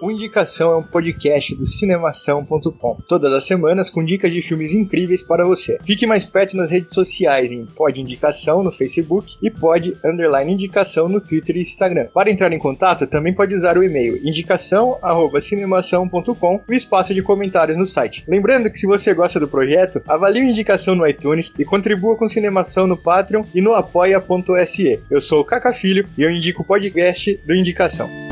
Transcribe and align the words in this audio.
O 0.00 0.12
Indicação 0.12 0.70
é 0.70 0.76
um 0.76 0.82
podcast 0.82 1.56
do 1.56 1.66
cinemação.com. 1.66 2.98
Todas 3.08 3.32
as 3.32 3.44
semanas 3.44 3.90
com 3.90 4.04
dicas 4.04 4.32
de 4.32 4.40
filmes 4.40 4.72
incríveis 4.72 5.24
para 5.24 5.44
você. 5.44 5.76
Fique 5.82 6.06
mais 6.06 6.24
perto 6.24 6.56
nas 6.56 6.70
redes 6.70 6.94
sociais 6.94 7.50
em 7.50 7.66
Pod 7.66 8.00
Indicação 8.00 8.62
no 8.62 8.70
Facebook 8.70 9.34
e 9.42 9.50
Pod 9.50 9.98
Underline 10.04 10.52
Indicação 10.52 11.08
no 11.08 11.20
Twitter 11.20 11.56
e 11.56 11.62
Instagram. 11.62 12.06
Para 12.14 12.30
entrar 12.30 12.52
em 12.52 12.60
contato, 12.60 13.08
também 13.08 13.34
pode 13.34 13.52
usar 13.52 13.76
o 13.76 13.82
e-mail 13.82 14.24
indicação@cinemação.com 14.24 16.60
e 16.68 16.72
o 16.72 16.76
espaço 16.76 17.12
de 17.12 17.20
comentários 17.20 17.76
no 17.76 17.84
site. 17.84 18.24
Lembrando 18.28 18.70
que 18.70 18.78
se 18.78 18.86
você 18.86 19.12
gosta 19.12 19.40
do 19.40 19.48
projeto, 19.48 20.00
avalie 20.06 20.42
o 20.42 20.48
Indicação 20.48 20.94
no 20.94 21.04
iTunes 21.08 21.52
e 21.58 21.64
contribua 21.64 22.14
com 22.14 22.28
Cinemação 22.28 22.86
no 22.86 22.96
Patreon 22.96 23.42
e 23.52 23.60
no 23.60 23.74
apoia.se. 23.74 25.00
Eu 25.10 25.20
sou 25.20 25.40
o 25.40 25.44
Caca 25.44 25.72
Filho 25.72 26.08
e 26.16 26.22
eu 26.22 26.30
indico 26.30 26.62
o 26.62 26.64
podcast 26.64 27.40
do 27.44 27.52
Indicação. 27.52 28.27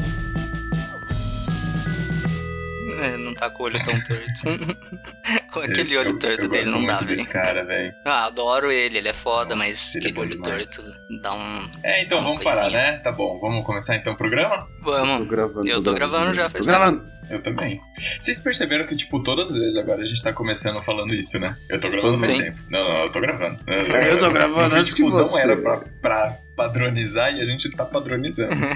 Tá 3.36 3.50
com 3.50 3.62
o 3.62 3.66
olho 3.66 3.78
tão 3.84 4.00
torto. 4.00 4.76
Com 5.52 5.60
aquele 5.60 5.94
Eu- 5.94 6.00
olho 6.00 6.10
eu- 6.10 6.18
torto 6.18 6.44
eu 6.44 6.48
dele 6.50 6.64
gosto 6.64 6.78
não 6.78 6.86
dá, 6.86 6.98
velho. 6.98 7.26
cara, 7.28 7.64
velho. 7.64 7.94
Ah, 8.04 8.26
adoro 8.26 8.70
ele, 8.70 8.98
ele 8.98 9.08
é 9.08 9.12
foda, 9.12 9.54
Nossa, 9.54 9.56
mas 9.70 9.94
é 9.94 9.98
aquele 9.98 10.12
bom 10.14 10.20
olho 10.22 10.30
demais. 10.42 10.76
torto 10.76 10.92
dá 11.22 11.32
um. 11.34 11.70
É, 11.82 12.02
então 12.02 12.22
vamos 12.22 12.42
parar, 12.44 12.62
coisinha. 12.62 12.82
né? 12.82 12.98
Tá 12.98 13.10
bom, 13.12 13.38
vamos 13.40 13.64
começar 13.64 13.96
então 13.96 14.12
o 14.12 14.16
programa? 14.16 14.66
Tô 14.84 14.90
Vamos. 14.92 15.28
gravando. 15.28 15.68
Eu 15.68 15.82
tô 15.82 15.94
gravando 15.94 16.34
já, 16.34 16.50
faz 16.50 16.64
Tô 16.66 16.72
gravando. 16.72 17.04
Eu 17.30 17.40
também. 17.42 17.80
Vocês 18.20 18.38
perceberam 18.38 18.86
que, 18.86 18.94
tipo, 18.94 19.20
todas 19.22 19.50
as 19.50 19.58
vezes 19.58 19.76
agora 19.76 20.02
a 20.02 20.04
gente 20.04 20.22
tá 20.22 20.32
começando 20.32 20.80
falando 20.82 21.12
isso, 21.14 21.38
né? 21.40 21.56
Eu 21.68 21.80
tô 21.80 21.88
gravando 21.90 22.24
Sim. 22.26 22.38
tempo. 22.42 22.58
Não, 22.70 22.84
não, 22.88 23.02
eu 23.02 23.10
tô 23.10 23.20
gravando. 23.20 23.58
Eu 23.66 24.18
tô 24.18 24.30
gravando 24.30 24.74
antes 24.76 24.94
que 24.94 25.02
tipo, 25.02 25.10
você. 25.16 25.32
Não 25.32 25.40
era 25.40 25.56
pra, 25.56 25.76
pra 26.00 26.36
padronizar 26.56 27.34
e 27.34 27.40
a 27.40 27.44
gente 27.44 27.70
tá 27.70 27.84
padronizando. 27.84 28.56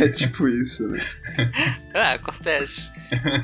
É 0.00 0.08
tipo 0.08 0.48
isso, 0.48 0.86
né? 0.88 1.06
Ah, 1.92 2.12
acontece. 2.12 2.92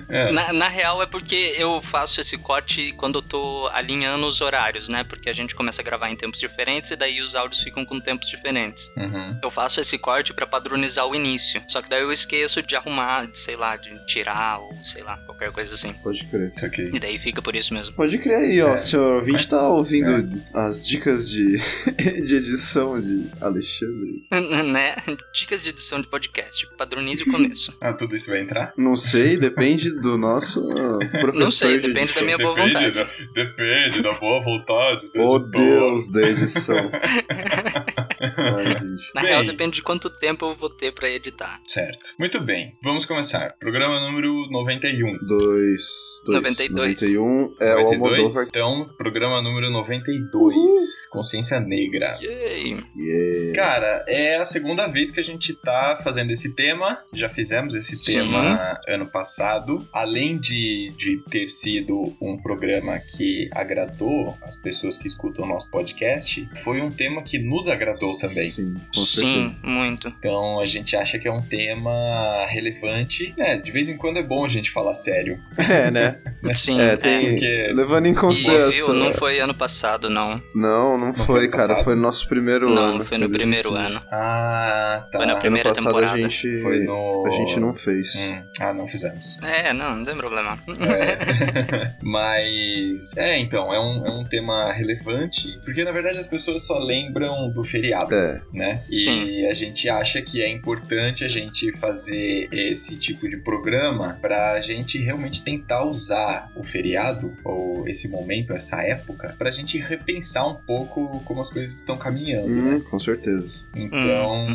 É. 0.08 0.30
Na, 0.32 0.52
na 0.52 0.68
real 0.68 1.02
é 1.02 1.06
porque 1.06 1.54
eu 1.58 1.82
faço 1.82 2.20
esse 2.20 2.38
corte 2.38 2.92
quando 2.92 3.18
eu 3.18 3.22
tô 3.22 3.68
alinhando 3.72 4.26
os 4.26 4.40
horários, 4.40 4.88
né? 4.88 5.02
Porque 5.02 5.28
a 5.28 5.32
gente 5.32 5.54
começa 5.54 5.82
a 5.82 5.84
gravar 5.84 6.08
em 6.08 6.16
tempos 6.16 6.38
diferentes 6.38 6.90
e 6.92 6.96
daí 6.96 7.20
os 7.20 7.34
áudios 7.34 7.62
ficam 7.62 7.84
com 7.84 7.98
tempos 7.98 8.28
diferentes. 8.28 8.88
Uhum. 8.96 9.38
Eu 9.42 9.50
faço 9.50 9.80
esse 9.80 9.98
corte 9.98 10.32
pra 10.32 10.46
padronizar 10.46 11.06
o 11.06 11.14
início. 11.14 11.62
Só 11.66 11.82
que 11.82 11.90
daí 11.90 12.02
eu 12.02 12.12
esqueço 12.12 12.62
de 12.62 12.76
arrumar, 12.76 13.26
de, 13.26 13.38
sei 13.38 13.56
lá, 13.56 13.76
de 13.76 13.98
tirar 14.06 14.60
ou 14.60 14.72
sei 14.84 15.02
lá, 15.02 15.16
qualquer 15.18 15.50
coisa 15.50 15.74
assim. 15.74 15.92
Pode 15.94 16.24
crer. 16.24 16.52
Aqui. 16.62 16.90
E 16.94 16.98
daí 17.00 17.18
fica 17.18 17.42
por 17.42 17.56
isso 17.56 17.74
mesmo. 17.74 17.94
Pode 17.94 18.16
crer 18.18 18.36
aí, 18.36 18.62
ó. 18.62 18.74
É. 18.74 18.78
Senhor 18.78 19.16
ouvinte 19.16 19.48
tá 19.48 19.68
ouvindo 19.68 20.42
as 20.54 20.86
dicas 20.86 21.28
de, 21.28 21.58
de 22.24 22.36
edição 22.36 23.00
de 23.00 23.26
Alexandre. 23.56 24.24
né? 24.72 24.96
Dicas 25.32 25.62
de 25.62 25.70
edição 25.70 26.00
de 26.00 26.06
podcast. 26.08 26.66
Padronize 26.76 27.22
o 27.22 27.30
começo. 27.32 27.76
Ah, 27.80 27.92
tudo 27.92 28.14
isso 28.14 28.30
vai 28.30 28.40
entrar? 28.42 28.72
Não 28.76 28.94
sei, 28.96 29.36
depende 29.36 29.90
do 30.00 30.16
nosso 30.18 30.66
professor. 30.68 31.34
Não 31.34 31.50
sei, 31.50 31.78
de 31.78 31.88
depende 31.88 31.94
da 31.94 32.02
edição. 32.02 32.24
minha 32.24 32.38
boa 32.38 32.54
Depende 32.54 32.74
vontade. 32.74 32.92
da- 32.94 33.44
depende 33.44 34.02
da 34.02 34.12
boa 34.12 34.42
vontade. 34.44 35.10
Oh 35.16 35.36
editor. 35.36 35.50
Deus 35.50 36.08
da 36.12 36.22
edição. 36.28 36.90
Na 39.14 39.22
Bem. 39.22 39.30
real, 39.30 39.44
depende 39.44 39.76
de 39.76 39.82
quanto 39.82 40.10
tempo 40.10 40.46
eu 40.46 40.54
vou 40.54 40.70
ter 40.70 40.92
pra 40.92 41.08
editar. 41.08 41.60
Certo. 41.66 42.14
Muito 42.18 42.40
bem, 42.40 42.76
vamos 42.82 43.04
começar. 43.04 43.54
Programa 43.58 44.00
número 44.00 44.48
91. 44.50 45.18
Dois, 45.26 45.82
dois, 46.24 46.36
92. 46.38 47.02
91 47.02 47.54
é 47.60 47.74
o 47.74 47.82
92, 47.82 48.02
Almodóvar. 48.02 48.44
Então, 48.48 48.90
programa 48.96 49.42
número 49.42 49.70
92. 49.70 51.08
Consciência 51.10 51.60
Negra. 51.60 52.18
Yay! 52.20 52.84
Yeah. 52.96 53.52
Cara, 53.54 54.04
é 54.08 54.36
a 54.36 54.44
segunda 54.44 54.86
vez 54.86 55.10
que 55.10 55.20
a 55.20 55.22
gente 55.22 55.54
tá 55.54 56.00
fazendo 56.02 56.30
esse 56.30 56.54
tema. 56.54 56.98
Já 57.12 57.28
fizemos 57.28 57.74
esse 57.74 57.96
Sim. 57.96 58.20
tema 58.20 58.78
ano 58.86 59.06
passado. 59.06 59.86
Além 59.92 60.38
de, 60.38 60.92
de 60.96 61.22
ter 61.30 61.48
sido 61.48 62.16
um 62.20 62.36
programa 62.36 62.98
que 62.98 63.48
agradou 63.52 64.34
as 64.42 64.56
pessoas 64.56 64.96
que 64.96 65.06
escutam 65.06 65.44
o 65.44 65.48
nosso 65.48 65.70
podcast, 65.70 66.48
foi 66.62 66.80
um 66.80 66.90
tema 66.90 67.22
que 67.22 67.38
nos 67.38 67.68
agradou 67.68 68.05
também. 68.18 68.50
Sim, 68.50 68.76
Sim, 68.92 69.56
muito. 69.62 70.08
Então 70.18 70.60
a 70.60 70.66
gente 70.66 70.94
acha 70.96 71.18
que 71.18 71.26
é 71.28 71.32
um 71.32 71.42
tema 71.42 72.46
relevante. 72.48 73.34
É, 73.38 73.56
de 73.56 73.70
vez 73.70 73.88
em 73.88 73.96
quando 73.96 74.18
é 74.18 74.22
bom 74.22 74.44
a 74.44 74.48
gente 74.48 74.70
falar 74.70 74.94
sério. 74.94 75.38
É, 75.68 75.90
né? 75.90 76.18
Sim, 76.54 76.80
É, 76.80 76.96
tem- 76.96 77.30
Porque 77.30 77.72
Levando 77.74 78.06
em 78.06 78.12
E, 78.12 78.14
consideração. 78.14 78.94
não 78.94 79.12
foi 79.12 79.40
ano 79.40 79.54
passado, 79.54 80.08
não. 80.08 80.40
Não, 80.54 80.96
não 80.96 81.12
foi 81.12 81.26
foi, 81.26 81.38
ano 81.44 81.50
cara. 81.50 81.68
passado? 81.68 81.84
Foi 81.84 81.94
no 81.94 82.02
nosso 82.02 82.28
primeiro 82.28 82.66
ano. 82.68 82.74
Não, 82.98 83.00
foi 83.00 83.18
no 83.18 83.28
primeiro 83.28 83.74
ano. 83.74 84.00
Ah, 84.10 85.04
tá. 85.10 85.18
Foi 85.18 85.26
na 85.26 85.32
Ano 85.32 85.40
primeira 85.40 85.70
passado 85.70 85.84
temporada. 85.86 86.14
a 86.16 86.20
gente. 86.20 86.62
Foi 86.62 86.78
no. 86.80 87.26
A 87.26 87.30
gente 87.30 87.58
não 87.60 87.74
fez. 87.74 88.14
Hum, 88.16 88.42
Ah, 88.60 88.72
não 88.72 88.86
fizemos. 88.86 89.36
É, 89.42 89.72
não, 89.72 89.96
não 89.96 90.04
tem 90.04 90.16
problema. 90.16 90.58
É. 90.68 91.96
Mas, 92.02 93.16
é, 93.16 93.38
então, 93.38 93.72
é 93.72 93.80
um, 93.80 94.06
é 94.06 94.10
um 94.10 94.24
tema 94.24 94.72
relevante, 94.72 95.58
porque 95.64 95.84
na 95.84 95.92
verdade 95.92 96.18
as 96.18 96.26
pessoas 96.26 96.66
só 96.66 96.78
lembram 96.78 97.50
do 97.50 97.62
feriado, 97.64 97.95
É, 98.10 98.40
né? 98.52 98.82
E 98.90 98.96
Sim. 98.96 99.46
a 99.46 99.54
gente 99.54 99.88
acha 99.88 100.20
que 100.22 100.42
é 100.42 100.48
importante 100.48 101.24
a 101.24 101.28
gente 101.28 101.72
fazer 101.72 102.48
esse 102.52 102.96
tipo 102.96 103.28
de 103.28 103.36
programa 103.36 104.18
pra 104.20 104.60
gente 104.60 104.98
realmente 104.98 105.42
tentar 105.42 105.84
usar 105.84 106.50
o 106.56 106.62
feriado, 106.62 107.32
ou 107.44 107.88
esse 107.88 108.08
momento, 108.08 108.52
essa 108.52 108.82
época, 108.82 109.34
pra 109.38 109.50
gente 109.50 109.78
repensar 109.78 110.46
um 110.48 110.54
pouco 110.54 111.20
como 111.24 111.40
as 111.40 111.50
coisas 111.50 111.76
estão 111.76 111.96
caminhando, 111.96 112.48
né? 112.48 112.74
hum, 112.76 112.80
com 112.80 112.98
certeza. 112.98 113.60
Então, 113.74 114.46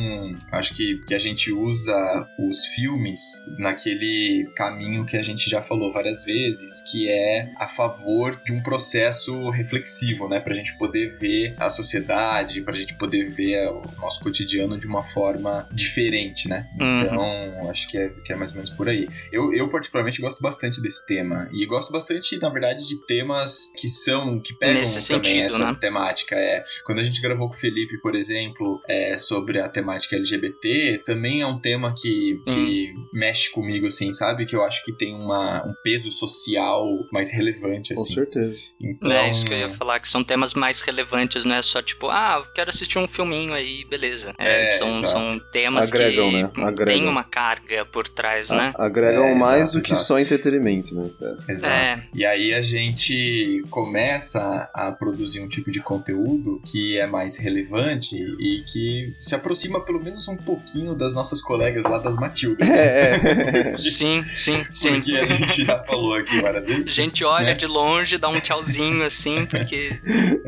acho 0.52 0.74
que, 0.74 1.02
que 1.06 1.14
a 1.14 1.20
gente 1.20 1.52
usa 1.52 2.28
os 2.40 2.66
filmes 2.68 3.22
naquele 3.58 4.50
caminho 4.56 5.06
que 5.06 5.18
a 5.18 5.24
gente 5.24 5.50
já 5.50 5.62
falou 5.62 5.94
várias 5.94 6.24
vezes, 6.24 6.82
que 6.92 7.10
é 7.10 7.52
a 7.58 7.68
favor 7.68 8.42
de 8.44 8.52
um 8.52 8.62
processo 8.62 9.50
reflexivo, 9.50 10.28
né? 10.28 10.40
Pra 10.40 10.54
gente 10.54 10.78
poder 10.78 11.18
ver 11.18 11.56
a 11.58 11.70
sociedade, 11.70 12.62
pra 12.62 12.74
gente 12.74 12.94
poder 12.96 13.30
ver 13.32 13.68
o 13.70 13.82
nosso 14.00 14.20
cotidiano 14.22 14.78
de 14.78 14.88
uma 14.88 15.04
forma 15.04 15.68
diferente, 15.74 16.48
né? 16.48 16.68
Uhum. 16.80 17.02
Então, 17.02 17.70
acho 17.70 17.88
que 17.90 17.98
é, 17.98 18.10
que 18.10 18.34
é 18.34 18.36
mais 18.36 18.52
ou 18.52 18.58
menos 18.58 18.72
por 18.72 18.88
aí. 18.88 19.08
Eu, 19.32 19.54
eu, 19.54 19.70
particularmente, 19.70 20.22
gosto 20.22 20.42
bastante 20.42 20.82
desse 20.82 21.06
tema. 21.06 21.50
E 21.54 21.66
gosto 21.66 21.92
bastante, 21.92 22.38
na 22.40 22.50
verdade, 22.50 22.88
de 22.88 23.06
temas 23.06 23.72
que 23.78 23.88
são, 23.88 24.40
que 24.40 24.54
pegam 24.56 24.76
Nesse 24.76 25.08
também 25.08 25.24
sentido, 25.24 25.46
essa 25.46 25.72
né? 25.72 25.78
temática. 25.80 26.36
É, 26.36 26.64
quando 26.86 27.00
a 27.00 27.04
gente 27.04 27.22
gravou 27.22 27.50
com 27.50 27.56
o 27.56 27.60
Felipe, 27.60 28.00
por 28.02 28.16
exemplo, 28.16 28.82
é, 28.88 29.18
sobre 29.18 29.60
a 29.60 29.70
temática 29.70 30.16
LGBT, 30.16 31.04
também 31.06 31.42
é 31.42 31.48
um 31.48 31.60
tema 31.60 31.94
que, 31.96 32.42
que 32.48 32.94
mexe 33.14 33.52
comigo, 33.52 33.88
assim, 33.88 34.12
sabe? 34.12 34.46
Que 34.46 34.56
eu 34.56 34.64
acho 34.64 34.84
que 34.84 34.92
tem 34.94 35.14
uma, 35.16 35.66
um 35.66 35.74
peso 35.84 36.12
social 36.12 36.86
mais 37.12 37.32
relevante, 37.32 37.94
Com 37.94 38.02
assim. 38.02 38.14
certeza. 38.14 38.60
Então, 38.80 39.12
É 39.12 39.30
isso 39.30 39.46
que 39.46 39.54
eu 39.54 39.58
ia 39.58 39.70
falar, 39.70 40.00
que 40.00 40.08
são 40.08 40.24
temas 40.24 40.54
mais 40.54 40.82
relevantes, 40.82 41.46
não 41.46 41.56
é 41.56 41.62
só 41.62 41.82
tipo, 41.82 42.10
ah, 42.10 42.46
quero 42.54 42.70
assistir 42.70 42.98
um 42.98 43.08
filminho 43.22 43.54
aí, 43.54 43.86
beleza. 43.90 44.34
É, 44.38 44.66
É, 44.66 44.70
são, 44.70 44.90
exato. 44.96 45.08
são 45.10 45.42
temas 45.52 45.92
Agregam, 45.92 46.30
que 46.30 46.42
né? 46.42 46.50
tem 46.54 46.64
Agregam. 46.66 47.10
uma 47.10 47.24
carga 47.24 47.86
por 47.86 48.08
trás, 48.08 48.52
A- 48.52 48.56
né? 48.58 48.74
agregam 48.78 49.26
É, 49.26 49.36
mais 49.36 49.62
exato, 49.70 49.78
do 49.78 49.84
que 49.84 49.92
exato. 49.94 50.08
só 50.08 50.20
entretenimento, 50.20 50.94
né? 50.96 51.10
Exato. 51.48 51.74
É, 51.74 52.04
E 52.14 52.26
aí 52.26 52.54
a 52.54 52.62
gente 52.62 53.64
começa 53.70 54.70
a 54.74 54.92
produzir 54.92 55.40
um 55.42 55.48
tipo 55.48 55.70
de 55.72 55.80
conteúdo 55.82 56.62
que 56.66 56.98
é 56.98 57.06
mais 57.08 57.38
relevante 57.38 58.16
e 58.16 58.64
que 58.72 59.14
se 59.20 59.36
aproxima 59.36 59.80
pelo 59.82 60.04
menos 60.04 60.28
um 60.28 60.36
pouquinho 60.38 60.96
das 60.96 61.14
nossas 61.14 61.42
colegas 61.42 61.84
lá 61.84 61.98
das 61.98 62.16
Matildas. 62.16 62.70
É, 62.70 63.72
é. 63.74 63.78
sim, 63.78 64.24
sim, 64.36 64.66
sim. 64.72 64.96
Porque 64.96 65.16
a 65.16 65.26
gente 65.26 65.66
já 65.66 65.84
falou 65.84 66.16
aqui 66.16 66.40
várias 66.42 66.64
A 66.64 66.68
vezes. 66.68 66.94
gente 66.94 67.24
olha 67.24 67.48
né? 67.48 67.54
de 67.54 67.66
longe, 67.68 68.18
dá 68.18 68.30
um 68.30 68.40
tchauzinho 68.40 69.04
assim, 69.04 69.46
porque. 69.46 70.00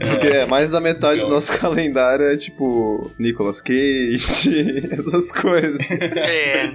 Porque 0.08 0.28
é, 0.28 0.46
mais 0.46 0.72
da 0.72 0.80
metade 0.80 1.18
Então. 1.18 1.30
do 1.30 1.36
nosso 1.36 1.58
calendário 1.58 2.26
é 2.26 2.36
tipo 2.38 2.63
tipo 2.64 3.12
Nicolas 3.20 3.62
Cage, 3.62 4.88
essas 4.92 5.32
coisas. 5.32 5.92
É, 5.92 6.68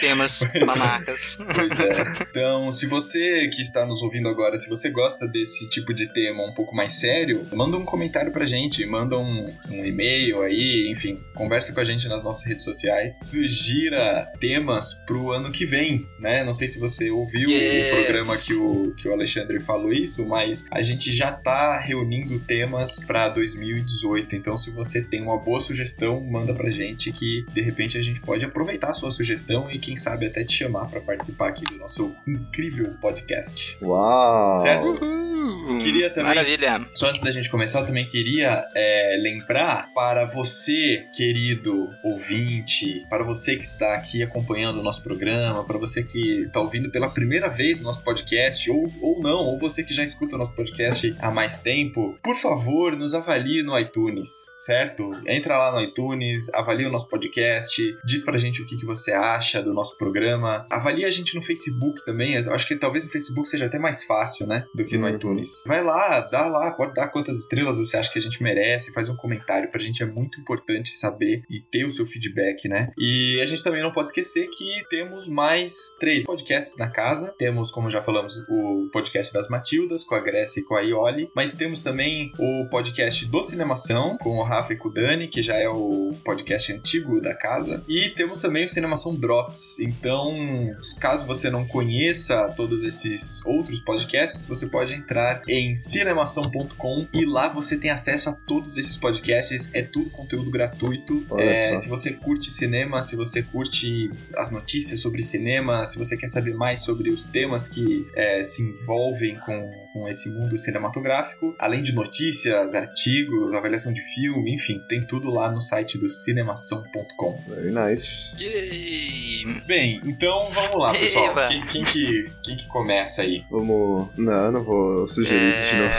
temas 0.00 0.40
mamacas. 0.66 1.36
Pois 1.54 1.80
é. 1.80 2.26
Então, 2.30 2.72
se 2.72 2.86
você 2.86 3.48
que 3.48 3.60
está 3.60 3.84
nos 3.86 4.02
ouvindo 4.02 4.28
agora, 4.28 4.58
se 4.58 4.68
você 4.68 4.90
gosta 4.90 5.26
desse 5.26 5.68
tipo 5.68 5.92
de 5.94 6.12
tema 6.12 6.44
um 6.44 6.54
pouco 6.54 6.74
mais 6.74 6.92
sério, 7.00 7.46
manda 7.52 7.76
um 7.76 7.84
comentário 7.84 8.32
pra 8.32 8.44
gente, 8.46 8.84
manda 8.86 9.18
um, 9.18 9.46
um 9.70 9.84
e-mail 9.84 10.42
aí, 10.42 10.90
enfim, 10.90 11.20
conversa 11.34 11.72
com 11.72 11.80
a 11.80 11.84
gente 11.84 12.08
nas 12.08 12.22
nossas 12.22 12.44
redes 12.46 12.64
sociais, 12.64 13.18
sugira 13.22 14.26
temas 14.40 14.94
pro 15.06 15.30
ano 15.32 15.50
que 15.50 15.66
vem, 15.66 16.06
né? 16.18 16.44
Não 16.44 16.54
sei 16.54 16.68
se 16.68 16.78
você 16.78 17.10
ouviu 17.10 17.48
Yes. 17.50 17.86
o 17.86 17.96
programa 17.96 18.36
que 18.46 18.54
o, 18.54 18.94
que 18.94 19.08
o 19.08 19.12
Alexandre 19.12 19.60
falou 19.60 19.92
isso, 19.92 20.26
mas 20.26 20.66
a 20.70 20.82
gente 20.82 21.12
já 21.12 21.32
tá 21.32 21.78
reunindo 21.78 22.38
temas 22.40 23.00
pra 23.04 23.28
2018. 23.28 24.36
Então, 24.36 24.56
se 24.56 24.70
você 24.70 25.02
tem 25.10 25.20
uma 25.22 25.36
boa 25.36 25.60
sugestão, 25.60 26.20
manda 26.20 26.54
pra 26.54 26.70
gente 26.70 27.12
que 27.12 27.44
de 27.52 27.60
repente 27.60 27.98
a 27.98 28.02
gente 28.02 28.20
pode 28.20 28.44
aproveitar 28.44 28.90
a 28.90 28.94
sua 28.94 29.10
sugestão 29.10 29.70
e 29.70 29.78
quem 29.78 29.96
sabe 29.96 30.26
até 30.26 30.44
te 30.44 30.54
chamar 30.56 30.88
pra 30.88 31.00
participar 31.00 31.48
aqui 31.48 31.64
do 31.64 31.76
nosso 31.76 32.14
incrível 32.26 32.94
podcast. 33.00 33.76
Uau! 33.82 34.56
Certo? 34.58 34.86
Uhul. 34.86 35.78
Queria 35.80 36.10
também- 36.10 36.24
Maravilha. 36.28 36.86
Só 36.94 37.08
antes 37.08 37.20
da 37.20 37.30
gente 37.30 37.50
começar, 37.50 37.80
eu 37.80 37.86
também 37.86 38.06
queria 38.06 38.64
é, 38.74 39.16
lembrar 39.20 39.90
para 39.94 40.24
você, 40.26 41.04
querido 41.16 41.88
ouvinte, 42.04 43.04
para 43.08 43.24
você 43.24 43.56
que 43.56 43.64
está 43.64 43.94
aqui 43.94 44.22
acompanhando 44.22 44.78
o 44.80 44.82
nosso 44.82 45.02
programa, 45.02 45.64
para 45.64 45.78
você 45.78 46.02
que 46.02 46.42
está 46.42 46.60
ouvindo 46.60 46.90
pela 46.90 47.08
primeira 47.10 47.48
vez 47.48 47.80
o 47.80 47.82
nosso 47.82 48.02
podcast, 48.04 48.70
ou, 48.70 48.86
ou 49.00 49.20
não, 49.20 49.38
ou 49.46 49.58
você 49.58 49.82
que 49.82 49.92
já 49.94 50.04
escuta 50.04 50.36
o 50.36 50.38
nosso 50.38 50.54
podcast 50.54 51.14
há 51.18 51.30
mais 51.30 51.58
tempo, 51.58 52.18
por 52.22 52.36
favor, 52.36 52.96
nos 52.96 53.14
avalie 53.14 53.62
no 53.62 53.78
iTunes, 53.78 54.28
certo? 54.58 54.99
Entra 55.26 55.56
lá 55.58 55.72
no 55.72 55.80
iTunes, 55.82 56.52
avalie 56.54 56.86
o 56.86 56.90
nosso 56.90 57.08
podcast, 57.08 57.82
diz 58.04 58.24
pra 58.24 58.38
gente 58.38 58.62
o 58.62 58.66
que, 58.66 58.76
que 58.76 58.86
você 58.86 59.12
acha 59.12 59.62
do 59.62 59.72
nosso 59.72 59.96
programa, 59.96 60.66
avalie 60.70 61.04
a 61.04 61.10
gente 61.10 61.34
no 61.34 61.42
Facebook 61.42 62.04
também, 62.04 62.34
eu 62.34 62.54
acho 62.54 62.66
que 62.66 62.76
talvez 62.76 63.04
no 63.04 63.10
Facebook 63.10 63.48
seja 63.48 63.66
até 63.66 63.78
mais 63.78 64.04
fácil, 64.04 64.46
né, 64.46 64.64
do 64.74 64.84
que 64.84 64.96
no 64.96 65.06
Uhum. 65.06 65.14
iTunes. 65.14 65.62
Vai 65.66 65.82
lá, 65.82 66.20
dá 66.20 66.46
lá, 66.46 66.70
pode 66.72 66.94
dar 66.94 67.08
quantas 67.08 67.38
estrelas 67.38 67.76
você 67.76 67.96
acha 67.96 68.12
que 68.12 68.18
a 68.18 68.22
gente 68.22 68.42
merece, 68.42 68.92
faz 68.92 69.08
um 69.08 69.16
comentário, 69.16 69.70
pra 69.70 69.80
gente 69.80 70.02
é 70.02 70.06
muito 70.06 70.40
importante 70.40 70.90
saber 70.96 71.42
e 71.50 71.60
ter 71.60 71.84
o 71.84 71.90
seu 71.90 72.06
feedback, 72.06 72.68
né? 72.68 72.92
E 72.98 73.38
a 73.40 73.44
gente 73.46 73.62
também 73.62 73.82
não 73.82 73.92
pode 73.92 74.08
esquecer 74.10 74.48
que 74.48 74.82
temos 74.88 75.28
mais 75.28 75.74
três 75.98 76.24
podcasts 76.24 76.76
na 76.78 76.88
casa. 76.88 77.34
Temos, 77.38 77.70
como 77.70 77.88
já 77.90 78.02
falamos, 78.02 78.34
o 78.48 78.88
podcast 78.92 79.32
das 79.32 79.48
Matildas, 79.48 80.04
com 80.04 80.14
a 80.14 80.20
Grécia 80.20 80.60
e 80.60 80.64
com 80.64 80.74
a 80.74 80.80
Ioli, 80.82 81.28
mas 81.34 81.54
temos 81.54 81.80
também 81.80 82.32
o 82.38 82.68
podcast 82.70 83.26
do 83.26 83.42
Cinemação, 83.42 84.16
com 84.18 84.38
o 84.38 84.42
Rafa 84.44 84.72
e 84.72 84.76
com 84.80 84.88
o 84.88 84.92
Dani, 84.92 85.28
que 85.28 85.42
já 85.42 85.56
é 85.56 85.68
o 85.68 86.10
podcast 86.24 86.72
antigo 86.72 87.20
da 87.20 87.34
casa. 87.34 87.84
E 87.86 88.08
temos 88.10 88.40
também 88.40 88.64
o 88.64 88.68
Cinemação 88.68 89.14
Drops. 89.14 89.78
Então, 89.78 90.74
caso 90.98 91.26
você 91.26 91.50
não 91.50 91.64
conheça 91.66 92.48
todos 92.56 92.82
esses 92.82 93.44
outros 93.46 93.80
podcasts, 93.80 94.44
você 94.44 94.66
pode 94.66 94.94
entrar 94.94 95.42
em 95.46 95.74
cinemação.com 95.74 97.06
e 97.12 97.24
lá 97.24 97.48
você 97.48 97.76
tem 97.76 97.90
acesso 97.90 98.30
a 98.30 98.32
todos 98.32 98.78
esses 98.78 98.96
podcasts. 98.96 99.72
É 99.74 99.82
tudo 99.82 100.10
conteúdo 100.10 100.50
gratuito. 100.50 101.24
É, 101.38 101.76
se 101.76 101.88
você 101.88 102.12
curte 102.12 102.52
cinema, 102.52 103.02
se 103.02 103.14
você 103.14 103.42
curte 103.42 104.10
as 104.36 104.50
notícias 104.50 105.00
sobre 105.00 105.22
cinema, 105.22 105.84
se 105.84 105.98
você 105.98 106.16
quer 106.16 106.28
saber 106.28 106.54
mais 106.54 106.80
sobre 106.80 107.10
os 107.10 107.24
temas 107.24 107.68
que 107.68 108.06
é, 108.14 108.42
se 108.42 108.62
envolvem 108.62 109.38
com, 109.40 109.70
com 109.92 110.08
esse 110.08 110.30
mundo 110.30 110.56
cinematográfico, 110.56 111.54
além 111.58 111.82
de 111.82 111.92
notícias, 111.92 112.74
artigos, 112.74 113.52
avaliação 113.54 113.92
de 113.92 114.02
filme, 114.14 114.54
enfim, 114.54 114.80
tem 114.88 115.00
tudo 115.06 115.30
lá 115.30 115.50
no 115.50 115.60
site 115.60 115.98
do 115.98 116.08
cinemação.com. 116.08 117.44
Very 117.48 117.72
nice. 117.72 118.30
Yay. 118.38 119.62
Bem, 119.66 120.00
então 120.04 120.48
vamos 120.50 120.76
lá, 120.76 120.92
pessoal. 120.92 121.30
Eba. 121.30 121.48
Quem, 121.48 121.66
quem 121.66 121.84
que, 121.84 122.26
quem 122.42 122.56
que 122.56 122.66
começa 122.68 123.22
aí? 123.22 123.42
Vamos. 123.50 124.08
Não, 124.16 124.52
não 124.52 124.62
vou 124.64 125.08
sugerir 125.08 125.50
isso 125.50 125.62
de 125.70 125.76
novo. 125.76 125.94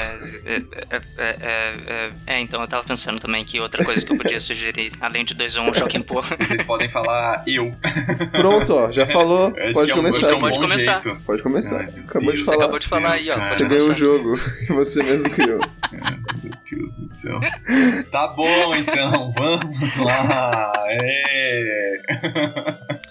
É, 0.45 0.55
é, 0.95 1.01
é, 1.17 1.75
é, 1.87 2.11
é, 2.27 2.39
então 2.39 2.61
eu 2.61 2.67
tava 2.67 2.83
pensando 2.83 3.19
também 3.19 3.43
que 3.43 3.59
outra 3.59 3.83
coisa 3.83 4.05
que 4.05 4.11
eu 4.11 4.17
podia 4.17 4.39
sugerir, 4.39 4.91
além 4.99 5.23
de 5.25 5.33
2 5.33 5.57
ou 5.57 5.63
1 5.63 5.69
um, 5.69 5.73
Joaquim 5.73 6.01
Pô. 6.01 6.21
Vocês 6.39 6.63
podem 6.63 6.89
falar 6.89 7.43
eu. 7.47 7.73
Pronto, 8.31 8.73
ó, 8.73 8.91
já 8.91 9.05
falou. 9.05 9.51
Pode 9.73 9.91
é 9.91 9.93
um- 9.93 9.97
começar. 9.97 10.29
é 10.29 10.35
um 10.35 10.39
Pode 10.39 10.59
bom 10.59 10.65
começar. 10.65 11.01
jeito. 11.03 11.21
Pode 11.23 11.43
começar. 11.43 11.81
Acabou 11.81 12.33
de 12.33 12.43
falar. 12.43 12.57
Você 12.57 12.63
acabou 12.63 12.79
de 12.79 12.87
falar 12.87 13.11
aí, 13.13 13.29
ó. 13.29 13.39
Pode 13.39 13.55
Você 13.55 13.65
ganhou 13.65 13.80
o 13.81 13.87
começar. 13.87 13.99
jogo 14.05 14.37
que 14.67 14.73
você 14.73 15.03
mesmo 15.03 15.29
criou. 15.29 15.59
Meu 16.41 16.51
Deus 16.69 16.91
do 16.93 17.07
céu. 17.09 17.39
Tá 18.11 18.27
bom, 18.27 18.73
então, 18.75 19.31
vamos 19.33 19.97
lá. 19.97 20.71
É. 20.87 22.01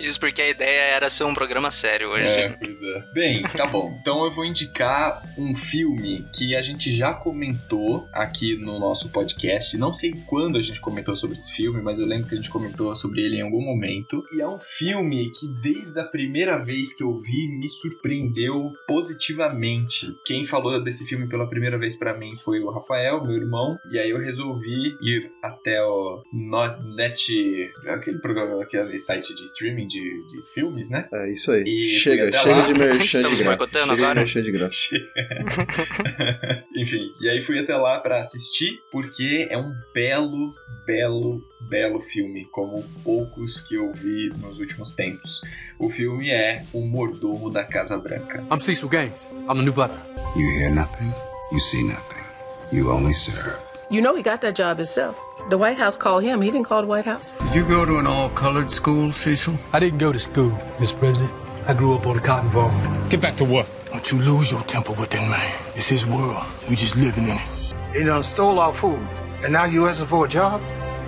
Isso 0.01 0.19
porque 0.19 0.41
a 0.41 0.49
ideia 0.49 0.95
era 0.95 1.11
ser 1.11 1.25
um 1.25 1.35
programa 1.35 1.71
sério 1.71 2.09
hoje. 2.09 2.25
É, 2.25 2.49
pois 2.49 2.83
é. 2.83 3.05
Bem, 3.13 3.43
tá 3.43 3.67
bom. 3.67 3.97
Então 4.01 4.25
eu 4.25 4.31
vou 4.31 4.45
indicar 4.47 5.23
um 5.37 5.55
filme 5.55 6.25
que 6.35 6.57
a 6.57 6.63
gente 6.63 6.97
já 6.97 7.13
comentou 7.13 8.09
aqui 8.13 8.57
no 8.57 8.79
nosso 8.79 9.11
podcast. 9.11 9.77
Não 9.77 9.93
sei 9.93 10.13
quando 10.27 10.57
a 10.57 10.63
gente 10.63 10.81
comentou 10.81 11.15
sobre 11.15 11.37
esse 11.39 11.53
filme, 11.53 11.83
mas 11.83 11.99
eu 11.99 12.07
lembro 12.07 12.29
que 12.29 12.35
a 12.35 12.39
gente 12.39 12.51
comentou 12.51 12.95
sobre 12.95 13.21
ele 13.21 13.37
em 13.37 13.43
algum 13.43 13.61
momento. 13.63 14.25
E 14.35 14.41
é 14.41 14.49
um 14.49 14.59
filme 14.59 15.31
que 15.33 15.47
desde 15.63 15.99
a 16.01 16.05
primeira 16.05 16.59
vez 16.59 16.95
que 16.97 17.05
eu 17.05 17.19
vi 17.19 17.49
me 17.59 17.69
surpreendeu 17.69 18.73
positivamente. 18.87 20.07
Quem 20.25 20.47
falou 20.47 20.60
desse 20.83 21.07
filme 21.07 21.29
pela 21.29 21.49
primeira 21.49 21.79
vez 21.79 21.97
pra 21.97 22.17
mim 22.17 22.37
foi 22.37 22.61
o 22.61 22.71
Rafael, 22.71 23.23
meu 23.25 23.37
irmão. 23.37 23.79
E 23.91 23.99
aí 23.99 24.11
eu 24.11 24.19
resolvi 24.19 24.97
ir 25.01 25.31
até 25.43 25.83
o 25.83 26.23
Net, 26.33 27.73
aquele 27.89 28.19
programa, 28.19 28.63
aquele 28.63 28.99
site 28.99 29.35
de 29.35 29.45
streaming 29.45 29.87
de, 29.87 30.01
de 30.01 30.43
filmes, 30.55 30.91
né? 30.91 31.09
É 31.13 31.33
isso 31.33 31.51
aí. 31.53 31.65
E 31.67 31.87
chega, 31.87 32.31
chega 32.33 32.57
lá. 32.57 32.67
de 32.67 32.75
merchan 32.75 32.99
de 32.99 33.05
Estamos 33.05 33.41
graça. 33.41 33.67
Chega 33.67 33.85
de 33.85 33.91
agora? 33.93 34.21
merchan 34.21 34.43
de 34.43 34.53
graça. 34.53 34.97
Enfim, 36.77 37.13
e 37.21 37.29
aí 37.29 37.43
fui 37.43 37.59
até 37.59 37.77
lá 37.77 38.01
pra 38.01 38.21
assistir, 38.21 38.81
porque 38.91 39.47
é 39.51 39.59
um 39.59 39.73
belo, 39.93 40.55
belo, 40.87 41.43
belo 41.69 42.01
filme, 42.01 42.47
como 42.51 42.83
poucos 43.05 43.61
que 43.61 43.75
eu 43.75 43.93
vi 43.93 44.31
nos 44.41 44.61
últimos 44.61 44.93
tempos. 44.93 45.41
O 45.83 45.89
filme 45.89 46.31
é 46.31 46.63
O 46.75 46.83
Mordomo 46.83 47.51
da 47.51 47.65
Casa 47.65 47.97
Branca. 47.97 48.45
I'm 48.53 48.61
Cecil 48.61 48.87
Gaines. 48.91 49.31
I'm 49.49 49.57
the 49.57 49.63
new 49.63 49.73
butler. 49.73 49.99
You 50.37 50.47
hear 50.59 50.71
nothing, 50.71 51.11
you 51.53 51.59
see 51.59 51.83
nothing. 51.85 52.23
You 52.71 52.91
only 52.91 53.15
serve. 53.15 53.57
You 53.91 54.03
know 54.03 54.15
he 54.15 54.23
got 54.23 54.43
that 54.43 54.55
job 54.55 54.77
himself. 54.77 55.17
The 55.49 55.57
White 55.57 55.79
House 55.79 55.97
called 55.97 56.23
him. 56.23 56.43
He 56.43 56.51
didn't 56.51 56.67
call 56.67 56.83
the 56.83 56.87
White 56.87 57.07
House. 57.07 57.35
Did 57.45 57.55
you 57.55 57.65
go 57.67 57.87
to 57.87 57.97
an 57.99 58.07
all 58.07 58.29
colored 58.29 58.71
school, 58.71 59.11
Cecil? 59.11 59.59
I 59.73 59.81
didn't 59.81 59.99
go 59.99 60.13
to 60.13 60.19
school, 60.19 60.51
Mr. 60.77 60.99
President. 60.99 61.33
I 61.67 61.73
grew 61.73 61.95
up 61.95 62.07
on 62.07 62.19
a 62.19 62.21
cotton 62.21 62.51
farm. 62.51 63.09
Get 63.09 63.23
back 63.23 63.37
to 63.39 63.45
work. 63.45 63.67
Don't 63.91 64.13
you 64.13 64.19
lose 64.19 64.51
your 64.51 64.63
temper 64.65 64.93
with 64.93 65.09
that 65.11 65.27
man. 65.31 65.59
It's 65.75 65.89
his 65.89 66.05
world. 66.05 66.45
We 66.69 66.77
just 66.77 66.95
living 66.97 67.25
in 67.25 67.37
it. 67.39 67.95
He 67.97 68.05
done 68.05 68.23
stole 68.23 68.61
our 68.61 68.75
food, 68.75 69.09
and 69.43 69.53
now 69.55 69.65
you 69.65 69.89
asking 69.89 70.09
for 70.09 70.27
a 70.27 70.29
job? 70.29 70.61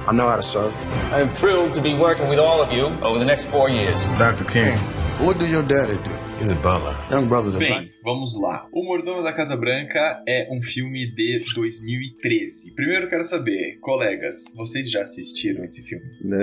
I 0.07 0.13
know 0.13 0.29
how 0.29 0.37
to 0.37 0.43
serve. 0.43 0.75
I 1.13 1.21
am 1.21 1.29
thrilled 1.29 1.75
to 1.75 1.81
be 1.81 1.95
working 1.95 2.29
with 2.29 2.39
all 2.41 2.61
of 2.61 2.73
you 2.73 2.87
over 3.03 3.19
the 3.19 3.25
next 3.25 3.45
four 3.45 3.69
years. 3.69 4.07
Dr. 4.19 4.45
King. 4.45 4.77
What 5.25 5.39
did 5.39 5.51
your 5.51 5.63
daddy 5.63 5.95
do? 5.97 6.11
He's 6.39 6.51
a 6.51 6.57
butler. 6.57 6.97
Young 7.11 7.29
brother, 7.29 7.51
the 7.51 7.59
black. 7.59 7.81
Bem, 7.83 7.91
vamos 8.03 8.41
lá. 8.41 8.69
O 8.73 8.83
Mordomo 8.85 9.23
da 9.23 9.33
Casa 9.33 9.57
Branca 9.57 10.23
é 10.27 10.49
um 10.51 10.63
filme 10.63 11.07
de 11.15 11.45
2013. 11.55 12.73
Primeiro 12.73 13.07
eu 13.07 13.09
quero 13.11 13.23
saber, 13.25 13.79
colegas, 13.81 14.53
vocês 14.57 14.91
já 14.91 15.03
assistiram 15.03 15.65
esse 15.65 15.83
filme? 15.83 16.05
Não. 16.21 16.39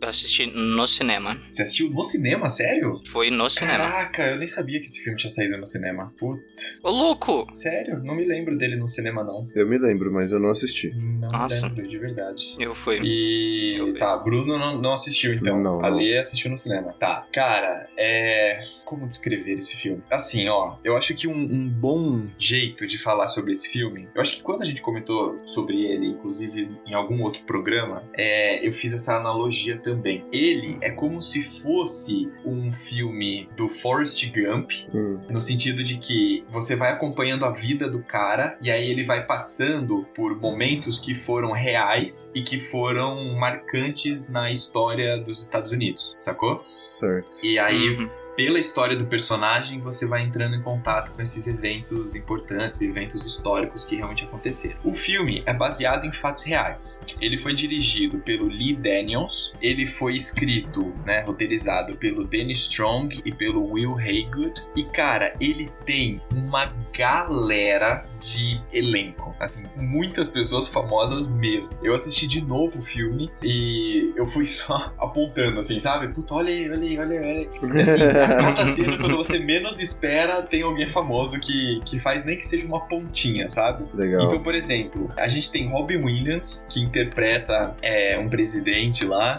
Eu 0.00 0.08
assisti 0.08 0.46
no 0.46 0.86
cinema. 0.86 1.38
Você 1.50 1.62
assistiu 1.62 1.90
no 1.90 2.02
cinema, 2.02 2.48
sério? 2.48 3.00
Foi 3.06 3.30
no 3.30 3.48
cinema. 3.50 3.78
Caraca, 3.78 4.26
eu 4.30 4.36
nem 4.36 4.46
sabia 4.46 4.80
que 4.80 4.86
esse 4.86 5.02
filme 5.02 5.18
tinha 5.18 5.30
saído 5.30 5.56
no 5.56 5.66
cinema. 5.66 6.12
Putz. 6.18 6.78
Ô, 6.82 6.90
louco! 6.90 7.46
Sério? 7.54 8.02
Não 8.02 8.14
me 8.14 8.24
lembro 8.24 8.56
dele 8.56 8.76
no 8.76 8.86
cinema, 8.86 9.22
não. 9.22 9.48
Eu 9.54 9.66
me 9.66 9.78
lembro, 9.78 10.12
mas 10.12 10.32
eu 10.32 10.40
não 10.40 10.50
assisti. 10.50 10.90
Não 10.94 11.28
Nossa. 11.30 11.68
lembro, 11.68 11.88
de 11.88 11.98
verdade. 11.98 12.56
Eu 12.58 12.74
fui. 12.74 13.00
E. 13.02 13.76
Eu 13.78 13.92
vi. 13.92 13.98
Tá, 13.98 14.16
Bruno 14.16 14.58
não, 14.58 14.80
não 14.80 14.92
assistiu 14.92 15.34
então. 15.34 15.56
Não, 15.60 15.78
não. 15.78 15.84
A 15.84 15.88
Lê 15.88 16.18
assistiu 16.18 16.50
no 16.50 16.56
cinema. 16.56 16.92
Tá. 16.98 17.26
Cara, 17.32 17.88
é. 17.96 18.60
Como 18.84 19.06
descrever 19.06 19.52
esse 19.52 19.76
filme? 19.76 20.02
Assim, 20.10 20.48
ó, 20.48 20.69
eu 20.84 20.96
acho 20.96 21.14
que 21.14 21.26
um, 21.28 21.36
um 21.40 21.68
bom 21.68 22.26
jeito 22.38 22.86
de 22.86 22.98
falar 22.98 23.28
sobre 23.28 23.52
esse 23.52 23.70
filme. 23.70 24.08
Eu 24.14 24.20
acho 24.20 24.34
que 24.36 24.42
quando 24.42 24.62
a 24.62 24.64
gente 24.64 24.82
comentou 24.82 25.38
sobre 25.46 25.84
ele, 25.84 26.06
inclusive 26.06 26.68
em 26.86 26.94
algum 26.94 27.22
outro 27.22 27.42
programa, 27.42 28.02
é, 28.14 28.66
eu 28.66 28.72
fiz 28.72 28.92
essa 28.92 29.16
analogia 29.16 29.78
também. 29.78 30.24
Ele 30.32 30.76
é 30.80 30.90
como 30.90 31.20
se 31.20 31.42
fosse 31.62 32.30
um 32.44 32.72
filme 32.72 33.48
do 33.56 33.68
Forrest 33.68 34.24
Gump, 34.30 34.70
Hum. 34.94 35.20
no 35.28 35.40
sentido 35.40 35.82
de 35.82 35.96
que 35.98 36.44
você 36.50 36.74
vai 36.76 36.92
acompanhando 36.92 37.44
a 37.44 37.50
vida 37.50 37.88
do 37.88 38.02
cara 38.02 38.56
e 38.60 38.70
aí 38.70 38.90
ele 38.90 39.04
vai 39.04 39.24
passando 39.26 40.06
por 40.14 40.38
momentos 40.40 40.98
que 40.98 41.14
foram 41.14 41.52
reais 41.52 42.30
e 42.34 42.42
que 42.42 42.58
foram 42.58 43.34
marcantes 43.38 44.30
na 44.30 44.50
história 44.50 45.18
dos 45.18 45.42
Estados 45.42 45.70
Unidos, 45.72 46.14
sacou? 46.18 46.60
Certo. 46.64 47.30
E 47.42 47.58
aí 47.58 47.90
Uhum. 47.96 48.10
Pela 48.40 48.58
história 48.58 48.96
do 48.96 49.04
personagem, 49.04 49.80
você 49.80 50.06
vai 50.06 50.22
entrando 50.22 50.56
em 50.56 50.62
contato 50.62 51.10
com 51.10 51.20
esses 51.20 51.46
eventos 51.46 52.14
importantes, 52.14 52.80
eventos 52.80 53.26
históricos 53.26 53.84
que 53.84 53.96
realmente 53.96 54.24
aconteceram. 54.24 54.76
O 54.82 54.94
filme 54.94 55.42
é 55.44 55.52
baseado 55.52 56.06
em 56.06 56.12
fatos 56.12 56.42
reais. 56.42 57.02
Ele 57.20 57.36
foi 57.36 57.52
dirigido 57.52 58.16
pelo 58.20 58.46
Lee 58.46 58.74
Daniels, 58.74 59.52
ele 59.60 59.86
foi 59.86 60.16
escrito, 60.16 60.90
né, 61.04 61.22
roteirizado 61.26 61.98
pelo 61.98 62.24
Danny 62.24 62.54
Strong 62.54 63.20
e 63.26 63.30
pelo 63.30 63.72
Will 63.72 63.98
Haygood. 63.98 64.54
E 64.74 64.84
cara, 64.84 65.34
ele 65.38 65.68
tem 65.84 66.22
uma 66.34 66.72
galera 66.96 68.06
de 68.20 68.60
elenco, 68.72 69.34
assim, 69.40 69.64
muitas 69.76 70.28
pessoas 70.28 70.68
famosas 70.68 71.26
mesmo. 71.26 71.72
Eu 71.82 71.94
assisti 71.94 72.26
de 72.26 72.44
novo 72.44 72.78
o 72.78 72.82
filme 72.82 73.30
e 73.42 74.12
eu 74.16 74.26
fui 74.26 74.44
só 74.46 74.92
apontando, 74.98 75.58
assim, 75.58 75.78
sabe? 75.80 76.08
Puta, 76.08 76.34
olha 76.34 76.52
aí, 76.52 76.70
olha 76.70 76.82
aí, 76.82 76.98
olha 76.98 77.20
aí. 77.20 77.48
E, 77.74 77.80
assim, 77.80 78.04
a 78.04 78.28
cada 78.28 78.66
cena, 78.66 78.98
quando 78.98 79.16
você 79.16 79.38
menos 79.38 79.80
espera, 79.80 80.42
tem 80.42 80.62
alguém 80.62 80.88
famoso 80.88 81.38
que, 81.40 81.80
que 81.84 81.98
faz 81.98 82.24
nem 82.24 82.36
que 82.36 82.46
seja 82.46 82.66
uma 82.66 82.80
pontinha, 82.80 83.48
sabe? 83.48 83.84
Legal. 83.94 84.26
Então, 84.26 84.42
por 84.42 84.54
exemplo, 84.54 85.10
a 85.16 85.28
gente 85.28 85.50
tem 85.50 85.68
Robin 85.68 85.96
Williams, 85.96 86.66
que 86.68 86.80
interpreta 86.80 87.74
é, 87.82 88.18
um 88.18 88.28
presidente 88.28 89.04
lá. 89.04 89.32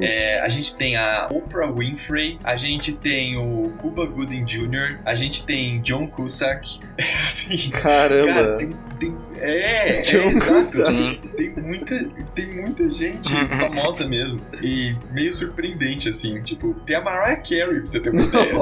É, 0.00 0.40
a 0.40 0.48
gente 0.48 0.76
tem 0.76 0.96
a 0.96 1.28
Oprah 1.30 1.70
Winfrey, 1.70 2.38
a 2.44 2.56
gente 2.56 2.92
tem 2.92 3.36
o 3.36 3.70
Cuba 3.78 4.06
Gooding 4.06 4.44
Jr., 4.44 4.98
a 5.04 5.14
gente 5.14 5.44
tem 5.44 5.80
John 5.80 6.06
Cusack. 6.06 6.80
assim, 7.26 7.70
Caramba. 7.70 8.27
Cara, 8.34 8.56
tem, 8.56 8.70
tem, 8.98 9.16
é, 9.36 9.88
é, 9.88 9.90
exato. 9.90 11.28
Tem 11.36 11.50
muita, 11.50 12.04
tem 12.34 12.46
muita 12.54 12.88
gente 12.90 13.32
famosa 13.48 14.06
mesmo. 14.08 14.38
E 14.62 14.94
meio 15.12 15.32
surpreendente, 15.32 16.08
assim. 16.08 16.42
Tipo, 16.42 16.74
tem 16.86 16.96
a 16.96 17.00
Mariah 17.00 17.36
Carey, 17.36 17.80
pra 17.80 17.86
você 17.86 18.00
ter 18.00 18.10
uma 18.10 18.22
ideia. 18.22 18.54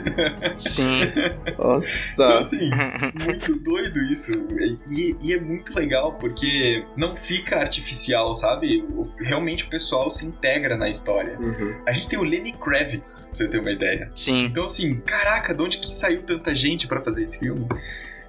Sim. 0.56 1.00
Nossa. 1.58 1.96
Então, 2.12 2.38
assim, 2.38 2.70
muito 3.24 3.56
doido 3.56 3.98
isso. 4.04 4.32
E, 4.90 5.16
e 5.20 5.32
é 5.34 5.40
muito 5.40 5.74
legal 5.76 6.14
porque 6.14 6.84
não 6.96 7.16
fica 7.16 7.56
artificial, 7.56 8.32
sabe? 8.34 8.84
Realmente 9.18 9.64
o 9.64 9.68
pessoal 9.68 10.10
se 10.10 10.26
integra 10.26 10.76
na 10.76 10.88
história. 10.88 11.36
Uhum. 11.38 11.74
A 11.86 11.92
gente 11.92 12.08
tem 12.08 12.18
o 12.18 12.22
Lenny 12.22 12.52
Kravitz, 12.52 13.24
pra 13.24 13.34
você 13.34 13.48
ter 13.48 13.58
uma 13.58 13.70
ideia. 13.70 14.10
Sim. 14.14 14.44
Então, 14.44 14.64
assim, 14.64 14.92
caraca, 15.00 15.54
de 15.54 15.62
onde 15.62 15.78
que 15.78 15.92
saiu 15.92 16.22
tanta 16.22 16.54
gente 16.54 16.86
pra 16.86 17.00
fazer 17.00 17.22
esse 17.22 17.38
filme? 17.38 17.66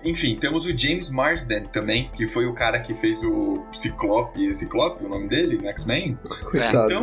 Enfim, 0.03 0.35
temos 0.35 0.65
o 0.65 0.77
James 0.77 1.09
Marsden 1.09 1.63
também, 1.63 2.09
que 2.15 2.27
foi 2.27 2.45
o 2.45 2.53
cara 2.53 2.79
que 2.79 2.93
fez 2.95 3.21
o 3.23 3.65
Ciclope, 3.71 4.53
Ciclope, 4.53 5.05
o 5.05 5.09
nome 5.09 5.27
dele, 5.27 5.57
no 5.57 5.67
X-Men. 5.67 6.17
Coitado. 6.49 6.91
Então, 6.91 7.01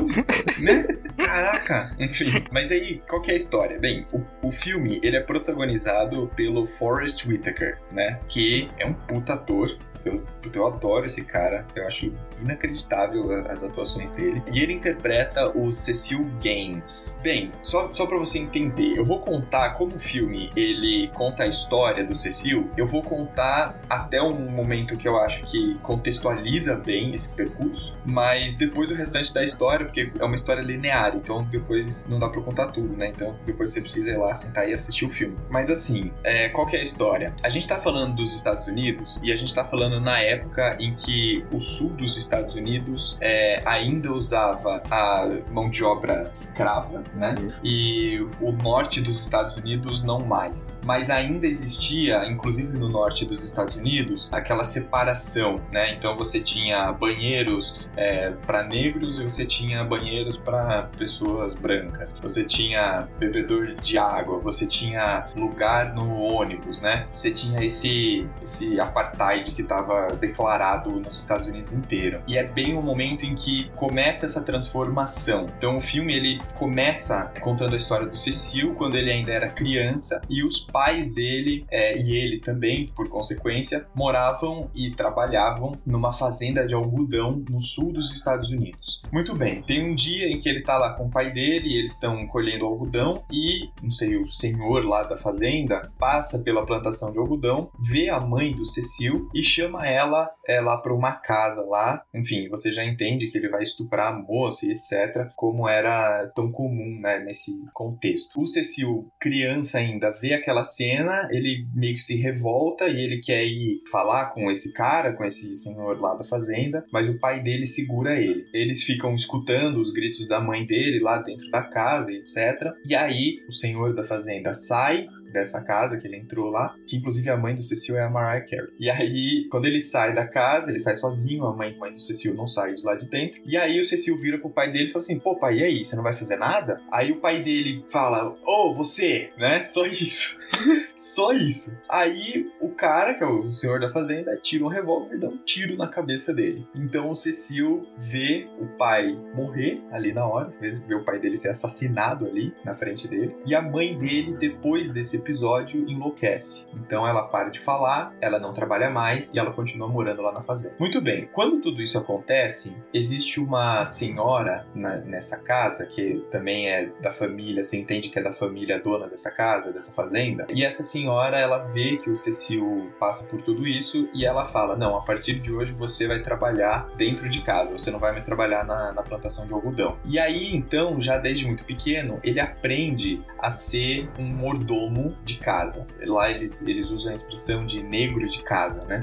né? 0.60 0.86
Caraca. 1.16 1.94
Enfim, 1.98 2.32
mas 2.50 2.70
aí, 2.70 3.00
qual 3.08 3.20
que 3.20 3.30
é 3.30 3.34
a 3.34 3.36
história? 3.36 3.78
Bem, 3.78 4.06
o, 4.12 4.22
o 4.42 4.50
filme, 4.50 5.00
ele 5.02 5.16
é 5.16 5.20
protagonizado 5.20 6.30
pelo 6.34 6.66
Forrest 6.66 7.24
Whitaker, 7.26 7.78
né? 7.92 8.20
Que 8.28 8.68
é 8.78 8.86
um 8.86 8.94
puta 8.94 9.34
ator. 9.34 9.76
Eu, 10.04 10.22
eu 10.52 10.66
adoro 10.66 11.06
esse 11.06 11.24
cara. 11.24 11.66
Eu 11.74 11.86
acho 11.86 12.12
inacreditável 12.40 13.46
as 13.50 13.62
atuações 13.62 14.10
dele. 14.10 14.42
E 14.52 14.60
ele 14.60 14.72
interpreta 14.72 15.50
o 15.56 15.70
Cecil 15.72 16.24
Gaines. 16.40 17.18
Bem, 17.22 17.52
só, 17.62 17.92
só 17.92 18.06
pra 18.06 18.18
você 18.18 18.38
entender, 18.38 18.96
eu 18.96 19.04
vou 19.04 19.20
contar 19.20 19.70
como 19.70 19.96
o 19.96 20.00
filme 20.00 20.50
ele 20.56 21.08
conta 21.14 21.44
a 21.44 21.46
história 21.46 22.04
do 22.04 22.14
Cecil. 22.14 22.70
Eu 22.76 22.86
vou 22.86 23.02
contar 23.02 23.80
até 23.88 24.22
um 24.22 24.50
momento 24.50 24.96
que 24.96 25.06
eu 25.06 25.18
acho 25.18 25.42
que 25.44 25.76
contextualiza 25.82 26.76
bem 26.76 27.14
esse 27.14 27.28
percurso. 27.28 27.94
Mas 28.04 28.54
depois 28.54 28.90
o 28.90 28.94
restante 28.94 29.32
da 29.32 29.42
história, 29.42 29.86
porque 29.86 30.12
é 30.18 30.24
uma 30.24 30.34
história 30.34 30.60
linear, 30.60 31.16
então 31.16 31.44
depois 31.44 32.08
não 32.08 32.18
dá 32.18 32.28
pra 32.28 32.40
contar 32.40 32.68
tudo, 32.68 32.96
né? 32.96 33.08
Então 33.08 33.36
depois 33.44 33.70
você 33.72 33.80
precisa 33.80 34.10
ir 34.10 34.16
lá, 34.16 34.34
sentar 34.34 34.68
e 34.68 34.72
assistir 34.72 35.04
o 35.04 35.10
filme. 35.10 35.36
Mas 35.50 35.70
assim, 35.70 36.12
é, 36.22 36.48
qual 36.48 36.66
que 36.66 36.76
é 36.76 36.80
a 36.80 36.82
história? 36.82 37.34
A 37.42 37.48
gente 37.48 37.66
tá 37.66 37.76
falando 37.78 38.14
dos 38.14 38.34
Estados 38.34 38.66
Unidos 38.66 39.20
e 39.22 39.32
a 39.32 39.36
gente 39.36 39.54
tá 39.54 39.64
falando 39.64 39.87
na 40.00 40.20
época 40.20 40.76
em 40.78 40.94
que 40.94 41.44
o 41.52 41.60
sul 41.60 41.90
dos 41.90 42.16
Estados 42.16 42.54
Unidos 42.54 43.16
é, 43.20 43.62
ainda 43.64 44.12
usava 44.12 44.82
a 44.90 45.28
mão 45.50 45.70
de 45.70 45.84
obra 45.84 46.30
escrava, 46.34 47.02
né? 47.14 47.34
E 47.62 48.20
o 48.40 48.52
norte 48.52 49.00
dos 49.00 49.22
Estados 49.22 49.56
Unidos 49.56 50.02
não 50.02 50.18
mais. 50.18 50.78
Mas 50.84 51.10
ainda 51.10 51.46
existia, 51.46 52.24
inclusive 52.26 52.78
no 52.78 52.88
norte 52.88 53.24
dos 53.24 53.42
Estados 53.42 53.74
Unidos, 53.76 54.28
aquela 54.32 54.64
separação, 54.64 55.60
né? 55.72 55.88
Então 55.92 56.16
você 56.16 56.40
tinha 56.40 56.92
banheiros 56.92 57.88
é, 57.96 58.30
para 58.46 58.62
negros 58.62 59.18
e 59.18 59.24
você 59.24 59.44
tinha 59.44 59.84
banheiros 59.84 60.36
para 60.36 60.84
pessoas 60.96 61.54
brancas. 61.54 62.16
Você 62.20 62.44
tinha 62.44 63.08
bebedor 63.18 63.74
de 63.74 63.98
água, 63.98 64.38
você 64.38 64.66
tinha 64.66 65.28
lugar 65.36 65.94
no 65.94 66.08
ônibus, 66.32 66.80
né? 66.80 67.06
Você 67.10 67.30
tinha 67.30 67.64
esse 67.64 68.28
esse 68.42 68.80
apartheid 68.80 69.52
que 69.52 69.62
estava 69.78 70.08
declarado 70.16 70.90
nos 70.90 71.20
Estados 71.20 71.46
Unidos 71.46 71.72
inteiro. 71.72 72.20
E 72.26 72.36
é 72.36 72.44
bem 72.44 72.76
o 72.76 72.82
momento 72.82 73.24
em 73.24 73.34
que 73.34 73.70
começa 73.76 74.26
essa 74.26 74.42
transformação. 74.42 75.46
Então 75.56 75.76
o 75.76 75.80
filme 75.80 76.14
ele 76.14 76.38
começa 76.56 77.32
contando 77.40 77.74
a 77.74 77.76
história 77.76 78.06
do 78.06 78.16
Cecil 78.16 78.74
quando 78.74 78.96
ele 78.96 79.10
ainda 79.10 79.32
era 79.32 79.48
criança 79.48 80.20
e 80.28 80.44
os 80.44 80.60
pais 80.60 81.12
dele 81.12 81.64
é, 81.70 81.96
e 81.98 82.16
ele 82.16 82.40
também, 82.40 82.88
por 82.88 83.08
consequência, 83.08 83.86
moravam 83.94 84.70
e 84.74 84.90
trabalhavam 84.90 85.72
numa 85.86 86.12
fazenda 86.12 86.66
de 86.66 86.74
algodão 86.74 87.42
no 87.48 87.60
sul 87.60 87.92
dos 87.92 88.12
Estados 88.12 88.50
Unidos. 88.50 89.02
Muito 89.12 89.34
bem, 89.34 89.62
tem 89.62 89.88
um 89.88 89.94
dia 89.94 90.28
em 90.28 90.38
que 90.38 90.48
ele 90.48 90.62
tá 90.62 90.76
lá 90.76 90.94
com 90.94 91.06
o 91.06 91.10
pai 91.10 91.30
dele 91.30 91.68
e 91.68 91.78
eles 91.78 91.92
estão 91.92 92.26
colhendo 92.26 92.66
algodão 92.66 93.22
e, 93.30 93.68
não 93.82 93.90
sei, 93.90 94.16
o 94.16 94.30
senhor 94.30 94.84
lá 94.84 95.02
da 95.02 95.16
fazenda 95.16 95.90
passa 95.98 96.38
pela 96.38 96.64
plantação 96.64 97.12
de 97.12 97.18
algodão, 97.18 97.70
vê 97.80 98.08
a 98.08 98.20
mãe 98.20 98.52
do 98.52 98.64
Cecil 98.64 99.28
e 99.34 99.42
chama 99.42 99.67
ela 99.76 100.30
é, 100.46 100.60
lá 100.60 100.76
para 100.76 100.94
uma 100.94 101.12
casa 101.12 101.62
lá. 101.62 102.02
Enfim, 102.14 102.48
você 102.48 102.70
já 102.70 102.84
entende 102.84 103.28
que 103.28 103.38
ele 103.38 103.48
vai 103.48 103.62
estuprar 103.62 104.12
a 104.12 104.16
moça 104.16 104.66
e 104.66 104.72
etc, 104.72 105.30
como 105.36 105.68
era 105.68 106.30
tão 106.34 106.50
comum 106.50 107.00
né, 107.00 107.18
nesse 107.20 107.52
contexto. 107.72 108.40
O 108.40 108.46
Cecil, 108.46 109.06
criança 109.20 109.78
ainda, 109.78 110.10
vê 110.10 110.34
aquela 110.34 110.64
cena, 110.64 111.28
ele 111.30 111.66
meio 111.74 111.94
que 111.94 112.00
se 112.00 112.16
revolta 112.16 112.86
e 112.88 113.00
ele 113.00 113.20
quer 113.20 113.44
ir 113.44 113.82
falar 113.90 114.26
com 114.26 114.50
esse 114.50 114.72
cara, 114.72 115.12
com 115.12 115.24
esse 115.24 115.54
senhor 115.56 116.00
lá 116.00 116.14
da 116.14 116.24
fazenda, 116.24 116.84
mas 116.92 117.08
o 117.08 117.18
pai 117.18 117.40
dele 117.42 117.66
segura 117.66 118.20
ele. 118.20 118.46
Eles 118.52 118.82
ficam 118.84 119.14
escutando 119.14 119.80
os 119.80 119.92
gritos 119.92 120.26
da 120.26 120.40
mãe 120.40 120.64
dele 120.64 121.00
lá 121.00 121.20
dentro 121.20 121.50
da 121.50 121.62
casa 121.62 122.10
e 122.12 122.16
etc. 122.16 122.72
E 122.86 122.94
aí 122.94 123.36
o 123.48 123.52
senhor 123.52 123.94
da 123.94 124.04
fazenda 124.04 124.54
sai 124.54 125.06
dessa 125.32 125.60
casa 125.62 125.96
que 125.96 126.06
ele 126.06 126.16
entrou 126.16 126.50
lá, 126.50 126.74
que 126.86 126.96
inclusive 126.96 127.28
a 127.30 127.36
mãe 127.36 127.54
do 127.54 127.62
Cecil 127.62 127.96
é 127.96 128.04
a 128.04 128.10
Mariah 128.10 128.46
Carey. 128.46 128.68
E 128.78 128.90
aí, 128.90 129.46
quando 129.50 129.66
ele 129.66 129.80
sai 129.80 130.14
da 130.14 130.26
casa, 130.26 130.70
ele 130.70 130.78
sai 130.78 130.94
sozinho, 130.94 131.46
a 131.46 131.54
mãe, 131.54 131.76
mãe 131.76 131.92
do 131.92 132.00
Cecil 132.00 132.34
não 132.34 132.46
sai 132.46 132.74
de 132.74 132.82
lá 132.82 132.94
de 132.94 133.08
dentro. 133.08 133.40
E 133.44 133.56
aí 133.56 133.78
o 133.78 133.84
Cecil 133.84 134.16
vira 134.18 134.38
pro 134.38 134.50
pai 134.50 134.70
dele 134.70 134.88
e 134.88 134.92
fala 134.92 134.98
assim: 134.98 135.18
"Pô, 135.18 135.36
pai, 135.36 135.58
e 135.58 135.64
aí, 135.64 135.84
você 135.84 135.96
não 135.96 136.02
vai 136.02 136.14
fazer 136.14 136.36
nada?" 136.36 136.80
Aí 136.90 137.12
o 137.12 137.20
pai 137.20 137.42
dele 137.42 137.84
fala: 137.90 138.36
"Ô, 138.44 138.74
você", 138.74 139.30
né? 139.38 139.66
Só 139.66 139.86
isso. 139.86 140.38
Só 140.94 141.32
isso. 141.32 141.76
Aí 141.88 142.50
o 142.60 142.70
cara, 142.70 143.14
que 143.14 143.22
é 143.22 143.26
o 143.26 143.50
senhor 143.52 143.80
da 143.80 143.92
fazenda, 143.92 144.36
tira 144.36 144.64
um 144.64 144.68
revólver 144.68 145.16
e 145.16 145.20
dá 145.20 145.28
um 145.28 145.38
tiro 145.38 145.76
na 145.76 145.88
cabeça 145.88 146.34
dele. 146.34 146.66
Então 146.74 147.10
o 147.10 147.14
Cecil 147.14 147.86
vê 147.96 148.48
o 148.58 148.66
pai 148.76 149.16
morrer 149.34 149.80
ali 149.90 150.12
na 150.12 150.26
hora, 150.26 150.50
vê 150.60 150.94
o 150.94 151.04
pai 151.04 151.18
dele 151.18 151.36
ser 151.36 151.50
assassinado 151.50 152.26
ali 152.26 152.52
na 152.64 152.74
frente 152.74 153.06
dele, 153.08 153.34
e 153.46 153.54
a 153.54 153.62
mãe 153.62 153.96
dele, 153.98 154.36
depois 154.36 154.90
desse 154.90 155.17
episódio, 155.18 155.88
enlouquece. 155.88 156.66
Então 156.74 157.06
ela 157.06 157.22
para 157.22 157.48
de 157.50 157.60
falar, 157.60 158.12
ela 158.20 158.38
não 158.38 158.52
trabalha 158.52 158.90
mais 158.90 159.32
e 159.34 159.38
ela 159.38 159.52
continua 159.52 159.88
morando 159.88 160.22
lá 160.22 160.32
na 160.32 160.42
fazenda. 160.42 160.74
Muito 160.78 161.00
bem, 161.00 161.28
quando 161.32 161.60
tudo 161.60 161.82
isso 161.82 161.98
acontece, 161.98 162.74
existe 162.92 163.40
uma 163.40 163.84
senhora 163.86 164.66
na- 164.74 164.96
nessa 164.98 165.36
casa, 165.36 165.86
que 165.86 166.24
também 166.30 166.68
é 166.68 166.86
da 167.00 167.12
família, 167.12 167.62
você 167.64 167.78
entende 167.78 168.08
que 168.08 168.18
é 168.18 168.22
da 168.22 168.32
família 168.32 168.78
dona 168.80 169.06
dessa 169.06 169.30
casa, 169.30 169.72
dessa 169.72 169.92
fazenda, 169.92 170.46
e 170.52 170.64
essa 170.64 170.82
senhora, 170.82 171.38
ela 171.38 171.58
vê 171.58 171.96
que 172.02 172.10
o 172.10 172.16
Cecil 172.16 172.90
passa 172.98 173.26
por 173.26 173.42
tudo 173.42 173.66
isso 173.66 174.08
e 174.14 174.24
ela 174.24 174.48
fala: 174.48 174.76
Não, 174.76 174.96
a 174.96 175.02
partir 175.02 175.38
de 175.40 175.52
hoje 175.52 175.72
você 175.72 176.06
vai 176.06 176.20
trabalhar 176.20 176.88
dentro 176.96 177.28
de 177.28 177.42
casa, 177.42 177.72
você 177.76 177.90
não 177.90 177.98
vai 177.98 178.10
mais 178.12 178.24
trabalhar 178.24 178.64
na, 178.64 178.92
na 178.92 179.02
plantação 179.02 179.46
de 179.46 179.52
algodão. 179.52 179.96
E 180.04 180.18
aí, 180.18 180.54
então, 180.54 181.00
já 181.00 181.18
desde 181.18 181.46
muito 181.46 181.64
pequeno, 181.64 182.18
ele 182.22 182.40
aprende 182.40 183.20
a 183.38 183.50
ser 183.50 184.08
um 184.18 184.24
mordomo 184.24 185.07
de 185.24 185.38
casa. 185.38 185.86
Lá 186.00 186.30
eles, 186.30 186.66
eles 186.66 186.90
usam 186.90 187.10
a 187.10 187.14
expressão 187.14 187.66
de 187.66 187.82
negro 187.82 188.28
de 188.28 188.42
casa, 188.42 188.84
né? 188.86 189.00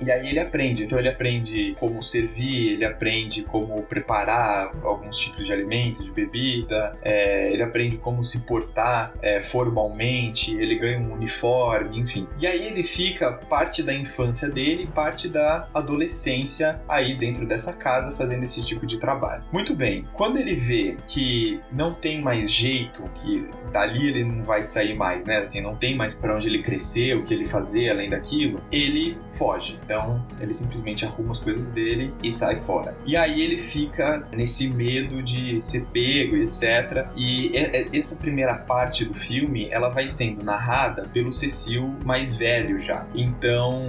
E 0.00 0.10
aí 0.10 0.28
ele 0.28 0.38
aprende. 0.38 0.84
Então 0.84 0.98
ele 0.98 1.08
aprende 1.08 1.76
como 1.78 2.02
servir, 2.02 2.72
ele 2.74 2.84
aprende 2.84 3.42
como 3.42 3.82
preparar 3.82 4.72
alguns 4.82 5.18
tipos 5.18 5.46
de 5.46 5.52
alimentos, 5.52 6.04
de 6.04 6.10
bebida, 6.10 6.96
é, 7.02 7.52
ele 7.52 7.62
aprende 7.62 7.96
como 7.96 8.22
se 8.24 8.40
portar 8.40 9.12
é, 9.22 9.40
formalmente, 9.40 10.54
ele 10.54 10.78
ganha 10.78 10.98
um 10.98 11.12
uniforme, 11.12 11.98
enfim. 11.98 12.26
E 12.38 12.46
aí 12.46 12.66
ele 12.66 12.82
fica 12.82 13.32
parte 13.32 13.82
da 13.82 13.94
infância 13.94 14.48
dele, 14.48 14.88
parte 14.94 15.28
da 15.28 15.68
adolescência 15.74 16.80
aí 16.88 17.16
dentro 17.16 17.46
dessa 17.46 17.72
casa 17.72 18.12
fazendo 18.12 18.44
esse 18.44 18.64
tipo 18.64 18.86
de 18.86 18.98
trabalho. 18.98 19.42
Muito 19.52 19.74
bem, 19.74 20.04
quando 20.12 20.38
ele 20.38 20.54
vê 20.54 20.96
que 21.06 21.60
não 21.72 21.94
tem 21.94 22.20
mais 22.20 22.52
jeito, 22.52 23.02
que 23.14 23.48
dali 23.72 24.08
ele 24.08 24.24
não 24.24 24.42
vai 24.42 24.62
sair 24.62 24.94
mais, 24.94 25.24
né? 25.30 25.38
Assim, 25.38 25.60
não 25.60 25.76
tem 25.76 25.96
mais 25.96 26.12
para 26.12 26.34
onde 26.34 26.48
ele 26.48 26.62
crescer, 26.62 27.16
o 27.16 27.22
que 27.22 27.32
ele 27.32 27.46
fazer 27.46 27.90
além 27.90 28.10
daquilo, 28.10 28.60
ele 28.70 29.16
foge. 29.32 29.78
Então, 29.84 30.24
ele 30.40 30.52
simplesmente 30.52 31.04
arruma 31.04 31.30
as 31.30 31.38
coisas 31.38 31.66
dele 31.68 32.12
e 32.22 32.32
sai 32.32 32.58
fora. 32.58 32.96
E 33.06 33.16
aí 33.16 33.40
ele 33.40 33.62
fica 33.62 34.26
nesse 34.32 34.68
medo 34.68 35.22
de 35.22 35.60
ser 35.60 35.86
pego 35.86 36.36
e 36.36 36.42
etc. 36.42 37.06
E 37.16 37.52
essa 37.92 38.16
primeira 38.16 38.54
parte 38.54 39.04
do 39.04 39.14
filme, 39.14 39.68
ela 39.70 39.88
vai 39.88 40.08
sendo 40.08 40.44
narrada 40.44 41.02
pelo 41.12 41.32
Cecil 41.32 41.94
mais 42.04 42.36
velho 42.36 42.80
já. 42.80 43.06
Então, 43.14 43.88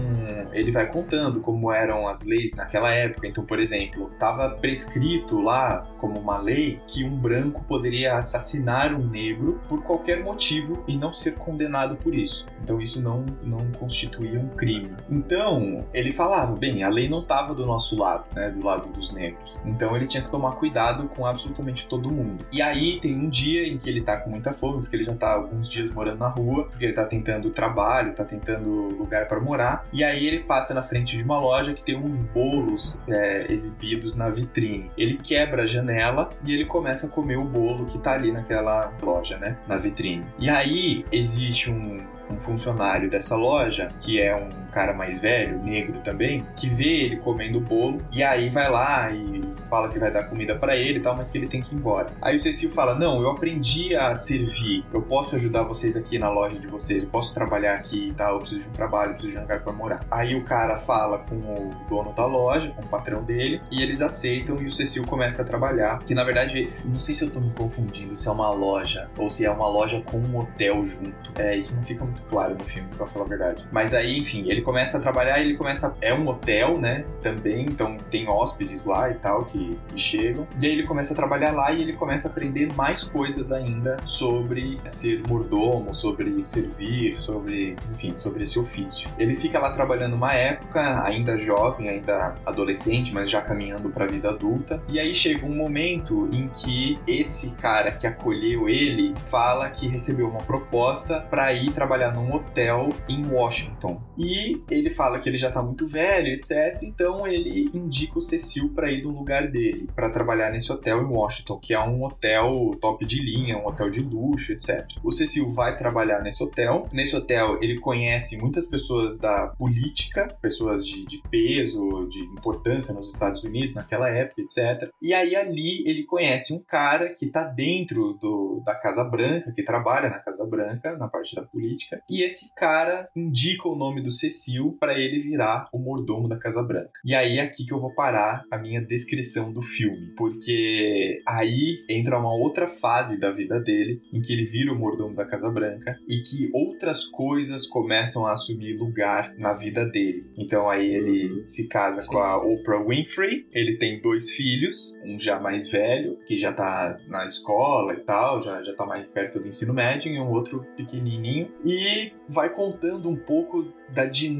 ele 0.53 0.71
vai 0.71 0.85
contando 0.87 1.41
como 1.41 1.71
eram 1.71 2.07
as 2.07 2.23
leis 2.23 2.55
naquela 2.55 2.91
época. 2.93 3.27
Então, 3.27 3.43
por 3.43 3.59
exemplo, 3.59 4.09
estava 4.11 4.49
prescrito 4.49 5.41
lá 5.41 5.87
como 5.97 6.19
uma 6.19 6.37
lei 6.37 6.79
que 6.87 7.03
um 7.03 7.17
branco 7.17 7.63
poderia 7.63 8.17
assassinar 8.17 8.93
um 8.93 9.07
negro 9.07 9.59
por 9.67 9.81
qualquer 9.83 10.23
motivo 10.23 10.83
e 10.87 10.95
não 10.95 11.11
ser 11.13 11.30
condenado 11.31 11.95
por 11.95 12.13
isso. 12.13 12.45
Então, 12.63 12.79
isso 12.81 13.01
não, 13.01 13.25
não 13.43 13.57
constituía 13.79 14.39
um 14.39 14.49
crime. 14.49 14.93
Então, 15.09 15.85
ele 15.93 16.11
falava, 16.11 16.55
bem, 16.55 16.83
a 16.83 16.89
lei 16.89 17.09
não 17.09 17.19
estava 17.19 17.53
do 17.53 17.65
nosso 17.65 17.99
lado, 17.99 18.25
né, 18.35 18.49
do 18.49 18.65
lado 18.65 18.89
dos 18.89 19.11
negros. 19.11 19.57
Então, 19.65 19.95
ele 19.95 20.07
tinha 20.07 20.23
que 20.23 20.29
tomar 20.29 20.51
cuidado 20.55 21.09
com 21.09 21.25
absolutamente 21.25 21.87
todo 21.87 22.11
mundo. 22.11 22.45
E 22.51 22.61
aí 22.61 22.99
tem 22.99 23.15
um 23.15 23.29
dia 23.29 23.67
em 23.67 23.77
que 23.77 23.89
ele 23.89 24.01
tá 24.01 24.17
com 24.17 24.29
muita 24.29 24.53
fome, 24.53 24.81
porque 24.81 24.95
ele 24.95 25.05
já 25.05 25.15
tá 25.15 25.33
alguns 25.33 25.69
dias 25.69 25.91
morando 25.91 26.19
na 26.19 26.27
rua, 26.27 26.65
porque 26.65 26.85
ele 26.85 26.93
tá 26.93 27.05
tentando 27.05 27.49
trabalho, 27.49 28.13
tá 28.13 28.23
tentando 28.23 28.89
lugar 28.95 29.27
para 29.27 29.39
morar. 29.39 29.85
E 29.91 30.03
aí 30.03 30.25
ele 30.25 30.39
passa 30.39 30.73
na 30.73 30.83
frente 30.83 31.17
de 31.17 31.23
uma 31.23 31.39
loja 31.39 31.73
que 31.73 31.83
tem 31.83 31.95
uns 31.95 32.25
bolos 32.27 33.01
é, 33.07 33.51
exibidos 33.51 34.15
na 34.15 34.29
vitrine. 34.29 34.91
Ele 34.97 35.17
quebra 35.17 35.63
a 35.63 35.67
janela 35.67 36.29
e 36.45 36.53
ele 36.53 36.65
começa 36.65 37.07
a 37.07 37.09
comer 37.09 37.37
o 37.37 37.43
bolo 37.43 37.85
que 37.85 37.97
tá 37.99 38.13
ali 38.13 38.31
naquela 38.31 38.91
loja, 39.01 39.37
né, 39.37 39.57
na 39.67 39.77
vitrine. 39.77 40.25
E 40.39 40.49
aí 40.49 41.05
existe 41.21 41.69
um 41.69 41.97
um 42.31 42.39
funcionário 42.39 43.09
dessa 43.09 43.35
loja, 43.35 43.89
que 43.99 44.21
é 44.21 44.35
um 44.35 44.49
cara 44.71 44.93
mais 44.93 45.19
velho, 45.19 45.61
negro 45.61 45.99
também, 46.03 46.41
que 46.55 46.69
vê 46.69 47.03
ele 47.03 47.17
comendo 47.17 47.59
o 47.59 47.61
bolo 47.61 48.01
e 48.11 48.23
aí 48.23 48.49
vai 48.49 48.69
lá 48.69 49.11
e 49.11 49.41
fala 49.69 49.89
que 49.89 49.99
vai 49.99 50.11
dar 50.11 50.23
comida 50.23 50.55
para 50.55 50.75
ele 50.75 50.99
e 50.99 51.01
tal, 51.01 51.15
mas 51.15 51.29
que 51.29 51.37
ele 51.37 51.47
tem 51.47 51.61
que 51.61 51.73
ir 51.73 51.77
embora. 51.77 52.07
Aí 52.21 52.35
o 52.35 52.39
Cecil 52.39 52.71
fala: 52.71 52.95
Não, 52.95 53.21
eu 53.21 53.29
aprendi 53.29 53.95
a 53.95 54.15
servir, 54.15 54.83
eu 54.93 55.01
posso 55.01 55.35
ajudar 55.35 55.63
vocês 55.63 55.95
aqui 55.95 56.17
na 56.17 56.29
loja 56.29 56.57
de 56.57 56.67
vocês, 56.67 57.03
eu 57.03 57.09
posso 57.09 57.33
trabalhar 57.33 57.73
aqui 57.73 58.09
e 58.09 58.13
tal, 58.13 58.33
eu 58.33 58.39
preciso 58.39 58.61
de 58.61 58.67
um 58.67 58.71
trabalho, 58.71 59.09
eu 59.09 59.13
preciso 59.13 59.31
de 59.33 59.37
um 59.37 59.41
lugar 59.41 59.61
pra 59.61 59.73
morar. 59.73 60.05
Aí 60.09 60.35
o 60.35 60.43
cara 60.43 60.77
fala 60.77 61.19
com 61.19 61.35
o 61.35 61.71
dono 61.89 62.13
da 62.13 62.25
loja, 62.25 62.69
com 62.71 62.81
o 62.81 62.87
patrão 62.87 63.23
dele, 63.23 63.61
e 63.71 63.81
eles 63.81 64.01
aceitam 64.01 64.61
e 64.61 64.65
o 64.65 64.71
Cecil 64.71 65.03
começa 65.05 65.41
a 65.41 65.45
trabalhar. 65.45 65.99
Que 65.99 66.13
na 66.13 66.23
verdade, 66.23 66.69
não 66.83 66.99
sei 66.99 67.15
se 67.15 67.23
eu 67.23 67.29
tô 67.29 67.39
me 67.39 67.51
confundindo 67.51 68.17
se 68.17 68.27
é 68.27 68.31
uma 68.31 68.49
loja 68.49 69.09
ou 69.17 69.29
se 69.29 69.45
é 69.45 69.51
uma 69.51 69.67
loja 69.67 70.01
com 70.01 70.17
um 70.17 70.37
hotel 70.37 70.85
junto. 70.85 71.31
É, 71.39 71.55
isso 71.57 71.75
não 71.75 71.83
fica 71.83 72.03
muito 72.03 72.21
claro 72.23 72.53
no 72.53 72.63
filme, 72.63 72.87
pra 72.95 73.07
falar 73.07 73.25
a 73.25 73.29
verdade. 73.29 73.65
Mas 73.71 73.93
aí, 73.93 74.17
enfim, 74.17 74.49
ele 74.49 74.60
começa 74.61 74.97
a 74.97 75.01
trabalhar 75.01 75.41
ele 75.41 75.55
começa. 75.55 75.95
É 76.01 76.13
um 76.13 76.27
hotel, 76.27 76.77
né? 76.79 77.05
Também, 77.21 77.65
então 77.65 77.97
tem 78.09 78.27
hóspedes 78.27 78.85
lá 78.85 79.09
e 79.09 79.15
tal 79.15 79.45
que, 79.45 79.77
que 79.87 79.99
chegam. 79.99 80.47
E 80.59 80.65
aí 80.65 80.71
ele 80.71 80.83
começa 80.83 81.13
a 81.13 81.15
trabalhar 81.15 81.51
lá 81.51 81.71
e 81.71 81.81
ele 81.81 81.93
começa 81.93 82.27
a 82.27 82.31
aprender 82.31 82.69
mais 82.75 83.03
coisas 83.03 83.51
ainda 83.51 83.97
sobre 84.05 84.79
ser 84.85 85.21
mordomo, 85.27 85.93
sobre 85.93 86.41
servir, 86.43 87.19
sobre, 87.19 87.75
enfim, 87.93 88.15
sobre 88.15 88.43
esse 88.43 88.59
ofício. 88.59 89.09
Ele 89.17 89.35
fica 89.35 89.59
lá 89.59 89.71
trabalhando 89.71 90.15
uma 90.15 90.33
época, 90.33 91.03
ainda 91.03 91.37
jovem, 91.37 91.89
ainda 91.89 92.35
adolescente, 92.45 93.13
mas 93.13 93.29
já 93.29 93.41
caminhando 93.41 93.89
para 93.89 94.05
a 94.05 94.07
vida 94.07 94.29
adulta. 94.29 94.81
E 94.87 94.99
aí 94.99 95.13
chega 95.13 95.45
um 95.45 95.55
momento 95.55 96.29
em 96.33 96.47
que 96.47 96.97
esse 97.07 97.51
cara 97.51 97.91
que 97.91 98.07
acolheu 98.07 98.69
ele 98.69 99.13
fala 99.29 99.69
que 99.69 99.87
recebeu 99.87 100.27
uma 100.27 100.39
proposta 100.39 101.19
para 101.29 101.53
ir 101.53 101.71
trabalhar 101.71 102.11
num 102.11 102.33
hotel 102.33 102.89
em 103.07 103.25
Washington. 103.27 104.01
E 104.17 104.50
ele 104.69 104.89
fala 104.89 105.19
que 105.19 105.27
ele 105.27 105.37
já 105.37 105.51
tá 105.51 105.61
muito 105.61 105.87
velho, 105.87 106.27
etc. 106.27 106.79
Então 106.81 107.27
ele 107.27 107.69
indica 107.73 108.17
o 108.17 108.21
Cecil 108.21 108.69
para 108.69 108.91
ir 108.91 109.01
do 109.01 109.11
lugar 109.11 109.47
dele, 109.49 109.87
para 109.95 110.09
trabalhar 110.09 110.51
nesse 110.51 110.71
hotel 110.71 111.01
em 111.01 111.05
Washington, 111.05 111.59
que 111.59 111.73
é 111.73 111.79
um 111.79 112.03
hotel 112.03 112.71
top 112.79 113.05
de 113.05 113.21
linha, 113.21 113.57
um 113.57 113.67
hotel 113.67 113.89
de 113.89 114.01
luxo, 114.01 114.51
etc. 114.51 114.85
O 115.03 115.11
Cecil 115.11 115.51
vai 115.51 115.77
trabalhar 115.77 116.21
nesse 116.21 116.43
hotel. 116.43 116.87
Nesse 116.91 117.15
hotel 117.15 117.57
ele 117.61 117.79
conhece 117.79 118.37
muitas 118.37 118.65
pessoas 118.65 119.17
da 119.17 119.47
política, 119.47 120.27
pessoas 120.41 120.85
de, 120.85 121.05
de 121.05 121.21
peso, 121.29 122.07
de 122.09 122.19
importância 122.25 122.93
nos 122.93 123.13
Estados 123.13 123.43
Unidos 123.43 123.73
naquela 123.73 124.09
época, 124.09 124.41
etc. 124.41 124.89
E 125.01 125.13
aí 125.13 125.35
ali 125.35 125.87
ele 125.87 126.03
conhece 126.03 126.53
um 126.53 126.59
cara 126.59 127.09
que 127.09 127.27
tá 127.27 127.43
dentro 127.43 128.13
do, 128.13 128.61
da 128.65 128.75
Casa 128.75 129.03
Branca, 129.03 129.51
que 129.51 129.63
trabalha 129.63 130.09
na 130.09 130.19
Casa 130.19 130.45
Branca, 130.45 130.97
na 130.97 131.07
parte 131.07 131.35
da 131.35 131.43
política, 131.43 132.01
e 132.09 132.23
esse 132.23 132.53
cara 132.55 133.09
indica 133.15 133.67
o 133.67 133.75
nome 133.75 134.01
do 134.01 134.11
Cecil 134.11 134.40
para 134.79 134.97
ele 134.97 135.21
virar 135.21 135.67
o 135.71 135.77
mordomo 135.77 136.27
da 136.27 136.37
Casa 136.37 136.63
Branca. 136.63 136.91
E 137.03 137.13
aí 137.13 137.37
é 137.37 137.41
aqui 137.41 137.65
que 137.65 137.73
eu 137.73 137.79
vou 137.79 137.93
parar 137.93 138.43
a 138.49 138.57
minha 138.57 138.81
descrição 138.81 139.51
do 139.51 139.61
filme, 139.61 140.13
porque 140.17 141.21
aí 141.27 141.83
entra 141.89 142.17
uma 142.17 142.33
outra 142.33 142.67
fase 142.67 143.19
da 143.19 143.31
vida 143.31 143.59
dele 143.59 144.01
em 144.13 144.21
que 144.21 144.33
ele 144.33 144.45
vira 144.45 144.73
o 144.73 144.77
mordomo 144.77 145.15
da 145.15 145.25
Casa 145.25 145.49
Branca 145.49 145.97
e 146.07 146.21
que 146.21 146.49
outras 146.53 147.05
coisas 147.05 147.67
começam 147.67 148.25
a 148.25 148.33
assumir 148.33 148.77
lugar 148.77 149.33
na 149.37 149.53
vida 149.53 149.85
dele. 149.85 150.25
Então 150.37 150.69
aí 150.69 150.93
ele 150.93 151.43
se 151.47 151.67
casa 151.67 152.01
Sim. 152.01 152.09
com 152.09 152.17
a 152.17 152.37
Oprah 152.37 152.83
Winfrey, 152.83 153.47
ele 153.51 153.77
tem 153.77 154.01
dois 154.01 154.31
filhos, 154.31 154.95
um 155.05 155.19
já 155.19 155.39
mais 155.39 155.69
velho, 155.69 156.17
que 156.27 156.37
já 156.37 156.51
tá 156.51 156.97
na 157.07 157.25
escola 157.25 157.93
e 157.93 157.99
tal, 158.01 158.41
já, 158.41 158.61
já 158.63 158.73
tá 158.73 158.85
mais 158.85 159.09
perto 159.09 159.39
do 159.39 159.47
ensino 159.47 159.73
médio, 159.73 160.11
e 160.11 160.19
um 160.19 160.29
outro 160.31 160.61
pequenininho. 160.75 161.49
E 161.63 162.11
vai 162.27 162.49
contando 162.49 163.09
um 163.09 163.15
pouco 163.15 163.65
da 163.89 164.05
dinâmica 164.05 164.30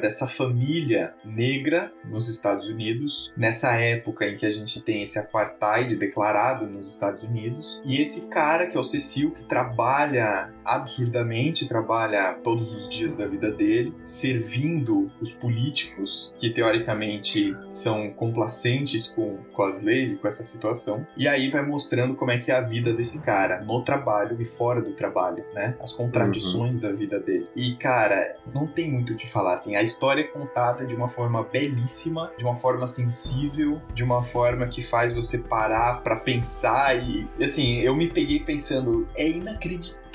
dessa 0.00 0.26
família 0.26 1.14
negra 1.24 1.92
nos 2.04 2.28
Estados 2.28 2.68
Unidos, 2.68 3.32
nessa 3.36 3.74
época 3.74 4.26
em 4.26 4.36
que 4.36 4.46
a 4.46 4.50
gente 4.50 4.80
tem 4.82 5.02
esse 5.02 5.18
apartheid 5.18 5.96
declarado 5.96 6.66
nos 6.66 6.90
Estados 6.90 7.22
Unidos. 7.22 7.80
E 7.84 8.00
esse 8.00 8.26
cara, 8.28 8.66
que 8.66 8.76
é 8.76 8.80
o 8.80 8.84
Cecil, 8.84 9.30
que 9.30 9.42
trabalha 9.44 10.52
absurdamente, 10.64 11.68
trabalha 11.68 12.38
todos 12.42 12.74
os 12.74 12.88
dias 12.88 13.14
da 13.16 13.26
vida 13.26 13.50
dele, 13.50 13.94
servindo 14.04 15.10
os 15.20 15.32
políticos, 15.32 16.32
que 16.36 16.50
teoricamente 16.50 17.56
são 17.70 18.10
complacentes 18.10 19.06
com, 19.06 19.38
com 19.52 19.62
as 19.62 19.80
leis 19.80 20.12
e 20.12 20.16
com 20.16 20.26
essa 20.26 20.42
situação. 20.42 21.06
E 21.16 21.28
aí 21.28 21.50
vai 21.50 21.64
mostrando 21.64 22.14
como 22.14 22.30
é 22.30 22.38
que 22.38 22.50
é 22.50 22.56
a 22.56 22.60
vida 22.60 22.92
desse 22.92 23.20
cara 23.22 23.60
no 23.62 23.82
trabalho 23.82 24.40
e 24.40 24.44
fora 24.44 24.80
do 24.80 24.92
trabalho, 24.92 25.44
né? 25.54 25.76
As 25.80 25.92
contradições 25.92 26.74
uhum. 26.74 26.80
da 26.80 26.92
vida 26.92 27.20
dele. 27.20 27.46
E, 27.54 27.74
cara, 27.76 28.36
não 28.52 28.66
tem 28.66 28.90
muito 28.90 29.12
o 29.12 29.16
que 29.16 29.25
falar, 29.26 29.54
assim. 29.54 29.76
A 29.76 29.82
história 29.82 30.22
é 30.22 30.24
contada 30.24 30.84
de 30.84 30.94
uma 30.94 31.08
forma 31.08 31.42
belíssima, 31.42 32.30
de 32.36 32.44
uma 32.44 32.56
forma 32.56 32.86
sensível, 32.86 33.80
de 33.94 34.02
uma 34.04 34.22
forma 34.22 34.66
que 34.66 34.82
faz 34.82 35.12
você 35.12 35.38
parar 35.38 36.02
para 36.02 36.16
pensar 36.16 36.96
e, 36.96 37.28
assim, 37.42 37.80
eu 37.80 37.94
me 37.94 38.08
peguei 38.08 38.40
pensando, 38.40 39.08
é 39.14 39.28
inacreditável, 39.28 40.05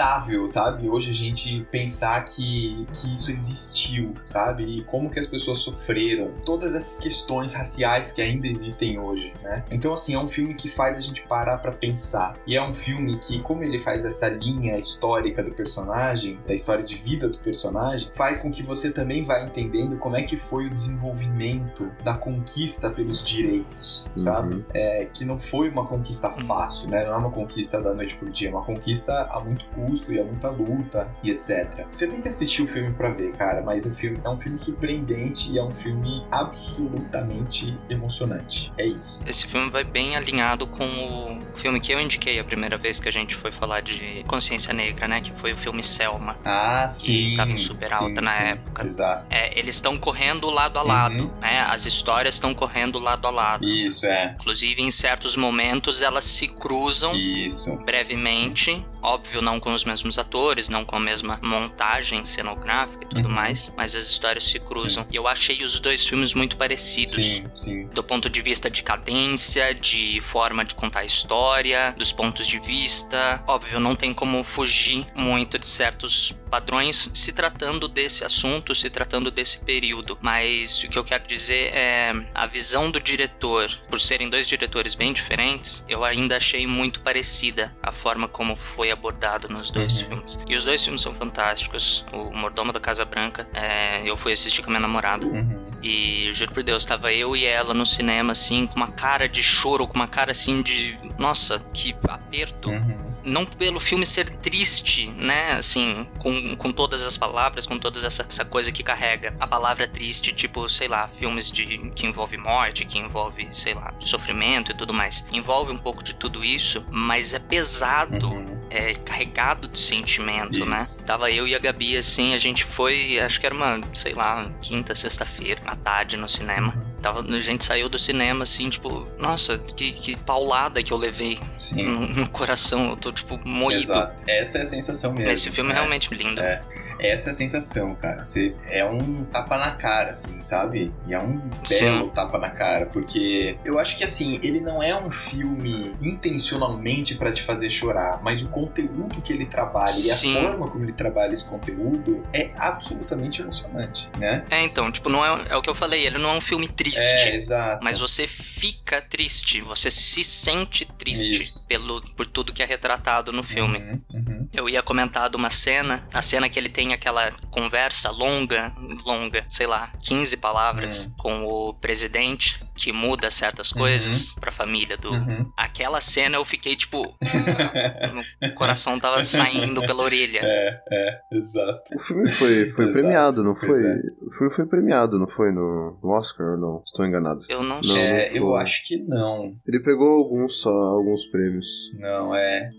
sabe? 0.48 0.90
Hoje 0.90 1.12
a 1.12 1.14
gente 1.14 1.66
pensar 1.72 2.24
que, 2.26 2.88
que 2.94 3.14
isso 3.14 3.32
existiu, 3.32 4.14
sabe? 4.26 4.64
E 4.64 4.84
como 4.84 5.10
que 5.10 5.20
as 5.20 5.28
pessoas 5.28 5.60
sofreram. 5.60 6.32
Todas 6.44 6.74
essas 6.74 7.00
questões 7.00 7.54
raciais 7.54 8.12
que 8.12 8.22
ainda 8.22 8.48
existem 8.48 8.98
hoje, 8.98 9.32
né? 9.44 9.64
Então, 9.70 9.94
assim, 9.94 10.16
é 10.16 10.20
um 10.20 10.28
filme 10.28 10.56
que 10.56 10.68
faz 10.68 10.98
a 10.98 11.02
gente 11.02 11.22
parar 11.28 11.60
para 11.60 11.72
pensar. 11.72 12.34
E 12.48 12.56
é 12.56 12.62
um 12.62 12.74
filme 12.74 13.20
que, 13.20 13.40
como 13.42 13.64
ele 13.64 13.80
faz 13.80 14.04
essa 14.04 14.28
linha 14.28 14.78
histórica 14.78 15.44
do 15.44 15.52
personagem, 15.52 16.40
da 16.48 16.54
história 16.54 16.84
de 16.84 16.96
vida 16.96 17.30
do 17.30 17.38
personagem, 17.38 18.10
faz 18.14 18.40
com 18.40 18.52
que 18.52 18.64
você 18.64 18.92
também 18.92 19.24
vá 19.24 19.44
entendendo 19.44 19.98
como 19.98 20.16
é 20.16 20.24
que 20.24 20.36
foi 20.36 20.66
o 20.66 20.70
desenvolvimento 20.70 21.92
da 22.04 22.16
conquista 22.16 22.90
pelos 22.90 23.24
direitos, 23.24 24.04
uhum. 24.14 24.20
sabe? 24.20 24.66
É, 24.74 25.06
que 25.14 25.24
não 25.24 25.38
foi 25.38 25.70
uma 25.70 25.86
conquista 25.86 26.30
fácil, 26.48 26.90
né? 26.90 27.06
Não 27.06 27.14
é 27.14 27.18
uma 27.18 27.32
conquista 27.32 27.80
da 27.80 27.94
noite 27.94 28.16
pro 28.18 28.30
dia, 28.32 28.50
é 28.50 28.52
uma 28.52 28.64
conquista 28.64 29.14
a 29.32 29.40
muito 29.44 29.66
custo 29.66 29.90
e 30.10 30.19
a 30.19 30.23
muita 30.23 30.49
luta 30.49 31.08
e 31.23 31.32
etc. 31.32 31.86
Você 31.91 32.08
tem 32.08 32.21
que 32.21 32.27
assistir 32.27 32.63
o 32.63 32.67
filme 32.67 32.93
para 32.93 33.10
ver, 33.10 33.34
cara, 33.34 33.62
mas 33.62 33.86
o 33.86 33.93
filme 33.93 34.19
é 34.23 34.30
um 34.30 34.39
filme 34.39 34.58
surpreendente 34.60 35.51
e 35.51 35.58
é 35.58 35.63
um 35.63 35.71
filme 35.71 36.25
absolutamente 36.32 37.77
emocionante. 37.89 38.71
É 38.77 38.86
isso. 38.86 39.21
Esse 39.25 39.47
filme 39.47 39.69
vai 39.69 39.84
bem 39.84 40.15
alinhado 40.15 40.67
com 40.67 40.86
o 40.86 41.58
filme 41.58 41.80
que 41.80 41.93
eu 41.93 41.99
indiquei 41.99 42.39
a 42.39 42.43
primeira 42.43 42.77
vez 42.77 42.99
que 42.99 43.10
a 43.10 43.12
gente 43.12 43.36
foi 43.36 43.51
falar 43.51 43.82
de 43.82 44.23
consciência 44.27 44.73
negra, 44.73 45.08
né? 45.08 45.21
Que 45.21 45.32
foi 45.32 45.51
o 45.51 45.56
filme 45.56 45.84
Selma. 45.84 46.38
Ah, 46.45 46.88
sim. 46.88 47.32
Que 47.32 47.38
tava 47.38 47.51
em 47.51 47.58
super 47.58 47.91
alta 47.91 48.15
sim, 48.15 48.21
na 48.21 48.32
sim, 48.32 48.43
época. 48.43 48.88
Exato. 48.88 49.25
É, 49.30 49.58
eles 49.58 49.75
estão 49.75 49.97
correndo 49.97 50.49
lado 50.49 50.77
a 50.80 50.84
lado, 50.84 51.23
uhum. 51.23 51.39
né? 51.39 51.62
As 51.62 51.86
histórias 51.86 52.36
estão 52.36 52.54
correndo 52.54 52.99
lado 52.99 53.27
a 53.27 53.32
lado. 53.32 53.65
Isso, 53.65 54.06
é. 54.06 54.36
Inclusive, 54.39 54.82
em 54.82 54.91
certos 54.91 55.36
momentos, 55.36 56.01
elas 56.01 56.23
se 56.23 56.47
cruzam 56.47 57.13
Isso. 57.15 57.75
brevemente 57.77 58.86
Óbvio, 59.02 59.42
não 59.42 59.60
com 59.60 59.74
os 59.74 59.84
mesmos 59.84 60.18
atores, 60.18 60.70
não 60.70 60.86
com 60.86 60.96
a 60.96 61.00
mesma 61.00 61.40
montagem 61.42 62.24
cenográfica 62.26 63.04
e 63.04 63.08
tudo 63.08 63.28
Uhum. 63.28 63.34
mais, 63.36 63.74
mas 63.76 63.96
as 63.96 64.08
histórias 64.08 64.44
se 64.44 64.60
cruzam. 64.60 65.06
E 65.12 65.16
eu 65.16 65.28
achei 65.28 65.64
os 65.64 65.80
dois 65.80 66.06
filmes 66.08 66.34
muito 66.34 66.56
parecidos. 66.58 67.26
Sim, 67.26 67.46
sim. 67.56 67.88
Do 67.88 68.04
ponto 68.04 68.30
de 68.30 68.42
vista 68.42 68.70
de 68.70 68.84
cadência, 68.84 69.74
de 69.74 70.20
forma 70.22 70.64
de 70.66 70.76
contar 70.76 71.00
a 71.00 71.06
história, 71.06 71.94
dos 71.98 72.12
pontos 72.12 72.46
de 72.48 72.60
vista. 72.60 73.44
Óbvio, 73.48 73.80
não 73.80 73.96
tem 73.96 74.14
como 74.14 74.44
fugir 74.44 75.08
muito 75.16 75.58
de 75.58 75.66
certos 75.68 76.32
padrões 76.50 77.10
se 77.14 77.32
tratando 77.32 77.88
desse 77.88 78.26
assunto, 78.26 78.76
se 78.76 78.90
tratando 78.90 79.32
desse 79.32 79.60
período. 79.64 80.18
Mas 80.22 80.84
o 80.84 80.90
que 80.90 80.98
eu 80.98 81.04
quero 81.04 81.26
dizer 81.26 81.74
é 81.74 82.14
a 82.34 82.46
visão 82.46 82.92
do 82.92 83.00
diretor, 83.00 83.70
por 83.90 84.00
serem 84.02 84.30
dois 84.30 84.46
diretores 84.48 84.94
bem 84.94 85.14
diferentes, 85.14 85.86
eu 85.88 86.04
ainda 86.04 86.38
achei 86.38 86.68
muito 86.68 87.00
parecida 87.00 87.76
a 87.82 87.92
forma 87.92 88.28
como 88.28 88.56
foi 88.56 88.90
abordado 88.91 89.47
nos 89.49 89.69
dois 89.71 89.99
Uhum. 90.01 90.08
filmes. 90.08 90.39
E 90.47 90.56
os 90.56 90.63
dois 90.63 90.82
filmes 90.82 91.01
são 91.01 91.13
fantásticos. 91.13 92.06
O 92.12 92.32
Mordomo 92.36 92.71
da 92.71 92.80
Casa 92.80 93.04
Branca, 93.06 93.47
é, 93.54 94.01
eu 94.06 94.15
fui 94.17 94.32
assistir 94.32 94.62
com 94.62 94.69
a 94.69 94.71
minha 94.71 94.82
namorada. 94.82 95.25
Uhum. 95.25 95.60
E 95.84 96.30
juro 96.32 96.51
por 96.54 96.62
Deus, 96.63 96.86
tava 96.86 97.12
eu 97.12 97.36
e 97.36 97.43
ela 97.45 97.73
no 97.73 97.86
cinema, 97.86 98.32
assim, 98.34 98.67
com 98.67 98.75
uma 98.75 98.88
cara 98.91 99.27
de 99.27 99.41
choro, 99.41 99.88
com 99.88 99.95
uma 99.95 100.08
cara 100.08 100.32
assim 100.32 100.62
de. 100.62 100.97
Nossa, 101.17 101.60
que 101.73 101.95
aperto. 102.08 102.69
Uhum. 102.69 103.11
Não 103.23 103.45
pelo 103.45 103.79
filme 103.79 104.05
ser 104.05 104.29
triste, 104.29 105.07
né? 105.17 105.53
Assim, 105.53 106.05
com, 106.19 106.55
com 106.55 106.71
todas 106.71 107.03
as 107.03 107.17
palavras, 107.17 107.65
com 107.65 107.77
toda 107.77 108.05
essa, 108.05 108.25
essa 108.27 108.45
coisa 108.45 108.71
que 108.71 108.84
carrega. 108.84 109.36
A 109.39 109.47
palavra 109.47 109.88
triste, 109.88 110.31
tipo, 110.31 110.67
sei 110.69 110.88
lá, 110.88 111.07
filmes 111.07 111.49
de 111.51 111.91
que 111.95 112.05
envolve 112.05 112.38
morte, 112.38 112.86
que 112.86 112.97
envolve, 112.97 113.47
sei 113.51 113.73
lá, 113.73 113.93
sofrimento 113.99 114.71
e 114.71 114.75
tudo 114.75 114.93
mais. 114.93 115.25
Envolve 115.31 115.71
um 115.71 115.77
pouco 115.77 116.03
de 116.03 116.13
tudo 116.15 116.43
isso, 116.43 116.84
mas 116.89 117.34
é 117.34 117.39
pesado 117.39 118.12
Uhum. 118.31 118.45
é, 118.69 118.93
carregado 118.93 119.67
de 119.67 119.79
sentimento, 119.79 120.65
né? 120.65 120.81
Isso. 120.81 121.03
Tava 121.05 121.29
eu 121.31 121.47
e 121.47 121.55
a 121.55 121.60
Gabi, 121.60 121.97
assim, 121.97 122.34
a 122.34 122.38
gente 122.38 122.63
foi, 122.63 123.19
acho 123.19 123.39
que 123.39 123.45
era 123.45 123.53
uma, 123.55 123.79
sei 123.93 124.13
lá, 124.13 124.49
quinta, 124.62 124.95
sexta-feira, 124.95 125.62
à 125.65 125.75
tarde 125.75 126.17
no 126.17 126.27
cinema. 126.27 126.73
Tava, 127.02 127.22
a 127.22 127.40
gente 127.40 127.64
saiu 127.64 127.90
do 127.90 127.98
cinema, 127.98 128.44
assim, 128.44 128.70
tipo, 128.70 129.08
nossa, 129.18 129.58
que, 129.58 129.92
que 129.92 130.16
paulada 130.16 130.84
que 130.84 130.94
eu 130.94 130.98
levei 130.98 131.40
Sim. 131.58 131.84
no, 131.84 132.08
no 132.08 132.30
coração. 132.30 132.92
Eu 132.92 132.96
tô, 132.96 133.12
tipo, 133.12 133.40
moído. 133.44 133.82
Exato. 133.82 134.14
Essa 134.30 134.60
é 134.60 134.62
a 134.62 134.66
sensação 134.66 135.12
mesmo. 135.12 135.30
Esse 135.32 135.50
filme 135.50 135.72
é 135.72 135.74
É. 135.74 135.76
realmente 135.78 136.14
lindo. 136.14 136.40
É. 136.40 136.62
Essa 137.02 137.30
é 137.30 137.32
a 137.32 137.34
sensação, 137.34 137.96
cara. 137.96 138.24
Você 138.24 138.56
é 138.70 138.86
um 138.86 139.24
tapa 139.26 139.58
na 139.58 139.72
cara, 139.72 140.12
assim, 140.12 140.42
sabe? 140.44 140.94
E 141.08 141.14
é 141.14 141.18
um 141.18 141.38
belo 141.38 142.06
Sim. 142.06 142.12
tapa 142.14 142.38
na 142.38 142.50
cara, 142.50 142.86
porque 142.86 143.58
eu 143.66 143.80
acho 143.80 143.98
que 143.98 144.04
assim, 144.04 144.40
ele 144.44 144.60
não 144.60 144.82
é 144.84 144.96
um 144.96 145.10
filme 145.10 145.96
intencionalmente 146.02 147.16
pra 147.16 147.32
te 147.32 147.42
fazer 147.42 147.70
chorar, 147.70 148.22
mas 148.22 148.44
o 148.44 148.48
conteúdo 148.50 149.22
que 149.22 149.34
ele 149.34 149.46
trabalha 149.46 149.90
e 149.90 150.12
a 150.12 150.16
Sim. 150.16 150.34
forma 150.36 150.68
como 150.68 150.86
ele 150.86 150.94
trabalha 150.94 151.34
esse 151.34 151.46
conteúdo 151.46 152.24
é 152.32 152.52
absolutamente 152.58 153.42
emocionante, 153.42 154.08
né? 154.20 154.44
É, 154.50 154.62
então, 154.62 154.92
tipo, 154.92 155.10
não 155.10 155.26
é, 155.26 155.42
é 155.50 155.56
o 155.56 155.62
que 155.62 155.70
eu 155.70 155.76
falei, 155.76 156.06
ele 156.06 156.20
não 156.20 156.32
é 156.32 156.38
um 156.38 156.42
filme 156.42 156.68
triste. 156.68 157.00
É, 157.00 157.36
exato. 157.36 157.84
Mas 157.84 157.98
você 157.98 158.28
fica 158.28 159.02
triste, 159.02 159.62
você 159.62 159.90
se 159.90 160.24
sente 160.24 160.86
triste 160.86 161.42
Isso. 161.42 161.66
pelo, 161.68 162.02
por 162.16 162.28
tudo 162.28 162.54
que 162.54 162.62
é 162.62 162.66
retratado 162.66 163.32
no 163.32 163.42
filme. 163.42 163.80
Uhum, 163.80 164.02
uhum. 164.14 164.48
Eu 164.54 164.70
ia 164.70 164.84
comentar 164.84 165.30
de 165.30 165.36
uma 165.36 165.50
cena, 165.50 166.08
a 166.14 166.22
cena 166.22 166.48
que 166.48 166.60
ele 166.60 166.70
tem 166.70 166.90
aquela 166.93 167.32
conversa 167.49 168.10
longa, 168.12 168.73
longa, 169.06 169.45
sei 169.49 169.67
lá, 169.67 169.91
15 170.01 170.38
palavras 170.38 171.06
Hum. 171.06 171.13
com 171.17 171.45
o 171.45 171.73
presidente, 171.73 172.62
que 172.75 172.91
muda 172.91 173.29
certas 173.29 173.71
coisas 173.71 174.34
pra 174.39 174.51
família 174.51 174.97
do. 174.97 175.12
Uhum. 175.12 175.51
Aquela 175.57 176.01
cena 176.01 176.38
eu 176.38 176.45
fiquei 176.45 176.75
tipo. 176.75 177.15
o 178.43 178.53
coração 178.53 178.99
tava 178.99 179.23
saindo 179.23 179.81
pela 179.86 180.03
orelha. 180.03 180.39
É, 180.43 180.81
é, 180.91 181.19
exato. 181.34 181.95
O 181.95 181.99
filme 181.99 182.31
foi, 182.31 182.69
foi 182.71 182.86
Exato, 182.86 183.01
premiado, 183.01 183.43
não 183.43 183.55
foi? 183.55 183.86
é. 183.86 183.95
O 184.21 184.31
filme 184.31 184.53
foi 184.53 184.65
premiado, 184.65 185.19
não 185.19 185.27
foi 185.27 185.51
no, 185.51 185.97
Oscar 186.03 186.51
ou 186.51 186.57
não? 186.57 186.84
Estou 186.86 187.05
enganado. 187.05 187.41
Eu 187.49 187.63
não 187.63 187.77
Não. 187.77 187.84
sei. 187.84 188.12
É, 188.17 188.38
eu 188.38 188.55
acho 188.55 188.86
que 188.88 188.97
não. 188.97 189.55
Ele 189.67 189.79
pegou 189.79 190.10
alguns 190.17 190.62
só, 190.62 190.71
alguns 190.71 191.25
prêmios. 191.25 191.67
Não, 191.97 192.36
é. 192.36 192.69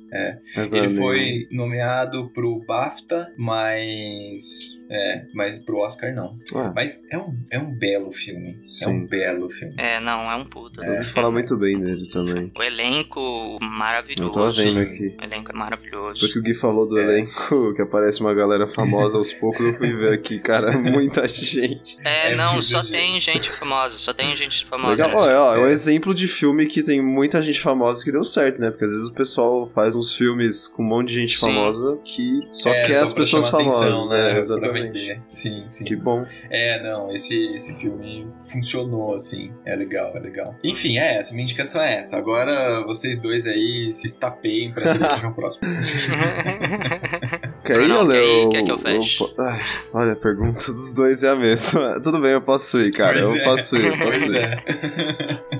Mas 0.57 0.73
é 0.73 0.79
Ele 0.79 0.97
foi 0.97 1.47
nomeado 1.51 2.31
pro 2.33 2.61
BAFTA, 2.67 3.29
mas. 3.39 4.43
É, 4.91 5.25
mas 5.35 5.59
pro 5.59 5.79
Oscar 5.79 6.15
não. 6.15 6.37
Ah, 6.55 6.73
Mas 6.75 7.01
é 7.11 7.17
um, 7.17 7.33
é 7.51 7.59
um 7.59 7.75
belo 7.79 8.13
filme. 8.13 8.61
É 8.63 8.67
Sim. 8.67 8.91
um 8.91 9.07
belo 9.07 9.49
filme. 9.49 9.75
É, 9.83 9.99
não, 10.01 10.31
é 10.31 10.37
um 10.37 10.45
puta. 10.45 10.81
filme. 10.81 11.03
falar 11.05 11.31
muito 11.31 11.57
bem 11.57 11.81
dele 11.81 12.09
também. 12.11 12.53
O 12.57 12.63
elenco 12.63 13.59
maravilhoso. 13.61 14.29
Eu 14.29 14.33
tô 14.33 14.49
vendo 14.49 14.81
aqui. 14.81 15.17
O 15.21 15.25
elenco 15.25 15.51
é 15.51 15.55
maravilhoso. 15.55 16.15
Depois 16.15 16.33
que 16.33 16.39
o 16.39 16.43
Gui 16.43 16.55
falou 16.55 16.87
do 16.87 16.99
É. 16.99 17.03
elenco, 17.03 17.73
que 17.75 17.83
aparece 17.83 18.21
uma 18.21 18.33
galera 18.33 18.67
famosa 18.67 19.19
aos 19.19 19.33
poucos, 19.33 19.61
eu 19.67 19.75
fui 19.75 19.93
ver 19.93 20.13
aqui, 20.13 20.39
cara, 20.39 20.73
muita 20.79 21.27
gente. 21.27 21.97
É, 22.05 22.33
É 22.33 22.35
não, 22.37 22.63
só 22.63 22.79
gente. 22.81 22.93
tem 22.93 23.21
gente 23.21 23.51
famosa, 23.51 23.99
só 23.99 24.13
tem 24.13 24.35
gente 24.37 24.65
famosa. 24.67 25.05
Legal, 25.07 25.11
nesse 25.11 25.29
ó, 25.29 25.51
ó, 25.51 25.57
é 25.57 25.59
um 25.61 25.67
É. 25.67 25.71
exemplo 25.73 26.15
de 26.15 26.29
filme 26.29 26.67
que 26.67 26.83
tem 26.83 27.03
muita 27.03 27.43
gente 27.43 27.61
famosa 27.61 28.05
que 28.05 28.13
deu 28.13 28.23
certo, 28.25 28.61
né? 28.61 28.71
Porque 28.71 28.85
às 28.85 28.91
vezes 28.93 29.09
o 29.09 29.15
pessoal 29.15 29.69
faz 29.75 29.95
uns 29.97 30.15
filmes 30.15 30.69
com 30.69 30.83
um 30.83 30.87
monte 30.87 31.09
de 31.09 31.15
gente 31.21 31.35
Sim. 31.37 31.47
famosa 31.47 31.99
que 32.05 32.41
só 32.53 32.71
É, 32.71 32.83
quer 32.87 33.03
as 33.03 33.13
pra 33.13 33.23
pessoas 33.23 33.49
famosas. 33.49 33.83
atenção, 33.83 34.09
né, 34.11 34.33
é, 34.35 34.39
exatamente. 34.39 35.21
Sim, 35.29 35.65
sim. 35.69 35.85
Que 35.85 35.97
bom. 35.97 36.25
É, 36.51 36.83
não, 36.85 37.11
esse, 37.13 37.37
esse 37.55 37.75
filme 37.81 38.27
funcionou, 38.51 39.15
assim. 39.15 39.53
É 39.65 39.72
legal, 39.77 40.13
é 40.17 40.21
legal. 40.21 40.55
Enfim, 40.65 40.99
é 40.99 41.19
essa. 41.19 41.33
Minha 41.33 41.45
indicação 41.45 41.83
é 41.83 42.01
essa. 42.01 42.17
Agora 42.17 42.83
vocês 42.87 43.19
dois 43.19 43.47
aí 43.47 43.91
se 43.91 44.07
estapeiem 44.07 44.73
pra 44.73 44.87
saber 44.87 45.07
qual 45.09 45.21
é 45.23 45.27
o 45.27 45.35
próximo. 45.35 45.69
Quer 47.65 47.81
ir, 47.81 47.93
Ale? 47.93 48.49
quer 48.51 48.65
que 48.65 48.73
eu 48.73 48.79
feche? 48.79 49.23
eu- 49.23 49.31
ai, 49.39 49.61
olha, 49.93 50.13
a 50.13 50.17
pergunta 50.17 50.73
dos 50.73 50.93
dois 50.93 51.23
é 51.23 51.29
a 51.31 51.37
mesma. 51.37 52.01
Tudo 52.03 52.21
bem, 52.21 52.33
eu 52.33 52.41
posso 52.41 52.81
ir, 52.81 52.91
cara. 52.93 53.13
Pois 53.21 53.35
eu 53.35 53.41
é, 53.41 53.45
posso 53.45 53.77
ir, 53.77 53.85
eu 53.87 53.93
posso 53.93 54.03
Pois 54.09 54.23
ir. 54.25 54.37
é. 54.37 54.57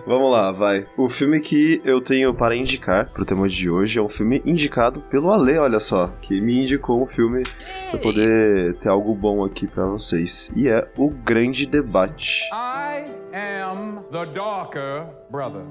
Vamos 0.07 0.33
lá, 0.33 0.51
vai. 0.51 0.85
O 0.97 1.09
filme 1.09 1.39
que 1.41 1.81
eu 1.85 2.01
tenho 2.01 2.35
para 2.35 2.57
indicar 2.57 3.07
pro 3.13 3.25
tema 3.25 3.49
de 3.49 3.71
hoje 3.71 3.99
é 3.99 4.03
um 4.03 4.09
filme 4.09 4.43
indicado 4.45 5.01
pelo 5.03 5.33
Ale, 5.33 5.57
olha 5.59 5.79
só, 5.79 6.09
que 6.21 6.41
me 6.41 6.63
indicou 6.63 7.03
um 7.03 7.07
filme 7.07 7.45
pra 7.91 8.01
poder 8.01 8.75
ter 8.75 8.89
algo 8.89 9.15
bom 9.15 9.45
aqui 9.45 9.67
pra 9.69 9.87
vocês. 9.87 10.51
E 10.57 10.69
é 10.69 10.87
O 10.97 11.09
Grande 11.09 11.67
Debate. 11.67 12.43
I 12.53 13.22
am 13.33 14.05
the 14.11 14.27
darker 14.27 15.09
brother. 15.31 15.65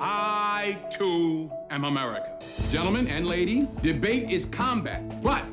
I 0.00 0.78
too 0.90 1.50
am 1.70 1.84
America. 1.84 2.38
Gentlemen 2.70 3.06
and 3.08 3.26
lady, 3.26 3.68
debate 3.82 4.30
is 4.30 4.44
combat, 4.46 5.22
but 5.22 5.44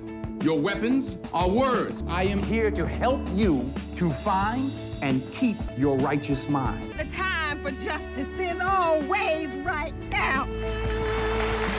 your 0.44 0.60
weapons 0.60 1.18
are 1.34 1.50
words. 1.50 2.04
I 2.08 2.24
am 2.24 2.44
here 2.44 2.70
to 2.72 2.86
help 2.86 3.22
you 3.34 3.72
to 3.96 4.10
find 4.10 4.72
and 5.02 5.24
keep 5.32 5.58
your 5.78 5.98
righteous 5.98 6.50
mind. 6.50 7.00
The 7.00 7.06
time 7.06 7.62
for 7.62 7.72
justice 7.72 8.34
is 8.34 8.60
always 8.60 9.58
right 9.60 9.94
now. 10.12 10.48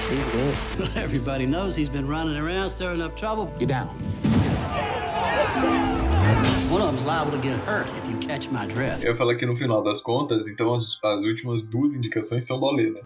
She's 0.08 0.26
good. 0.28 0.56
Everybody 0.96 1.46
knows 1.46 1.74
he's 1.74 1.88
been 1.88 2.08
running 2.08 2.36
around 2.36 2.70
stirring 2.70 3.02
up 3.02 3.16
trouble. 3.16 3.46
Get 3.58 3.68
down. 3.68 4.13
Eu 9.04 9.16
falo 9.16 9.36
que 9.36 9.44
no 9.46 9.56
final 9.56 9.82
das 9.82 10.02
contas, 10.02 10.46
então 10.48 10.72
as, 10.72 10.98
as 11.02 11.24
últimas 11.24 11.62
duas 11.64 11.92
indicações 11.94 12.46
são 12.46 12.58
do 12.58 12.68
Ale, 12.68 12.90
né? 12.90 13.00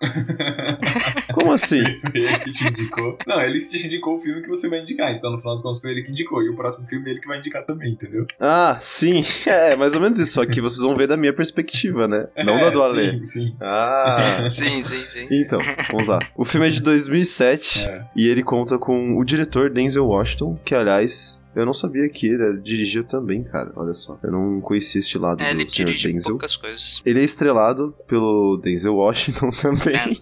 Como 1.33 1.53
assim? 1.53 1.83
Foi 2.01 2.21
ele 2.21 2.39
que 2.41 2.51
te 2.51 2.67
indicou. 2.69 3.19
Não, 3.27 3.41
ele 3.41 3.61
que 3.61 3.69
te 3.69 3.87
indicou 3.87 4.17
o 4.17 4.21
filme 4.21 4.43
que 4.43 4.49
você 4.49 4.69
vai 4.69 4.81
indicar. 4.81 5.13
Então, 5.13 5.31
no 5.31 5.39
final 5.39 5.55
das 5.55 5.63
contas, 5.63 5.81
foi 5.81 5.91
ele 5.91 6.03
que 6.03 6.11
indicou. 6.11 6.43
E 6.43 6.49
o 6.51 6.57
próximo 6.57 6.87
filme 6.87 7.09
é 7.09 7.11
ele 7.13 7.21
que 7.21 7.29
vai 7.29 7.39
indicar 7.39 7.65
também, 7.65 7.93
entendeu? 7.93 8.27
Ah, 8.39 8.77
sim. 8.79 9.23
É, 9.49 9.75
mais 9.77 9.95
ou 9.95 10.01
menos 10.01 10.19
isso. 10.19 10.33
Só 10.35 10.45
que 10.45 10.61
vocês 10.61 10.83
vão 10.83 10.95
ver 10.95 11.07
da 11.07 11.17
minha 11.17 11.33
perspectiva, 11.33 12.07
né? 12.07 12.29
Não 12.45 12.59
É, 12.59 12.65
da 12.65 12.71
do 12.71 12.83
Ale. 12.83 13.13
Sim, 13.13 13.23
sim. 13.23 13.57
Ah. 13.61 14.47
sim, 14.51 14.83
sim, 14.83 15.03
sim. 15.05 15.27
Então, 15.31 15.59
vamos 15.91 16.07
lá. 16.07 16.19
O 16.37 16.45
filme 16.45 16.67
é 16.67 16.71
de 16.71 16.81
2007 16.81 17.85
É. 17.85 18.05
e 18.15 18.29
ele 18.29 18.43
conta 18.43 18.79
com 18.79 19.17
o 19.17 19.25
diretor 19.25 19.71
Denzel 19.71 20.07
Washington, 20.07 20.59
que 20.65 20.75
aliás. 20.75 21.38
Eu 21.59 21.67
não 21.67 21.73
sabia 21.73 22.09
que 22.09 22.27
ele 22.29 22.59
dirigiu 22.61 23.05
também, 23.05 23.43
cara. 23.43 23.73
Olha 23.77 23.93
só. 23.95 24.19
Eu 24.23 24.31
não 24.33 24.61
conhecia 24.61 24.99
este 25.01 25.19
lado 25.19 25.43
É, 25.43 25.51
ele 25.51 25.65
do 25.65 25.73
senhor 25.73 25.87
dirige 25.87 26.13
Denzel. 26.13 26.31
poucas 26.33 26.57
coisas. 26.57 27.03
Ele 27.05 27.21
é 27.21 27.25
estrelado 27.25 27.95
pelo 28.07 28.57
Denzel 28.63 28.95
Washington 28.95 29.51
também, 29.61 30.19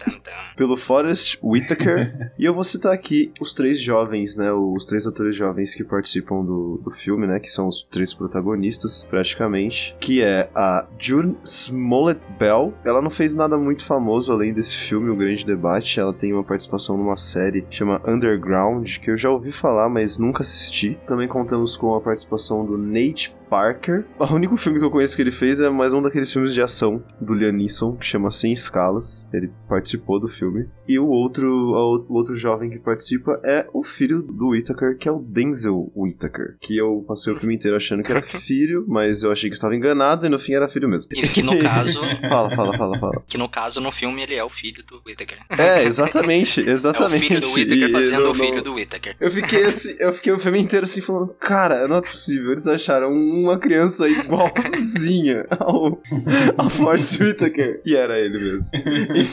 pelo 0.55 0.75
Forrest 0.77 1.37
Whitaker. 1.43 2.31
e 2.37 2.45
eu 2.45 2.53
vou 2.53 2.63
citar 2.63 2.93
aqui 2.93 3.31
os 3.39 3.53
três 3.53 3.79
jovens, 3.79 4.35
né? 4.35 4.51
Os 4.51 4.85
três 4.85 5.05
atores 5.07 5.35
jovens 5.35 5.75
que 5.75 5.83
participam 5.83 6.43
do, 6.43 6.81
do 6.83 6.91
filme, 6.91 7.27
né? 7.27 7.39
Que 7.39 7.49
são 7.49 7.67
os 7.67 7.83
três 7.83 8.13
protagonistas, 8.13 9.05
praticamente. 9.09 9.95
Que 9.99 10.21
é 10.21 10.49
a 10.55 10.85
June 10.99 11.35
Smollett 11.43 12.19
Bell. 12.39 12.73
Ela 12.83 13.01
não 13.01 13.09
fez 13.09 13.35
nada 13.35 13.57
muito 13.57 13.85
famoso 13.85 14.31
além 14.31 14.53
desse 14.53 14.75
filme, 14.75 15.09
O 15.09 15.15
Grande 15.15 15.45
Debate. 15.45 15.99
Ela 15.99 16.13
tem 16.13 16.33
uma 16.33 16.43
participação 16.43 16.97
numa 16.97 17.17
série 17.17 17.65
chama 17.69 18.01
Underground, 18.07 18.97
que 18.97 19.11
eu 19.11 19.17
já 19.17 19.29
ouvi 19.29 19.51
falar, 19.51 19.89
mas 19.89 20.17
nunca 20.17 20.41
assisti. 20.41 20.97
Também 21.05 21.26
também 21.27 21.43
contamos 21.43 21.75
com 21.75 21.93
a 21.93 22.01
participação 22.01 22.65
do 22.65 22.77
Nate 22.77 23.35
Parker. 23.49 24.05
O 24.19 24.25
único 24.33 24.57
filme 24.57 24.79
que 24.79 24.85
eu 24.85 24.91
conheço 24.91 25.15
que 25.15 25.21
ele 25.21 25.31
fez 25.31 25.59
é 25.59 25.69
mais 25.69 25.93
um 25.93 26.01
daqueles 26.01 26.31
filmes 26.31 26.53
de 26.53 26.61
ação 26.61 27.03
do 27.19 27.33
Liam 27.33 27.51
Neeson, 27.51 27.95
que 27.95 28.05
chama 28.05 28.31
Sem 28.31 28.51
Escalas. 28.51 29.27
Ele 29.33 29.51
participou 29.67 30.19
do 30.19 30.27
filme. 30.27 30.67
E 30.87 30.97
o 30.97 31.07
outro, 31.07 31.49
o 32.09 32.13
outro 32.13 32.35
jovem 32.35 32.69
que 32.69 32.79
participa 32.79 33.39
é 33.43 33.67
o 33.73 33.83
filho 33.83 34.21
do 34.21 34.49
Whittaker, 34.49 34.97
que 34.97 35.07
é 35.07 35.11
o 35.11 35.19
Denzel 35.19 35.91
Whittaker. 35.95 36.55
Que 36.61 36.77
eu 36.77 37.03
passei 37.07 37.33
o 37.33 37.35
filme 37.35 37.55
inteiro 37.55 37.75
achando 37.75 38.03
que 38.03 38.11
era 38.11 38.21
filho, 38.23 38.85
mas 38.87 39.23
eu 39.23 39.31
achei 39.31 39.49
que 39.49 39.55
estava 39.55 39.75
enganado 39.75 40.25
e 40.25 40.29
no 40.29 40.39
fim 40.39 40.53
era 40.53 40.69
filho 40.69 40.87
mesmo. 40.87 41.09
E 41.13 41.27
que 41.27 41.43
no 41.43 41.59
caso. 41.59 41.99
fala, 42.29 42.49
fala, 42.51 42.77
fala, 42.77 42.99
fala. 42.99 43.23
Que 43.27 43.37
no 43.37 43.49
caso, 43.49 43.81
no 43.81 43.91
filme, 43.91 44.23
ele 44.23 44.35
é 44.35 44.43
o 44.43 44.49
filho 44.49 44.83
do 44.85 45.01
Whittaker. 45.05 45.39
É, 45.49 45.83
exatamente, 45.83 46.61
exatamente. 46.61 47.27
É 47.37 47.39
o 47.39 47.41
filho 47.41 47.41
do 47.41 47.53
Whittaker 47.53 47.91
fazendo 47.91 48.31
o 48.31 48.33
filho 48.33 48.63
do 48.63 48.73
Whittaker. 48.73 49.15
Eu 49.19 49.29
fiquei 49.29 49.65
assim, 49.65 49.95
eu 49.99 50.13
fiquei 50.13 50.31
o 50.31 50.39
filme 50.39 50.59
inteiro 50.59 50.85
assim 50.85 51.01
falando, 51.01 51.33
cara, 51.39 51.87
não 51.87 51.97
é 51.97 52.01
possível. 52.01 52.51
Eles 52.51 52.67
acharam 52.67 53.13
uma 53.43 53.57
criança 53.57 54.07
igualzinha 54.07 55.45
ao, 55.59 55.99
ao 56.57 56.69
Forrest 56.69 57.19
Whitaker. 57.19 57.81
E 57.85 57.95
era 57.95 58.19
ele 58.19 58.37
mesmo. 58.39 58.71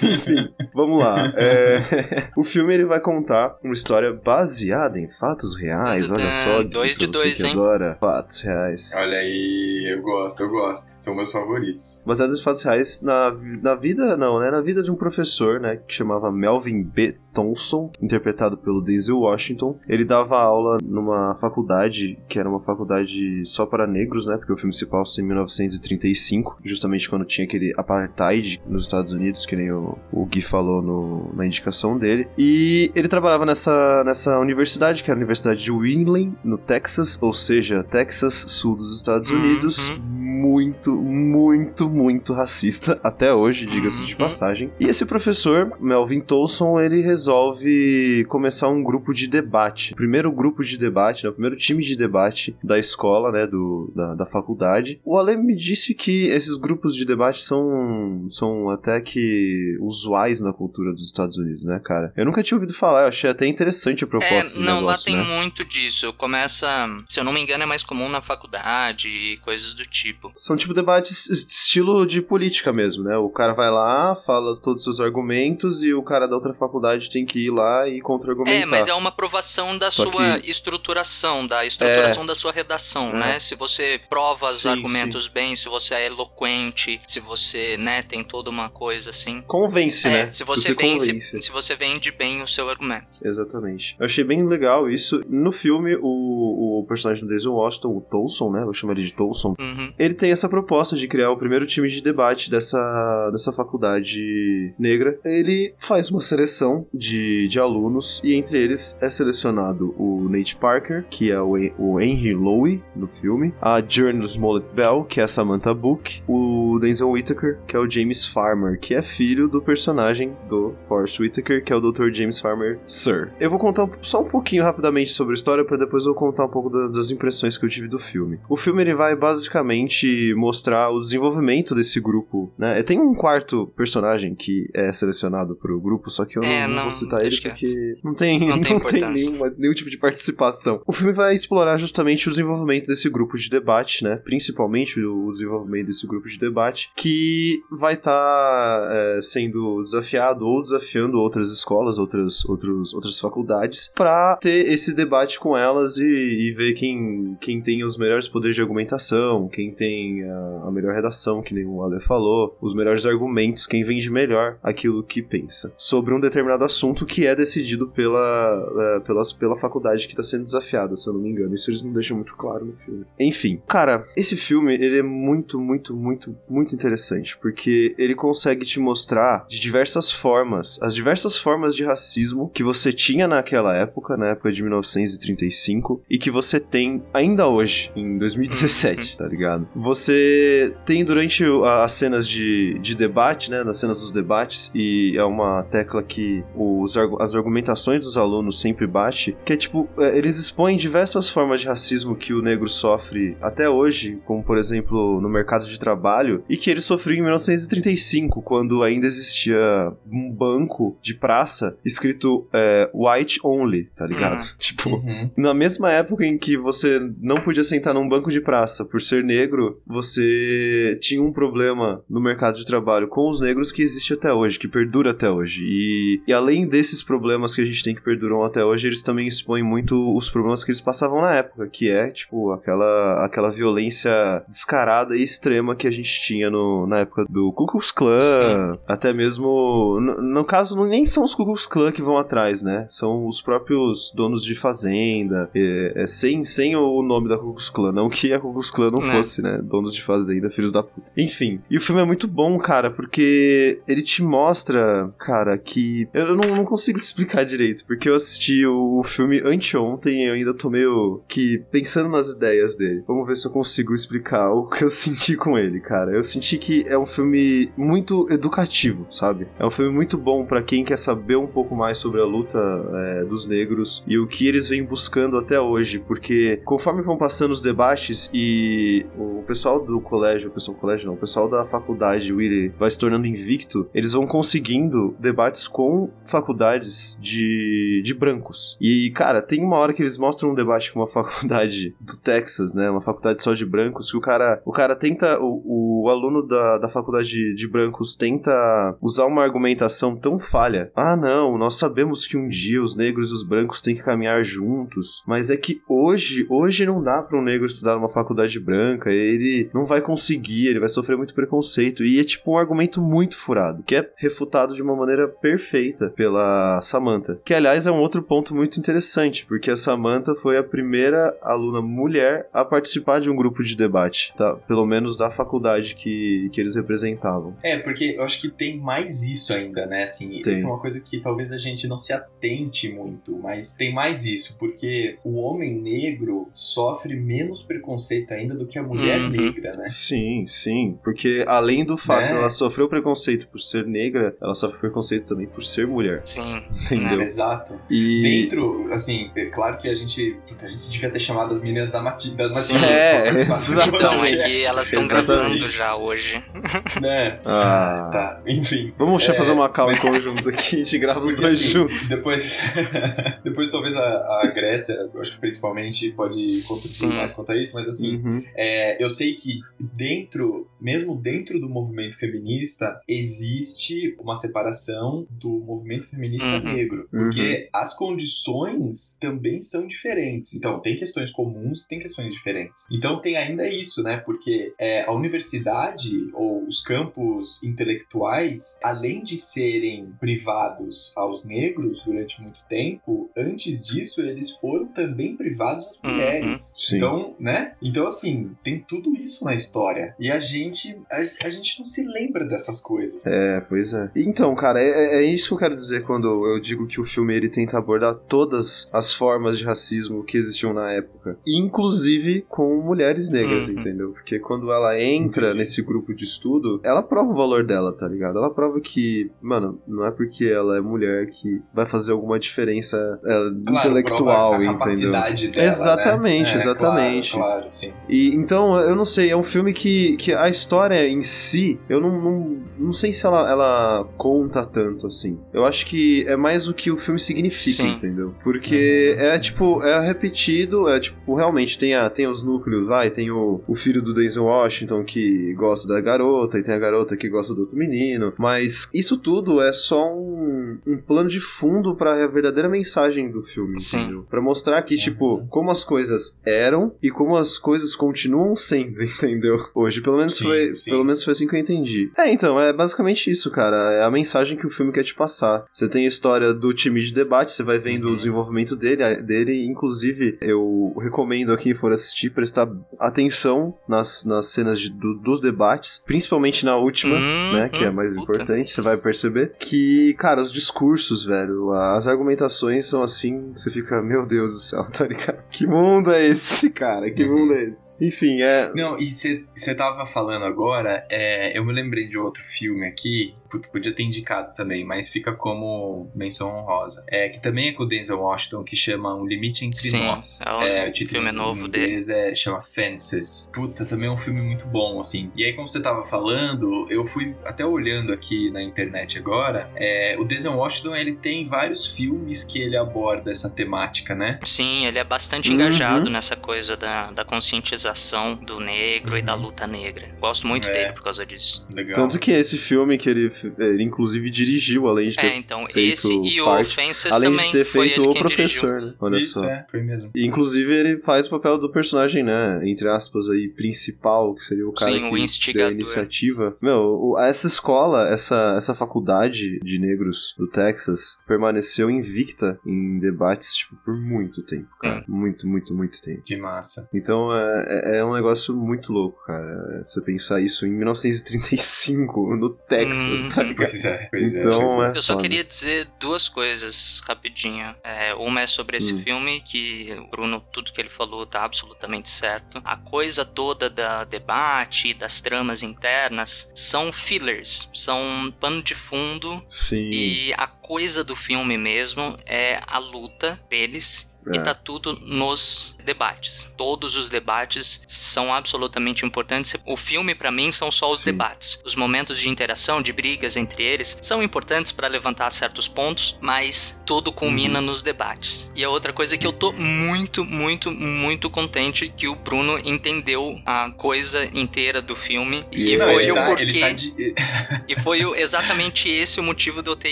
Enfim, 0.02 0.48
vamos 0.74 0.98
lá. 0.98 1.32
É, 1.36 2.28
o 2.36 2.42
filme 2.42 2.74
ele 2.74 2.84
vai 2.84 3.00
contar 3.00 3.56
uma 3.62 3.74
história 3.74 4.12
baseada 4.12 4.98
em 4.98 5.08
fatos 5.08 5.56
reais. 5.56 6.10
Olha 6.10 6.32
só, 6.32 6.62
dois 6.62 6.96
de 6.96 7.06
dois, 7.06 7.40
hein? 7.40 7.52
adora 7.52 7.96
fatos 8.00 8.40
reais. 8.40 8.92
Olha 8.96 9.18
aí, 9.18 9.92
eu 9.92 10.02
gosto, 10.02 10.42
eu 10.42 10.48
gosto. 10.48 11.02
São 11.02 11.14
meus 11.14 11.32
favoritos. 11.32 12.02
Baseados 12.04 12.40
em 12.40 12.42
fatos 12.42 12.62
reais 12.62 13.02
na, 13.02 13.34
na 13.62 13.74
vida, 13.74 14.16
não, 14.16 14.40
né? 14.40 14.50
Na 14.50 14.60
vida 14.60 14.82
de 14.82 14.90
um 14.90 14.96
professor, 14.96 15.60
né? 15.60 15.76
Que 15.76 15.94
chamava 15.94 16.30
Melvin 16.30 16.82
B. 16.82 17.16
Thompson, 17.34 17.90
interpretado 18.00 18.56
pelo 18.56 18.80
Denzel 18.80 19.18
Washington. 19.18 19.78
Ele 19.88 20.04
dava 20.04 20.38
aula 20.38 20.78
numa 20.82 21.34
faculdade, 21.34 22.18
que 22.28 22.38
era 22.38 22.48
uma 22.48 22.60
faculdade 22.60 23.42
só 23.44 23.66
para 23.66 23.86
negros, 23.86 24.26
né? 24.26 24.36
Porque 24.36 24.52
o 24.52 24.56
filme 24.56 24.72
se 24.72 24.86
passa 24.86 25.20
em 25.20 25.24
1935, 25.24 26.58
justamente 26.64 27.10
quando 27.10 27.24
tinha 27.24 27.44
aquele 27.44 27.74
apartheid 27.76 28.62
nos 28.66 28.84
Estados 28.84 29.12
Unidos, 29.12 29.44
que 29.44 29.56
nem 29.56 29.72
o, 29.72 29.98
o 30.12 30.24
Gui 30.24 30.40
falou 30.40 30.80
no, 30.80 31.34
na 31.34 31.44
indicação 31.44 31.98
dele. 31.98 32.28
E 32.38 32.92
ele 32.94 33.08
trabalhava 33.08 33.44
nessa, 33.44 34.04
nessa 34.04 34.38
universidade, 34.38 35.02
que 35.02 35.10
era 35.10 35.18
a 35.18 35.20
Universidade 35.20 35.62
de 35.62 35.72
Wheeling, 35.72 36.34
no 36.44 36.56
Texas, 36.56 37.18
ou 37.20 37.32
seja, 37.32 37.82
Texas, 37.82 38.34
sul 38.34 38.76
dos 38.76 38.94
Estados 38.94 39.30
Unidos. 39.30 39.92
Muito, 40.24 40.90
muito, 40.92 41.88
muito 41.88 42.32
racista 42.32 42.98
até 43.04 43.32
hoje, 43.34 43.66
diga-se 43.66 44.06
de 44.06 44.16
passagem. 44.16 44.72
E 44.80 44.86
esse 44.86 45.04
professor, 45.04 45.76
Melvin 45.78 46.20
Tolson, 46.20 46.80
ele 46.80 47.02
resolve 47.02 48.24
começar 48.28 48.68
um 48.68 48.82
grupo 48.82 49.12
de 49.12 49.26
debate. 49.28 49.92
O 49.92 49.96
primeiro 49.96 50.32
grupo 50.32 50.64
de 50.64 50.78
debate, 50.78 51.24
né, 51.24 51.30
o 51.30 51.32
primeiro 51.34 51.56
time 51.56 51.82
de 51.82 51.94
debate 51.94 52.56
da 52.64 52.78
escola, 52.78 53.30
né, 53.30 53.46
do, 53.46 53.92
da, 53.94 54.14
da 54.14 54.26
faculdade. 54.26 54.98
O 55.04 55.18
Ale 55.18 55.36
me 55.36 55.54
disse 55.54 55.94
que 55.94 56.28
esses 56.28 56.56
grupos 56.56 56.94
de 56.94 57.04
debate 57.04 57.42
são, 57.42 58.26
são 58.30 58.70
até 58.70 59.02
que 59.02 59.76
usuais 59.80 60.40
na 60.40 60.54
cultura 60.54 60.90
dos 60.92 61.04
Estados 61.04 61.36
Unidos, 61.36 61.64
né, 61.64 61.78
cara? 61.84 62.12
Eu 62.16 62.24
nunca 62.24 62.42
tinha 62.42 62.56
ouvido 62.56 62.72
falar, 62.72 63.02
eu 63.02 63.08
achei 63.08 63.28
até 63.28 63.46
interessante 63.46 64.04
a 64.04 64.06
proposta 64.06 64.56
É, 64.56 64.58
não, 64.58 64.76
lá 64.76 64.80
negócio, 64.80 65.04
tem 65.04 65.16
né? 65.16 65.22
muito 65.22 65.64
disso. 65.66 66.12
Começa, 66.14 66.66
se 67.08 67.20
eu 67.20 67.24
não 67.24 67.32
me 67.32 67.40
engano, 67.40 67.62
é 67.62 67.66
mais 67.66 67.82
comum 67.82 68.08
na 68.08 68.22
faculdade 68.22 69.08
e 69.08 69.36
coisas 69.38 69.74
do 69.74 69.82
tipo. 69.84 70.13
São 70.36 70.56
tipo 70.56 70.72
debates 70.74 71.28
estilo 71.30 72.04
de 72.06 72.20
política 72.22 72.72
mesmo, 72.72 73.04
né? 73.04 73.16
O 73.16 73.28
cara 73.28 73.52
vai 73.52 73.70
lá, 73.70 74.14
fala 74.14 74.56
todos 74.56 74.86
os 74.86 74.96
seus 74.96 75.00
argumentos 75.06 75.82
e 75.82 75.92
o 75.94 76.02
cara 76.02 76.26
da 76.26 76.34
outra 76.34 76.52
faculdade 76.52 77.08
tem 77.10 77.24
que 77.24 77.46
ir 77.46 77.50
lá 77.50 77.88
e 77.88 78.00
contra-argumentar. 78.00 78.56
É, 78.58 78.66
mas 78.66 78.88
é 78.88 78.94
uma 78.94 79.08
aprovação 79.08 79.76
da 79.76 79.90
Só 79.90 80.04
sua 80.10 80.38
que- 80.40 80.50
estruturação, 80.50 81.46
da 81.46 81.64
estruturação 81.64 82.26
da 82.26 82.34
sua 82.34 82.52
redação, 82.52 83.10
É. 83.10 83.18
né? 83.18 83.38
Se 83.38 83.54
você 83.54 84.00
prova 84.08 84.50
os 84.50 84.62
Sim, 84.62 84.68
argumentos 84.68 85.28
bem, 85.28 85.54
se 85.56 85.68
você 85.68 85.94
é 85.94 86.06
eloquente, 86.06 87.00
se 87.06 87.20
você, 87.20 87.76
né, 87.76 88.02
tem 88.02 88.22
toda 88.22 88.50
uma 88.50 88.68
coisa 88.68 89.10
assim. 89.10 89.42
Convence, 89.46 90.06
É, 90.06 90.10
né? 90.26 90.32
se 90.32 90.44
você, 90.44 90.74
vence, 90.74 91.06
convence. 91.12 91.40
se 91.42 91.50
você 91.50 91.74
vende 91.76 92.10
bem 92.10 92.42
o 92.42 92.48
seu 92.48 92.68
argumento. 92.68 93.06
Exatamente. 93.22 93.96
Eu 93.98 94.04
achei 94.06 94.24
bem 94.24 94.46
legal 94.46 94.88
isso. 94.90 95.20
No 95.28 95.52
filme, 95.52 95.96
o, 96.00 96.80
o 96.80 96.86
personagem 96.86 97.24
do 97.24 97.30
Denzel 97.30 97.52
Washington, 97.52 97.88
o 97.96 98.00
Tolson, 98.00 98.50
né? 98.50 98.62
Eu 98.62 98.72
chamo 98.72 98.92
ele 98.92 99.02
de 99.04 99.12
Tolson. 99.12 99.54
Uhum. 99.58 99.92
Ele 100.04 100.12
tem 100.12 100.30
essa 100.30 100.50
proposta 100.50 100.96
de 100.96 101.08
criar 101.08 101.30
o 101.30 101.36
primeiro 101.38 101.64
time 101.64 101.88
de 101.88 102.02
debate 102.02 102.50
dessa, 102.50 103.30
dessa 103.30 103.50
faculdade 103.50 104.74
negra. 104.78 105.18
Ele 105.24 105.72
faz 105.78 106.10
uma 106.10 106.20
seleção 106.20 106.86
de, 106.92 107.48
de 107.48 107.58
alunos 107.58 108.20
e 108.22 108.34
entre 108.34 108.58
eles 108.58 108.98
é 109.00 109.08
selecionado 109.08 109.94
o 109.98 110.28
Nate 110.28 110.56
Parker, 110.56 111.06
que 111.08 111.30
é 111.30 111.40
o, 111.40 111.54
o 111.78 111.98
Henry 111.98 112.34
Lowe 112.34 112.82
no 112.94 113.06
filme, 113.06 113.54
a 113.62 113.82
Journey 113.86 114.22
Smollett 114.26 114.66
Bell, 114.74 115.04
que 115.04 115.22
é 115.22 115.24
a 115.24 115.28
Samantha 115.28 115.72
Book, 115.72 116.22
o 116.28 116.78
Denzel 116.82 117.08
Whittaker, 117.08 117.60
que 117.66 117.74
é 117.74 117.78
o 117.78 117.88
James 117.88 118.26
Farmer, 118.26 118.78
que 118.78 118.94
é 118.94 119.00
filho 119.00 119.48
do 119.48 119.62
personagem 119.62 120.36
do 120.50 120.74
Forrest 120.86 121.18
Whitaker, 121.18 121.64
que 121.64 121.72
é 121.72 121.76
o 121.76 121.80
Dr. 121.80 122.10
James 122.12 122.38
Farmer 122.38 122.78
Sir. 122.86 123.30
Eu 123.40 123.48
vou 123.48 123.58
contar 123.58 123.88
só 124.02 124.20
um 124.20 124.28
pouquinho 124.28 124.64
rapidamente 124.64 125.14
sobre 125.14 125.32
a 125.32 125.36
história 125.36 125.64
para 125.64 125.78
depois 125.78 126.04
eu 126.04 126.14
contar 126.14 126.44
um 126.44 126.50
pouco 126.50 126.68
das, 126.68 126.90
das 126.90 127.10
impressões 127.10 127.56
que 127.56 127.64
eu 127.64 127.70
tive 127.70 127.88
do 127.88 127.98
filme. 127.98 128.38
O 128.50 128.56
filme 128.56 128.82
ele 128.82 128.94
vai 128.94 129.16
basicamente 129.16 129.93
mostrar 130.36 130.90
o 130.90 131.00
desenvolvimento 131.00 131.74
desse 131.74 132.00
grupo, 132.00 132.52
né? 132.58 132.82
Tem 132.82 132.98
um 133.00 133.14
quarto 133.14 133.66
personagem 133.76 134.34
que 134.34 134.68
é 134.74 134.92
selecionado 134.92 135.54
pro 135.56 135.80
grupo, 135.80 136.10
só 136.10 136.24
que 136.24 136.38
eu 136.38 136.42
É, 136.42 136.66
não, 136.66 136.74
não 136.76 136.82
vou 136.84 136.90
citar 136.90 137.24
ele 137.24 137.36
porque 137.40 137.96
não 138.02 138.14
tem, 138.14 138.40
Não 138.40 138.48
não 138.56 138.60
tem 138.60 138.78
tem, 138.80 139.12
nenhuma- 139.12 139.52
nenhum 139.56 139.74
tipo 139.74 139.90
de 139.90 139.98
participação. 139.98 140.80
O 140.86 140.92
filme 140.92 141.12
vai 141.12 141.34
explorar 141.34 141.76
justamente 141.76 142.28
o 142.28 142.30
desenvolvimento 142.30 142.86
desse 142.86 143.08
grupo 143.08 143.36
de 143.36 143.48
debate, 143.50 144.04
né? 144.04 144.16
Principalmente 144.16 145.00
o 145.00 145.30
desenvolvimento 145.30 145.86
desse 145.86 146.06
grupo 146.06 146.28
de 146.28 146.38
debate, 146.38 146.90
que 146.96 147.60
vai 147.70 147.94
estar 147.94 149.22
sendo 149.22 149.82
desafiado 149.82 150.46
ou 150.46 150.62
desafiando 150.62 151.18
outras 151.18 151.50
escolas, 151.52 151.98
outras, 151.98 152.44
outros, 152.44 152.94
outras 152.94 153.18
faculdades, 153.18 153.90
para 153.94 154.36
ter 154.40 154.66
esse 154.72 154.94
debate 154.94 155.38
com 155.38 155.56
elas 155.56 155.96
e, 155.96 156.04
e 156.04 156.52
ver 156.52 156.72
quem, 156.74 157.36
quem 157.40 157.60
tem 157.60 157.84
os 157.84 157.96
melhores 157.98 158.28
poderes 158.28 158.56
de 158.56 158.62
argumentação, 158.62 159.48
quem 159.48 159.72
tem 159.72 159.83
a, 160.22 160.68
a 160.68 160.70
melhor 160.70 160.94
redação, 160.94 161.42
que 161.42 161.64
o 161.64 161.82
Ale 161.82 162.00
falou, 162.00 162.56
os 162.60 162.74
melhores 162.74 163.06
argumentos, 163.06 163.66
quem 163.66 163.82
vende 163.82 164.10
melhor 164.10 164.58
aquilo 164.62 165.02
que 165.02 165.22
pensa 165.22 165.72
sobre 165.76 166.14
um 166.14 166.20
determinado 166.20 166.64
assunto 166.64 167.06
que 167.06 167.26
é 167.26 167.34
decidido 167.34 167.88
pela, 167.88 168.96
é, 168.96 169.00
pelas, 169.00 169.32
pela 169.32 169.56
faculdade 169.56 170.06
que 170.06 170.12
está 170.12 170.22
sendo 170.22 170.44
desafiada, 170.44 170.96
se 170.96 171.08
eu 171.08 171.12
não 171.12 171.20
me 171.20 171.30
engano. 171.30 171.54
Isso 171.54 171.70
eles 171.70 171.82
não 171.82 171.92
deixam 171.92 172.16
muito 172.16 172.34
claro 172.36 172.64
no 172.64 172.72
filme. 172.74 173.04
Enfim, 173.18 173.60
cara, 173.68 174.04
esse 174.16 174.36
filme 174.36 174.74
ele 174.74 174.98
é 174.98 175.02
muito, 175.02 175.58
muito, 175.60 175.94
muito, 175.94 176.36
muito 176.48 176.74
interessante 176.74 177.36
porque 177.38 177.94
ele 177.98 178.14
consegue 178.14 178.64
te 178.64 178.80
mostrar 178.80 179.46
de 179.48 179.60
diversas 179.60 180.10
formas 180.10 180.78
as 180.82 180.94
diversas 180.94 181.36
formas 181.36 181.74
de 181.74 181.84
racismo 181.84 182.50
que 182.52 182.62
você 182.62 182.92
tinha 182.92 183.26
naquela 183.26 183.74
época, 183.74 184.16
na 184.16 184.28
época 184.28 184.52
de 184.52 184.62
1935, 184.62 186.02
e 186.08 186.18
que 186.18 186.30
você 186.30 186.60
tem 186.60 187.02
ainda 187.12 187.48
hoje, 187.48 187.90
em 187.94 188.18
2017, 188.18 189.16
tá 189.18 189.26
ligado? 189.26 189.66
Você 189.74 190.74
tem 190.84 191.04
durante 191.04 191.44
as 191.66 191.92
cenas 191.92 192.26
de, 192.28 192.78
de 192.80 192.94
debate, 192.94 193.50
né, 193.50 193.62
nas 193.64 193.78
cenas 193.78 194.00
dos 194.00 194.10
debates, 194.10 194.70
e 194.74 195.14
é 195.16 195.24
uma 195.24 195.62
tecla 195.64 196.02
que 196.02 196.44
os, 196.54 196.96
as 197.18 197.34
argumentações 197.34 198.04
dos 198.04 198.16
alunos 198.16 198.60
sempre 198.60 198.86
bate, 198.86 199.36
que 199.44 199.52
é 199.52 199.56
tipo, 199.56 199.88
é, 199.98 200.16
eles 200.16 200.38
expõem 200.38 200.76
diversas 200.76 201.28
formas 201.28 201.60
de 201.60 201.66
racismo 201.66 202.14
que 202.14 202.32
o 202.32 202.42
negro 202.42 202.68
sofre 202.68 203.36
até 203.40 203.68
hoje, 203.68 204.18
como 204.24 204.42
por 204.42 204.56
exemplo 204.56 205.20
no 205.20 205.28
mercado 205.28 205.66
de 205.66 205.78
trabalho, 205.78 206.42
e 206.48 206.56
que 206.56 206.70
ele 206.70 206.80
sofreu 206.80 207.16
em 207.16 207.22
1935, 207.22 208.42
quando 208.42 208.82
ainda 208.82 209.06
existia 209.06 209.92
um 210.10 210.30
banco 210.30 210.96
de 211.02 211.14
praça 211.14 211.76
escrito 211.84 212.46
é, 212.52 212.88
White 212.94 213.40
Only, 213.44 213.90
tá 213.94 214.06
ligado? 214.06 214.40
Uhum. 214.40 214.46
Tipo, 214.58 214.84
Uhum. 214.94 215.30
na 215.36 215.52
mesma 215.54 215.90
época 215.90 216.24
em 216.24 216.38
que 216.38 216.56
você 216.56 217.00
não 217.20 217.36
podia 217.36 217.64
sentar 217.64 217.92
num 217.94 218.08
banco 218.08 218.30
de 218.30 218.40
praça 218.40 218.84
por 218.84 219.00
ser 219.00 219.22
negro, 219.24 219.53
você 219.86 220.98
tinha 221.00 221.22
um 221.22 221.32
problema 221.32 222.02
no 222.08 222.20
mercado 222.20 222.56
de 222.56 222.66
trabalho 222.66 223.08
com 223.08 223.28
os 223.28 223.40
negros 223.40 223.70
que 223.70 223.82
existe 223.82 224.12
até 224.12 224.32
hoje, 224.32 224.58
que 224.58 224.68
perdura 224.68 225.10
até 225.12 225.30
hoje. 225.30 225.62
E, 225.64 226.20
e 226.26 226.32
além 226.32 226.66
desses 226.66 227.02
problemas 227.02 227.54
que 227.54 227.62
a 227.62 227.64
gente 227.64 227.82
tem 227.82 227.94
que 227.94 228.02
perduram 228.02 228.42
até 228.42 228.64
hoje, 228.64 228.86
eles 228.88 229.02
também 229.02 229.26
expõem 229.26 229.62
muito 229.62 230.16
os 230.16 230.28
problemas 230.28 230.64
que 230.64 230.70
eles 230.70 230.80
passavam 230.80 231.20
na 231.20 231.34
época, 231.34 231.68
que 231.68 231.88
é, 231.88 232.08
tipo, 232.08 232.50
aquela, 232.52 233.24
aquela 233.24 233.50
violência 233.50 234.44
descarada 234.48 235.16
e 235.16 235.22
extrema 235.22 235.76
que 235.76 235.86
a 235.86 235.90
gente 235.90 236.20
tinha 236.22 236.50
no, 236.50 236.86
na 236.86 236.98
época 237.00 237.24
do 237.28 237.52
Ku 237.52 237.66
Klux 237.66 237.92
Klan, 237.92 238.78
até 238.86 239.12
mesmo... 239.12 240.00
No, 240.00 240.20
no 240.20 240.44
caso, 240.44 240.76
não, 240.76 240.86
nem 240.86 241.04
são 241.06 241.22
os 241.22 241.34
Ku 241.34 241.44
Klux 241.44 241.66
Klan 241.66 241.92
que 241.92 242.02
vão 242.02 242.18
atrás, 242.18 242.62
né? 242.62 242.84
São 242.88 243.26
os 243.26 243.40
próprios 243.40 244.12
donos 244.14 244.42
de 244.44 244.54
fazenda, 244.54 245.48
é, 245.54 246.02
é, 246.02 246.06
sem, 246.06 246.44
sem 246.44 246.74
o 246.76 247.02
nome 247.02 247.28
da 247.28 247.38
Ku 247.38 247.52
Klux 247.52 247.70
Klan, 247.70 247.92
não 247.92 248.08
que 248.08 248.32
a 248.32 248.40
Ku 248.40 248.52
Klux 248.52 248.70
Klan 248.70 248.90
não 248.90 249.04
Né. 249.04 249.12
fosse, 249.12 249.42
né? 249.44 249.60
Donos 249.62 249.94
de 249.94 250.02
fazenda, 250.02 250.48
filhos 250.48 250.72
da 250.72 250.82
puta. 250.82 251.12
Enfim, 251.16 251.60
e 251.70 251.76
o 251.76 251.80
filme 251.80 252.00
é 252.00 252.04
muito 252.04 252.26
bom, 252.26 252.58
cara, 252.58 252.90
porque 252.90 253.80
ele 253.86 254.02
te 254.02 254.22
mostra, 254.22 255.12
cara, 255.18 255.58
que. 255.58 256.08
Eu 256.14 256.34
não, 256.34 256.56
não 256.56 256.64
consigo 256.64 256.98
explicar 257.00 257.44
direito, 257.44 257.84
porque 257.86 258.08
eu 258.08 258.14
assisti 258.14 258.66
o 258.66 259.02
filme 259.02 259.40
anteontem 259.44 260.22
e 260.22 260.28
eu 260.28 260.34
ainda 260.34 260.54
tô 260.54 260.70
meio 260.70 261.22
que 261.28 261.62
pensando 261.70 262.08
nas 262.08 262.30
ideias 262.30 262.74
dele. 262.74 263.04
Vamos 263.06 263.26
ver 263.26 263.36
se 263.36 263.46
eu 263.46 263.52
consigo 263.52 263.94
explicar 263.94 264.50
o 264.50 264.66
que 264.66 264.82
eu 264.82 264.90
senti 264.90 265.36
com 265.36 265.58
ele, 265.58 265.80
cara. 265.80 266.12
Eu 266.12 266.22
senti 266.22 266.56
que 266.56 266.84
é 266.88 266.98
um 266.98 267.04
filme 267.04 267.70
muito 267.76 268.26
educativo, 268.30 269.06
sabe? 269.10 269.46
É 269.58 269.66
um 269.66 269.70
filme 269.70 269.92
muito 269.92 270.16
bom 270.16 270.44
para 270.46 270.62
quem 270.62 270.84
quer 270.84 270.96
saber 270.96 271.36
um 271.36 271.46
pouco 271.46 271.76
mais 271.76 271.98
sobre 271.98 272.20
a 272.20 272.24
luta 272.24 272.58
é, 272.94 273.24
dos 273.24 273.46
negros 273.46 274.02
e 274.06 274.18
o 274.18 274.26
que 274.26 274.46
eles 274.46 274.68
vêm 274.68 274.82
buscando 274.82 275.36
até 275.36 275.60
hoje, 275.60 275.98
porque 275.98 276.60
conforme 276.64 277.02
vão 277.02 277.16
passando 277.16 277.52
os 277.52 277.60
debates 277.60 278.30
e 278.32 279.04
o 279.18 279.33
pessoal 279.42 279.84
do 279.84 280.00
colégio, 280.00 280.50
o 280.50 280.52
pessoal 280.52 280.76
do 280.76 280.80
colégio 280.80 281.06
não, 281.06 281.14
o 281.14 281.18
pessoal 281.18 281.48
da 281.48 281.64
faculdade 281.64 282.32
Willy 282.32 282.68
vai 282.78 282.90
se 282.90 282.98
tornando 282.98 283.26
invicto, 283.26 283.88
eles 283.94 284.12
vão 284.12 284.26
conseguindo 284.26 285.14
debates 285.18 285.66
com 285.68 286.10
faculdades 286.24 287.18
de, 287.20 288.02
de 288.04 288.14
brancos. 288.14 288.76
E, 288.80 289.10
cara, 289.10 289.42
tem 289.42 289.62
uma 289.62 289.76
hora 289.76 289.92
que 289.92 290.02
eles 290.02 290.18
mostram 290.18 290.50
um 290.50 290.54
debate 290.54 290.92
com 290.92 291.00
uma 291.00 291.06
faculdade 291.08 291.94
do 292.00 292.16
Texas, 292.16 292.74
né? 292.74 292.90
Uma 292.90 293.00
faculdade 293.00 293.42
só 293.42 293.54
de 293.54 293.64
brancos, 293.64 294.10
que 294.10 294.16
o 294.16 294.20
cara, 294.20 294.60
o 294.64 294.72
cara 294.72 294.94
tenta, 294.94 295.38
o, 295.40 296.04
o 296.04 296.08
aluno 296.08 296.46
da, 296.46 296.78
da 296.78 296.88
faculdade 296.88 297.28
de, 297.28 297.54
de 297.54 297.68
brancos 297.68 298.16
tenta 298.16 298.96
usar 299.00 299.26
uma 299.26 299.42
argumentação 299.42 300.16
tão 300.16 300.38
falha. 300.38 300.90
Ah, 300.94 301.16
não, 301.16 301.58
nós 301.58 301.74
sabemos 301.74 302.26
que 302.26 302.36
um 302.36 302.48
dia 302.48 302.82
os 302.82 302.96
negros 302.96 303.30
e 303.30 303.34
os 303.34 303.46
brancos 303.46 303.80
têm 303.80 303.94
que 303.94 304.02
caminhar 304.02 304.42
juntos, 304.44 305.22
mas 305.26 305.50
é 305.50 305.56
que 305.56 305.80
hoje, 305.88 306.46
hoje 306.48 306.86
não 306.86 307.02
dá 307.02 307.22
para 307.22 307.38
um 307.38 307.42
negro 307.42 307.66
estudar 307.66 307.94
numa 307.94 308.08
faculdade 308.08 308.58
branca, 308.60 309.12
ele 309.24 309.70
não 309.72 309.84
vai 309.84 310.00
conseguir, 310.00 310.68
ele 310.68 310.80
vai 310.80 310.88
sofrer 310.88 311.16
muito 311.16 311.34
preconceito. 311.34 312.04
E 312.04 312.18
é 312.18 312.24
tipo 312.24 312.52
um 312.52 312.58
argumento 312.58 313.00
muito 313.00 313.36
furado, 313.36 313.82
que 313.82 313.96
é 313.96 314.10
refutado 314.16 314.74
de 314.74 314.82
uma 314.82 314.94
maneira 314.94 315.28
perfeita 315.28 316.10
pela 316.10 316.80
Samantha. 316.82 317.40
Que 317.44 317.54
aliás 317.54 317.86
é 317.86 317.90
um 317.90 318.00
outro 318.00 318.22
ponto 318.22 318.54
muito 318.54 318.78
interessante, 318.78 319.46
porque 319.46 319.70
a 319.70 319.76
Samantha 319.76 320.34
foi 320.34 320.56
a 320.56 320.62
primeira 320.62 321.36
aluna 321.42 321.80
mulher 321.80 322.48
a 322.52 322.64
participar 322.64 323.20
de 323.20 323.30
um 323.30 323.36
grupo 323.36 323.62
de 323.62 323.76
debate, 323.76 324.32
tá? 324.36 324.54
Pelo 324.66 324.86
menos 324.86 325.16
da 325.16 325.30
faculdade 325.30 325.94
que, 325.94 326.50
que 326.52 326.60
eles 326.60 326.76
representavam. 326.76 327.56
É, 327.62 327.78
porque 327.78 328.14
eu 328.16 328.22
acho 328.22 328.40
que 328.40 328.50
tem 328.50 328.78
mais 328.78 329.22
isso 329.22 329.52
ainda, 329.52 329.86
né? 329.86 330.04
Assim, 330.04 330.40
Tem. 330.42 330.54
isso 330.54 330.66
é 330.66 330.68
uma 330.68 330.80
coisa 330.80 331.00
que 331.00 331.20
talvez 331.20 331.52
a 331.52 331.58
gente 331.58 331.86
não 331.86 331.98
se 331.98 332.12
atente 332.12 332.92
muito, 332.92 333.38
mas 333.38 333.72
tem 333.72 333.92
mais 333.92 334.24
isso, 334.24 334.56
porque 334.58 335.18
o 335.24 335.36
homem 335.36 335.74
negro 335.80 336.48
sofre 336.52 337.16
menos 337.16 337.62
preconceito 337.62 338.32
ainda 338.32 338.54
do 338.54 338.66
que 338.66 338.78
a 338.78 338.82
mulher 338.82 339.13
Uhum. 339.22 339.28
negra, 339.30 339.72
né? 339.76 339.84
Sim, 339.84 340.44
sim. 340.46 340.98
Porque 341.02 341.44
além 341.46 341.84
do 341.84 341.96
fato 341.96 342.20
Né? 342.22 342.26
de 342.32 342.32
ela 342.38 342.50
sofreu 342.50 342.88
preconceito 342.88 343.48
por 343.48 343.60
ser 343.60 343.86
negra, 343.86 344.36
ela 344.40 344.54
sofre 344.54 344.78
preconceito 344.78 345.26
também 345.26 345.46
por 345.46 345.62
ser 345.64 345.86
mulher. 345.86 346.22
Sim. 346.24 346.62
Entendeu? 346.82 347.20
Exato. 347.20 347.78
E. 347.90 348.22
Dentro, 348.22 348.88
assim, 348.92 349.30
é 349.36 349.46
claro 349.46 349.78
que 349.78 349.88
a 349.88 349.94
gente, 349.94 350.36
a 350.62 350.68
gente 350.68 350.90
devia 350.90 351.10
ter 351.10 351.20
chamado 351.20 351.52
as 351.52 351.60
meninas 351.60 351.90
da 351.90 352.00
mati 352.02 352.34
das 352.36 352.70
É, 352.74 353.32
pra 353.32 353.46
participar 353.46 353.74
desse 353.74 353.88
Então, 353.88 354.24
é 354.24 354.36
que 354.36 354.64
elas 354.64 354.86
estão 354.86 355.02
Exatamente. 355.04 355.26
gravando 355.36 355.70
já 355.70 355.96
hoje. 355.96 356.42
né? 357.00 357.40
Ah. 357.44 358.08
Tá, 358.12 358.40
enfim. 358.46 358.92
Vamos 358.98 359.28
É, 359.28 359.32
fazer 359.34 359.52
uma 359.52 359.68
call 359.68 359.90
em 359.90 359.94
mas- 359.94 360.00
conjunto 360.00 360.48
aqui, 360.48 360.76
a 360.76 360.78
gente 360.78 360.98
grava 360.98 361.20
os 361.24 361.36
dois 361.36 361.58
assim, 361.60 361.68
juntos. 361.70 362.08
Depois, 362.08 362.56
depois 363.44 363.70
talvez 363.70 363.96
a, 363.96 364.02
a 364.42 364.46
Grécia, 364.54 364.96
acho 365.20 365.32
que 365.32 365.38
principalmente 365.38 366.10
pode 366.10 366.44
contribuir 366.66 367.16
mais 367.18 367.32
quanto 367.32 367.52
a 367.52 367.56
isso, 367.56 367.72
mas 367.74 367.88
assim, 367.88 368.16
Uhum. 368.16 368.44
é, 368.54 369.02
eu 369.02 369.10
sei 369.10 369.34
que 369.34 369.60
dentro, 369.78 370.66
mesmo 370.84 371.16
dentro 371.16 371.58
do 371.58 371.68
movimento 371.68 372.16
feminista, 372.18 373.00
existe 373.08 374.14
uma 374.20 374.34
separação 374.34 375.26
do 375.30 375.48
movimento 375.60 376.08
feminista 376.10 376.48
Uhum. 376.58 376.62
negro. 376.72 377.08
Porque 377.10 377.68
as 377.72 377.94
condições 377.96 379.16
também 379.20 379.62
são 379.62 379.86
diferentes. 379.86 380.54
Então, 380.54 380.80
tem 380.80 380.96
questões 380.96 381.30
comuns 381.32 381.80
e 381.82 381.88
tem 381.88 381.98
questões 381.98 382.32
diferentes. 382.32 382.84
Então, 382.92 383.20
tem 383.20 383.36
ainda 383.36 383.66
isso, 383.68 384.02
né? 384.02 384.18
Porque 384.18 384.74
é, 384.78 385.04
a 385.04 385.12
universidade 385.12 386.10
ou 386.34 386.64
os 386.66 386.82
campos 386.82 387.62
intelectuais, 387.62 388.78
além 388.82 389.22
de 389.22 389.36
serem 389.38 390.12
privados 390.20 391.12
aos 391.16 391.44
negros 391.44 392.02
durante 392.02 392.40
muito 392.40 392.58
tempo, 392.68 393.30
antes 393.36 393.80
disso, 393.82 394.20
eles 394.20 394.50
foram 394.58 394.86
também 394.88 395.36
privados 395.36 395.86
às 395.86 395.96
Uhum. 396.04 396.10
mulheres. 396.12 396.72
Sim. 396.76 396.96
Então, 396.96 397.36
né? 397.38 397.74
Então, 397.82 398.06
assim, 398.06 398.50
tem 398.62 398.80
tudo 398.80 399.14
isso 399.16 399.44
na 399.44 399.54
história. 399.54 400.14
E 400.18 400.30
a 400.30 400.38
gente, 400.40 400.73
a, 401.10 401.46
a 401.46 401.50
gente 401.50 401.78
não 401.78 401.84
se 401.86 402.04
lembra 402.06 402.44
dessas 402.46 402.80
coisas. 402.80 403.26
É, 403.26 403.60
pois 403.60 403.92
é. 403.94 404.10
Então, 404.16 404.54
cara, 404.54 404.80
é, 404.82 405.16
é 405.16 405.22
isso 405.22 405.48
que 405.48 405.54
eu 405.54 405.58
quero 405.58 405.74
dizer 405.74 406.02
quando 406.04 406.46
eu 406.46 406.60
digo 406.60 406.86
que 406.86 407.00
o 407.00 407.04
filme 407.04 407.34
ele 407.34 407.48
tenta 407.48 407.78
abordar 407.78 408.14
todas 408.28 408.88
as 408.92 409.12
formas 409.12 409.58
de 409.58 409.64
racismo 409.64 410.24
que 410.24 410.36
existiam 410.36 410.72
na 410.72 410.90
época, 410.92 411.38
inclusive 411.46 412.44
com 412.48 412.76
mulheres 412.82 413.28
negras, 413.30 413.68
Uhum. 413.68 413.74
entendeu? 413.80 414.12
Porque 414.12 414.38
quando 414.38 414.70
ela 414.72 414.98
entra 415.00 415.46
Entendi. 415.48 415.58
nesse 415.58 415.82
grupo 415.82 416.14
de 416.14 416.24
estudo, 416.24 416.80
ela 416.82 417.02
prova 417.02 417.30
o 417.30 417.34
valor 417.34 417.64
dela, 417.64 417.92
tá 417.92 418.06
ligado? 418.06 418.38
Ela 418.38 418.50
prova 418.50 418.80
que, 418.80 419.30
mano, 419.40 419.80
não 419.86 420.06
é 420.06 420.10
porque 420.10 420.44
ela 420.46 420.76
é 420.76 420.80
mulher 420.80 421.26
que 421.30 421.60
vai 421.72 421.86
fazer 421.86 422.12
alguma 422.12 422.38
diferença 422.38 422.96
é, 423.24 423.28
Claro, 423.28 423.78
intelectual, 423.78 424.50
prova 424.50 424.54
a 424.54 424.58
entendeu? 424.66 424.78
capacidade 424.78 425.48
dela, 425.48 425.66
Exatamente, 425.66 426.50
né? 426.50 426.52
É, 426.52 426.56
exatamente. 426.56 427.32
Claro, 427.32 427.52
claro, 427.54 427.70
sim. 427.70 427.92
E 428.08 428.34
então, 428.34 428.78
eu 428.80 428.94
não 428.96 429.04
sei, 429.04 429.30
é 429.30 429.36
um 429.36 429.42
filme 429.42 429.72
que, 429.72 430.16
que 430.16 430.32
a 430.32 430.48
história 430.48 430.63
em 431.08 431.22
si, 431.22 431.78
eu 431.88 432.00
não, 432.00 432.20
não, 432.20 432.62
não 432.78 432.92
sei 432.92 433.12
se 433.12 433.26
ela, 433.26 433.48
ela 433.50 434.08
conta 434.16 434.64
tanto 434.64 435.06
assim. 435.06 435.38
Eu 435.52 435.64
acho 435.64 435.86
que 435.86 436.24
é 436.26 436.36
mais 436.36 436.68
o 436.68 436.74
que 436.74 436.90
o 436.90 436.96
filme 436.96 437.18
significa, 437.18 437.82
Sim. 437.82 437.92
entendeu? 437.92 438.34
Porque 438.42 439.14
é 439.18 439.38
tipo, 439.38 439.82
é 439.82 439.98
repetido, 440.04 440.88
é 440.88 440.98
tipo, 441.00 441.34
realmente 441.34 441.78
tem, 441.78 441.94
a, 441.94 442.08
tem 442.10 442.26
os 442.26 442.42
núcleos, 442.42 442.86
vai, 442.86 443.10
tem 443.10 443.30
o, 443.30 443.60
o 443.66 443.74
filho 443.74 444.02
do 444.02 444.14
Denzel 444.14 444.44
Washington 444.44 445.04
que 445.04 445.52
gosta 445.54 445.86
da 445.88 446.00
garota, 446.00 446.58
e 446.58 446.62
tem 446.62 446.74
a 446.74 446.78
garota 446.78 447.16
que 447.16 447.28
gosta 447.28 447.54
do 447.54 447.62
outro 447.62 447.76
menino, 447.76 448.32
mas 448.38 448.88
isso 448.92 449.16
tudo 449.16 449.60
é 449.60 449.72
só 449.72 450.12
um, 450.12 450.78
um 450.86 450.96
plano 450.96 451.28
de 451.28 451.40
fundo 451.40 451.94
pra 451.94 452.26
verdadeira 452.26 452.68
mensagem 452.68 453.30
do 453.30 453.42
filme, 453.42 453.80
Sim. 453.80 454.00
entendeu? 454.00 454.26
Pra 454.28 454.40
mostrar 454.40 454.82
que, 454.82 454.96
tipo, 454.96 455.46
como 455.48 455.70
as 455.70 455.84
coisas 455.84 456.40
eram 456.44 456.92
e 457.02 457.10
como 457.10 457.36
as 457.36 457.58
coisas 457.58 457.94
continuam 457.94 458.54
sendo, 458.56 459.00
entendeu? 459.02 459.58
Hoje, 459.74 460.00
pelo 460.00 460.16
menos, 460.16 460.36
Sim, 460.44 460.48
foi, 460.48 460.74
sim. 460.74 460.90
pelo 460.90 461.04
menos 461.04 461.22
foi 461.24 461.32
assim 461.32 461.46
que 461.46 461.54
eu 461.56 461.60
entendi. 461.60 462.10
É, 462.16 462.30
então, 462.30 462.58
é 462.60 462.72
basicamente 462.72 463.30
isso, 463.30 463.50
cara. 463.50 463.76
É 463.92 464.02
a 464.04 464.10
mensagem 464.10 464.56
que 464.56 464.66
o 464.66 464.70
filme 464.70 464.92
quer 464.92 465.02
te 465.04 465.14
passar. 465.14 465.64
Você 465.72 465.88
tem 465.88 466.04
a 466.04 466.08
história 466.08 466.52
do 466.54 466.72
time 466.72 467.00
de 467.00 467.12
debate, 467.12 467.52
você 467.52 467.62
vai 467.62 467.78
vendo 467.78 468.06
Uhum. 468.08 468.12
o 468.12 468.16
desenvolvimento 468.16 468.76
dele, 468.76 469.16
dele. 469.22 469.66
Inclusive, 469.66 470.38
eu 470.40 470.94
recomendo 471.00 471.52
a 471.52 471.56
quem 471.56 471.74
for 471.74 471.92
assistir 471.92 472.30
prestar 472.30 472.68
atenção 472.98 473.76
nas, 473.88 474.24
nas 474.24 474.46
cenas 474.48 474.80
de- 474.80 474.90
do- 474.90 475.14
dos 475.14 475.40
debates, 475.40 476.02
principalmente 476.06 476.64
na 476.64 476.76
última, 476.76 477.16
Hum, 477.16 477.52
né? 477.52 477.68
Que 477.68 477.84
é 477.84 477.88
a 477.88 477.90
hum, 477.90 477.94
mais 477.94 478.10
puta. 478.14 478.22
importante. 478.22 478.70
Você 478.70 478.80
vai 478.80 478.96
perceber 478.96 479.52
que, 479.58 480.14
cara, 480.18 480.40
os 480.40 480.52
discursos, 480.52 481.24
velho, 481.24 481.72
as 481.72 482.06
argumentações 482.06 482.86
são 482.86 483.02
assim, 483.02 483.52
você 483.54 483.70
fica, 483.70 484.02
meu 484.02 484.26
Deus 484.26 484.52
do 484.52 484.58
céu, 484.58 484.84
tá 484.90 485.06
ligado? 485.06 485.38
Que 485.50 485.66
mundo 485.66 486.10
é 486.10 486.26
esse, 486.26 486.70
cara? 486.70 487.10
Que 487.10 487.24
Uhum. 487.24 487.40
mundo 487.40 487.54
é 487.54 487.64
esse? 487.64 488.04
Enfim, 488.04 488.40
é. 488.42 488.72
Não, 488.74 488.98
e 488.98 489.10
você 489.10 489.74
tava 489.76 490.06
falando 490.06 490.33
agora, 490.42 491.06
é, 491.10 491.56
eu 491.56 491.64
me 491.64 491.72
lembrei 491.72 492.08
de 492.08 492.18
outro 492.18 492.42
filme 492.42 492.86
aqui, 492.86 493.34
puto, 493.54 493.70
podia 493.70 493.94
ter 493.94 494.02
indicado 494.02 494.52
também, 494.54 494.84
mas 494.84 495.08
fica 495.08 495.32
como 495.32 496.10
menção 496.14 496.48
honrosa. 496.48 497.04
É, 497.08 497.28
que 497.28 497.40
também 497.40 497.68
é 497.68 497.72
com 497.72 497.84
o 497.84 497.86
Denzel 497.86 498.18
Washington, 498.20 498.64
que 498.64 498.74
chama 498.76 499.14
Um 499.14 499.24
Limite 499.26 499.64
Entre 499.64 499.78
Sim, 499.80 500.04
Nós. 500.04 500.40
é 500.62 500.88
o 500.88 500.92
título 500.92 501.20
filme 501.22 501.32
novo 501.32 501.66
inglês 501.66 502.08
É, 502.08 502.34
chama 502.34 502.62
Fences. 502.62 503.48
Puta, 503.52 503.84
também 503.84 504.08
é 504.08 504.10
um 504.12 504.16
filme 504.18 504.40
muito 504.40 504.66
bom, 504.66 504.98
assim. 505.00 505.30
E 505.36 505.44
aí, 505.44 505.52
como 505.52 505.68
você 505.68 505.80
tava 505.80 506.04
falando, 506.04 506.86
eu 506.90 507.04
fui 507.04 507.34
até 507.44 507.64
olhando 507.64 508.12
aqui 508.12 508.50
na 508.50 508.62
internet 508.62 509.18
agora, 509.18 509.70
é, 509.76 510.16
o 510.18 510.24
Denzel 510.24 510.52
Washington, 510.54 510.96
ele 510.96 511.14
tem 511.14 511.46
vários 511.46 511.86
filmes 511.86 512.42
que 512.44 512.58
ele 512.60 512.76
aborda 512.76 513.30
essa 513.30 513.48
temática, 513.48 514.14
né? 514.14 514.38
Sim, 514.44 514.86
ele 514.86 514.98
é 514.98 515.04
bastante 515.04 515.48
Uhum. 515.48 515.54
engajado 515.54 516.10
nessa 516.10 516.36
coisa 516.36 516.76
da, 516.76 517.10
da 517.10 517.24
conscientização 517.24 518.34
do 518.34 518.60
negro 518.60 519.16
e 519.16 519.22
da 519.22 519.34
Uhum. 519.34 519.42
luta 519.42 519.66
negra. 519.66 520.08
Gosto 520.20 520.46
muito 520.46 520.68
É. 520.68 520.72
dele 520.72 520.92
por 520.92 521.02
causa 521.02 521.24
disso. 521.26 521.66
Legal. 521.72 521.94
Tanto 521.94 522.18
que 522.18 522.30
esse 522.30 522.56
filme 522.58 522.96
que 522.98 523.08
ele 523.08 523.30
fez 523.30 523.43
ele 523.58 523.82
inclusive 523.82 524.30
dirigiu, 524.30 524.86
além 524.88 525.08
de 525.08 525.16
ter 525.16 525.26
É, 525.26 525.36
então, 525.36 525.66
feito 525.66 525.92
esse 525.94 526.14
e 526.14 526.40
o 526.40 526.44
parte, 526.46 526.74
Fences 526.74 527.12
além 527.12 527.30
também 527.30 527.46
de 527.46 527.52
ter 527.52 527.64
foi 527.64 527.88
feito 527.88 528.00
ele 528.02 528.08
o 528.08 528.14
professor, 528.14 528.70
dirigiu. 528.70 528.86
né? 528.90 528.94
Olha 529.00 529.16
Isso, 529.18 529.40
só. 529.40 529.44
é, 529.44 529.66
foi 529.70 529.82
mesmo. 529.82 530.10
E, 530.14 530.24
Inclusive, 530.26 530.72
ele 530.74 530.98
faz 531.02 531.26
o 531.26 531.30
papel 531.30 531.58
do 531.58 531.70
personagem, 531.70 532.22
né? 532.22 532.60
Entre 532.64 532.88
aspas, 532.88 533.28
aí, 533.28 533.48
principal, 533.48 534.34
que 534.34 534.42
seria 534.42 534.66
o 534.68 534.72
cara 534.72 534.92
Sim, 534.92 535.04
o 535.04 535.14
que 535.14 535.20
instigador. 535.20 535.68
deu 535.68 535.68
a 535.68 535.72
iniciativa. 535.80 536.56
Meu, 536.60 536.78
o- 536.78 537.18
essa 537.18 537.46
escola, 537.46 538.08
essa, 538.08 538.54
essa 538.56 538.74
faculdade 538.74 539.58
de 539.60 539.78
negros 539.78 540.34
do 540.38 540.46
Texas 540.48 541.16
permaneceu 541.26 541.90
invicta 541.90 542.58
em 542.66 542.98
debates, 542.98 543.54
tipo, 543.54 543.76
por 543.84 543.96
muito 543.96 544.42
tempo, 544.42 544.68
cara. 544.80 545.04
Muito, 545.08 545.46
muito, 545.46 545.74
muito 545.74 546.00
tempo. 546.02 546.22
Que 546.24 546.36
massa. 546.36 546.88
Então 546.92 547.34
é, 547.34 547.82
é- 547.94 547.96
é 547.98 548.04
um 548.04 548.14
negócio 548.14 548.54
muito 548.54 548.92
louco, 548.92 549.18
cara. 549.26 549.82
Você 549.82 550.00
pensar 550.00 550.40
isso 550.40 550.66
em 550.66 550.70
1935, 550.72 552.36
no 552.36 552.50
Texas, 552.50 553.20
Uhum. 553.20 553.23
Tá 553.28 553.42
ligado? 553.42 553.70
Pois 553.70 553.84
é, 553.84 554.08
pois 554.10 554.34
é. 554.34 554.38
Então 554.38 554.84
é. 554.84 554.96
Eu 554.96 555.02
só 555.02 555.16
queria 555.16 555.42
dizer 555.44 555.88
duas 555.98 556.28
coisas 556.28 557.02
rapidinho. 557.06 557.74
É, 557.82 558.14
uma 558.14 558.40
é 558.42 558.46
sobre 558.46 558.76
esse 558.76 558.92
Hum. 558.94 559.02
filme, 559.02 559.40
que 559.40 559.94
o 559.98 560.08
Bruno, 560.08 560.40
tudo 560.52 560.72
que 560.72 560.80
ele 560.80 560.88
falou 560.88 561.26
tá 561.26 561.44
absolutamente 561.44 562.08
certo. 562.08 562.60
A 562.64 562.76
coisa 562.76 563.24
toda 563.24 563.68
da 563.70 564.04
debate 564.04 564.88
e 564.88 564.94
das 564.94 565.20
tramas 565.20 565.62
internas 565.62 566.50
são 566.54 566.92
fillers, 566.92 567.70
são 567.72 568.32
pano 568.40 568.62
de 568.62 568.74
fundo. 568.74 569.42
Sim. 569.48 569.90
E 569.90 570.32
a 570.36 570.46
coisa 570.46 571.02
do 571.04 571.16
filme 571.16 571.56
mesmo 571.58 572.18
é 572.26 572.60
a 572.66 572.78
luta 572.78 573.40
deles. 573.48 574.13
E 574.32 574.38
É. 574.38 574.40
tá 574.40 574.54
tudo 574.54 574.98
nos 575.02 575.76
debates. 575.84 576.50
Todos 576.56 576.96
os 576.96 577.10
debates 577.10 577.82
são 577.86 578.32
absolutamente 578.32 579.04
importantes. 579.04 579.54
O 579.66 579.76
filme, 579.76 580.14
pra 580.14 580.30
mim, 580.30 580.50
são 580.50 580.70
só 580.70 580.90
os 580.90 581.00
Sim. 581.00 581.06
debates. 581.06 581.60
Os 581.64 581.74
momentos 581.74 582.18
de 582.18 582.28
interação, 582.30 582.80
de 582.80 582.92
brigas 582.92 583.36
entre 583.36 583.62
eles, 583.62 583.98
são 584.00 584.22
importantes 584.22 584.72
pra 584.72 584.88
levantar 584.88 585.28
certos 585.30 585.68
pontos, 585.68 586.16
mas 586.20 586.82
tudo 586.86 587.12
culmina 587.12 587.58
Uhum. 587.60 587.66
nos 587.66 587.82
debates. 587.82 588.50
E 588.56 588.64
a 588.64 588.70
outra 588.70 588.92
coisa 588.92 589.14
é 589.14 589.18
que 589.18 589.26
eu 589.26 589.32
tô 589.32 589.52
muito, 589.52 590.24
muito, 590.24 590.70
muito 590.72 591.28
contente 591.28 591.88
que 591.88 592.08
o 592.08 592.14
Bruno 592.14 592.58
entendeu 592.64 593.38
a 593.44 593.70
coisa 593.76 594.24
inteira 594.32 594.80
do 594.80 594.96
filme. 594.96 595.44
E, 595.52 595.76
Não, 595.76 595.86
foi 595.86 596.02
ele 596.04 596.12
o 596.12 596.14
tá- 596.14 596.24
porquê. 596.26 596.42
ele 596.44 596.60
tá 596.60 596.70
de- 596.70 597.14
E 597.68 597.80
foi 597.82 598.04
o- 598.04 598.14
exatamente 598.14 598.88
esse 598.88 599.20
o 599.20 599.22
motivo 599.22 599.62
de 599.62 599.68
eu 599.68 599.76
ter 599.76 599.90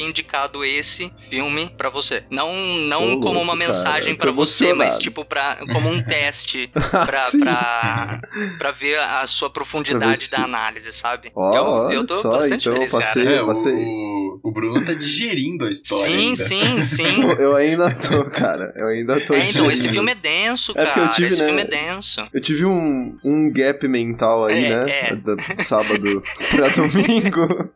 indicado 0.00 0.64
esse 0.64 1.12
filme 1.28 1.68
pra 1.76 1.90
você. 1.90 2.24
Não, 2.30 2.52
não 2.78 3.20
como 3.20 3.40
uma 3.40 3.52
cara, 3.56 3.66
mensagem 3.66 4.14
pra 4.22 4.32
você, 4.32 4.72
mas 4.72 4.98
tipo 4.98 5.24
pra, 5.24 5.58
como 5.72 5.90
um 5.90 6.02
teste 6.04 6.70
pra, 6.72 7.20
Sim. 7.30 7.40
pra, 7.40 8.20
pra 8.58 8.70
ver 8.70 8.98
a 8.98 9.26
sua 9.26 9.50
profundidade 9.50 10.28
Pra 10.28 10.38
da 10.38 10.44
análise, 10.44 10.92
sabe? 10.92 11.30
Ó, 11.34 11.54
eu, 11.90 11.90
eu 11.98 12.04
tô 12.04 12.14
só, 12.14 12.30
bastante 12.32 12.62
então 12.68 12.74
feliz, 12.74 12.92
passei- 12.92 13.24
cara. 13.24 13.36
É, 13.36 13.44
passei. 13.46 13.72
o, 13.74 14.40
o 14.44 14.52
Bruno 14.52 14.84
tá 14.84 14.94
digerindo 14.94 15.66
a 15.66 15.70
história 15.70 16.06
Sim, 16.06 16.22
ainda. 16.28 16.36
sim, 16.36 16.80
sim. 16.80 17.22
Eu 17.38 17.54
ainda 17.56 17.90
tô, 17.94 18.24
cara. 18.24 18.72
Eu 18.76 18.88
ainda 18.88 19.20
tô. 19.24 19.34
É, 19.34 19.48
então, 19.48 19.70
esse 19.70 19.88
filme 19.88 20.12
é 20.12 20.14
denso, 20.14 20.72
É 20.76 20.84
cara. 20.84 21.00
eu 21.02 21.08
tive, 21.10 21.28
esse 21.28 21.40
né, 21.40 21.46
filme 21.46 21.62
é 21.62 21.64
denso. 21.64 22.26
Eu 22.32 22.40
tive 22.40 22.64
um, 22.64 23.16
um 23.24 23.50
gap 23.52 23.86
mental 23.88 24.46
aí, 24.46 24.64
É, 24.66 24.84
né? 24.84 24.90
é. 24.90 25.14
Da, 25.16 25.36
sábado 25.58 26.22
pra 26.50 26.68
domingo. 26.76 27.70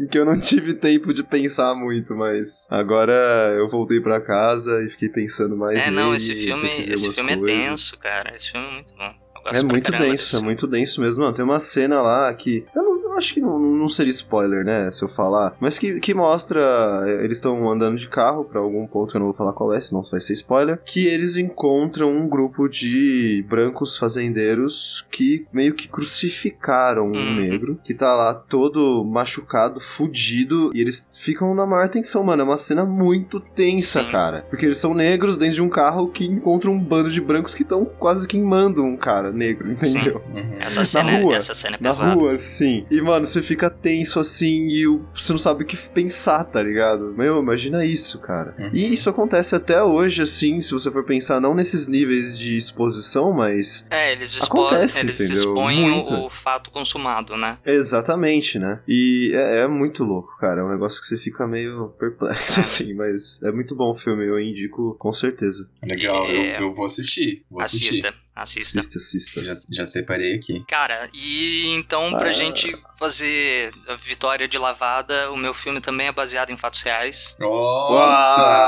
Em 0.00 0.06
que 0.08 0.18
eu 0.18 0.24
não 0.24 0.38
tive 0.38 0.74
tempo 0.74 1.12
de 1.12 1.22
pensar 1.22 1.74
muito, 1.74 2.14
mas 2.14 2.66
agora 2.70 3.12
eu 3.56 3.68
voltei 3.68 4.00
pra 4.00 4.20
casa 4.20 4.82
e 4.82 4.88
fiquei 4.88 5.08
pensando 5.08 5.56
mais 5.56 5.78
É, 5.78 5.84
nele. 5.86 5.96
não, 5.96 6.14
esse 6.14 6.34
filme, 6.34 6.64
esse 6.66 7.12
filme 7.12 7.32
é 7.32 7.36
denso, 7.36 7.98
cara. 7.98 8.34
Esse 8.34 8.50
filme 8.50 8.66
é 8.66 8.72
muito 8.72 8.94
bom. 8.94 9.14
É 9.52 9.62
muito 9.62 9.90
denso, 9.92 10.06
desse 10.10 10.36
é 10.36 10.40
muito 10.40 10.66
denso 10.66 11.00
mesmo. 11.02 11.22
Mano, 11.22 11.34
tem 11.34 11.44
uma 11.44 11.60
cena 11.60 12.00
lá 12.00 12.32
que. 12.32 12.64
Eu, 12.74 12.82
não, 12.82 13.03
eu 13.14 13.18
acho 13.18 13.34
que 13.34 13.40
não, 13.40 13.58
não 13.58 13.88
seria 13.88 14.10
spoiler, 14.10 14.64
né? 14.64 14.90
Se 14.90 15.02
eu 15.02 15.08
falar. 15.08 15.54
Mas 15.60 15.78
que, 15.78 15.98
que 16.00 16.12
mostra. 16.14 16.60
eh, 17.06 17.24
Eles 17.24 17.38
estão 17.38 17.68
andando 17.70 17.98
de 17.98 18.08
carro 18.08 18.44
pra 18.44 18.60
algum 18.60 18.86
ponto 18.86 19.10
que 19.10 19.16
eu 19.16 19.20
não 19.20 19.26
vou 19.28 19.34
falar 19.36 19.52
qual 19.52 19.72
é, 19.72 19.80
senão 19.80 20.02
vai 20.02 20.20
ser 20.20 20.32
spoiler. 20.34 20.80
Que 20.84 21.06
eles 21.06 21.36
encontram 21.36 22.10
um 22.10 22.28
grupo 22.28 22.68
de 22.68 23.44
brancos 23.48 23.96
fazendeiros 23.96 25.06
que 25.10 25.46
meio 25.52 25.74
que 25.74 25.88
crucificaram 25.88 27.06
um 27.08 27.14
Uhum. 27.14 27.34
negro. 27.36 27.78
Que 27.84 27.94
tá 27.94 28.14
lá 28.14 28.34
todo 28.34 29.04
machucado, 29.04 29.80
fudido. 29.80 30.70
E 30.74 30.80
eles 30.80 31.08
ficam 31.12 31.54
na 31.54 31.64
maior 31.66 31.88
tensão, 31.88 32.22
mano. 32.24 32.42
É 32.42 32.44
uma 32.44 32.56
cena 32.56 32.84
muito 32.84 33.40
tensa, 33.40 34.02
Sim. 34.02 34.10
cara. 34.10 34.44
Porque 34.50 34.66
eles 34.66 34.78
são 34.78 34.94
negros 34.94 35.36
dentro 35.36 35.54
de 35.56 35.62
um 35.62 35.68
carro 35.68 36.08
que 36.08 36.26
encontram 36.26 36.72
um 36.72 36.80
bando 36.80 37.10
de 37.10 37.20
brancos 37.20 37.54
que 37.54 37.62
estão 37.62 37.84
quase 37.84 38.26
queimando 38.26 38.82
um 38.82 38.96
cara 38.96 39.30
negro, 39.32 39.70
entendeu? 39.70 40.20
Uhum. 40.34 40.56
Essa 40.60 40.84
cena, 40.84 41.12
é- 41.12 41.22
rua. 41.22 41.36
essa 41.36 41.54
cena 41.54 41.76
é 41.76 41.82
Na 41.82 41.90
pesada. 41.90 42.14
rua, 42.14 42.36
sim. 42.36 42.84
E, 42.90 43.00
mano, 43.04 43.24
você 43.26 43.40
fica 43.42 43.70
tenso 43.70 44.18
assim 44.18 44.66
e 44.68 44.84
você 45.14 45.32
não 45.32 45.38
sabe 45.38 45.62
o 45.62 45.66
que 45.66 45.76
pensar, 45.76 46.42
tá 46.44 46.62
ligado? 46.62 47.14
Meu, 47.16 47.38
imagina 47.40 47.84
isso, 47.84 48.18
cara. 48.18 48.54
Uhum. 48.58 48.70
E 48.72 48.92
isso 48.92 49.08
acontece 49.08 49.54
até 49.54 49.82
hoje, 49.82 50.22
assim, 50.22 50.60
se 50.60 50.72
você 50.72 50.90
for 50.90 51.04
pensar, 51.04 51.40
não 51.40 51.54
nesses 51.54 51.86
níveis 51.86 52.36
de 52.38 52.56
exposição, 52.56 53.32
mas. 53.32 53.86
É, 53.90 54.12
eles, 54.12 54.36
expo 54.36 54.64
Acontece, 54.64 55.00
eles 55.00 55.20
entendeu? 55.20 55.36
expõem 55.36 55.84
o, 55.84 55.94
Muito. 55.94 56.14
o 56.14 56.30
fato 56.30 56.70
consumado, 56.70 57.36
né? 57.36 57.58
Exatamente, 57.64 58.58
né? 58.58 58.80
E 58.88 59.30
é, 59.34 59.58
é 59.60 59.68
muito 59.68 60.02
louco, 60.04 60.36
cara. 60.38 60.60
É 60.60 60.64
um 60.64 60.70
negócio 60.70 61.00
que 61.00 61.06
você 61.06 61.16
fica 61.16 61.46
meio 61.46 61.88
perplexo, 61.98 62.58
É. 62.60 62.62
assim, 62.62 62.94
mas 62.94 63.42
é 63.42 63.52
muito 63.52 63.74
bom 63.76 63.92
o 63.92 63.94
filme, 63.94 64.26
eu 64.26 64.40
indico 64.40 64.96
com 64.98 65.12
certeza. 65.12 65.68
Legal, 65.82 66.24
É. 66.26 66.56
eu, 66.58 66.62
eu 66.68 66.74
vou 66.74 66.86
assistir. 66.86 67.44
Vou 67.50 67.60
assistir. 67.60 68.14
Assista, 68.36 68.80
assista. 68.80 68.98
Assista. 68.98 69.44
Já, 69.44 69.54
já 69.70 69.86
separei 69.86 70.34
aqui. 70.34 70.64
Cara, 70.66 71.08
e 71.14 71.72
então 71.76 72.10
pra 72.18 72.30
Ah. 72.30 72.32
gente 72.32 72.76
fazer 72.98 73.72
a 73.88 73.94
vitória 73.94 74.48
de 74.48 74.58
lavada, 74.58 75.30
o 75.30 75.36
meu 75.36 75.54
filme 75.54 75.80
também 75.80 76.08
é 76.08 76.12
baseado 76.12 76.50
em 76.50 76.56
fatos 76.56 76.82
reais. 76.82 77.36
Nossa! 77.38 78.64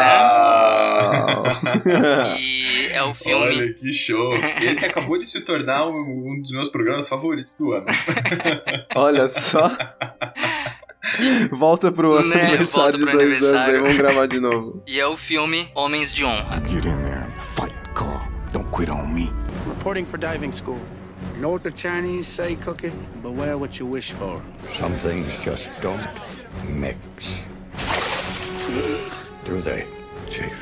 E 2.39 2.89
é 2.93 3.03
o 3.03 3.15
filme. 3.15 3.45
Olha 3.45 3.73
que 3.75 3.91
show! 3.93 4.31
Esse 4.63 4.85
acabou 4.85 5.19
de 5.19 5.27
se 5.27 5.41
tornar 5.41 5.87
um, 5.87 6.31
um 6.33 6.41
dos 6.41 6.51
meus 6.53 6.69
programas 6.69 7.09
favoritos 7.09 7.55
do 7.55 7.73
ano. 7.73 7.87
Olha 8.95 9.27
só. 9.29 9.71
Volta 11.53 11.91
pro 11.93 12.21
Né, 12.25 12.41
aniversário 12.41 12.99
volta 12.99 12.99
de 12.99 13.05
pro 13.05 13.13
dois 13.13 13.29
anos 13.29 13.53
aí, 13.53 13.59
aniversário. 13.59 13.81
vamos 13.83 13.97
gravar 13.97 14.27
de 14.27 14.41
novo. 14.41 14.83
E 14.87 14.99
é 15.01 15.07
o 15.07 15.17
filme 15.17 15.69
Homens 15.75 16.13
de 16.13 16.25
Honra. 16.25 16.57
Get 16.67 16.85
in 16.85 16.97
there 17.03 17.19
and 17.25 17.33
fight, 17.57 17.75
Carl. 17.95 18.21
Don't 18.53 18.69
quit 18.77 18.91
on 18.91 19.07
me. 19.09 19.31
Reporting 19.87 20.07
for 20.07 20.17
diving 20.17 20.51
school. 20.51 20.81
You 21.37 21.41
know 21.41 21.51
what 21.51 21.63
the 21.63 21.71
Chinese 21.71 22.27
say, 22.27 22.57
Cookie? 22.57 22.93
Beware 23.23 23.57
what 23.57 23.79
you 23.79 23.87
wish 23.87 24.11
for. 24.11 24.43
Some 24.73 24.93
things 24.95 25.39
just 25.39 25.81
don't 25.81 26.05
mix. 26.69 26.99
Do 29.45 29.61
they, 29.61 29.87
Chief? 30.29 30.53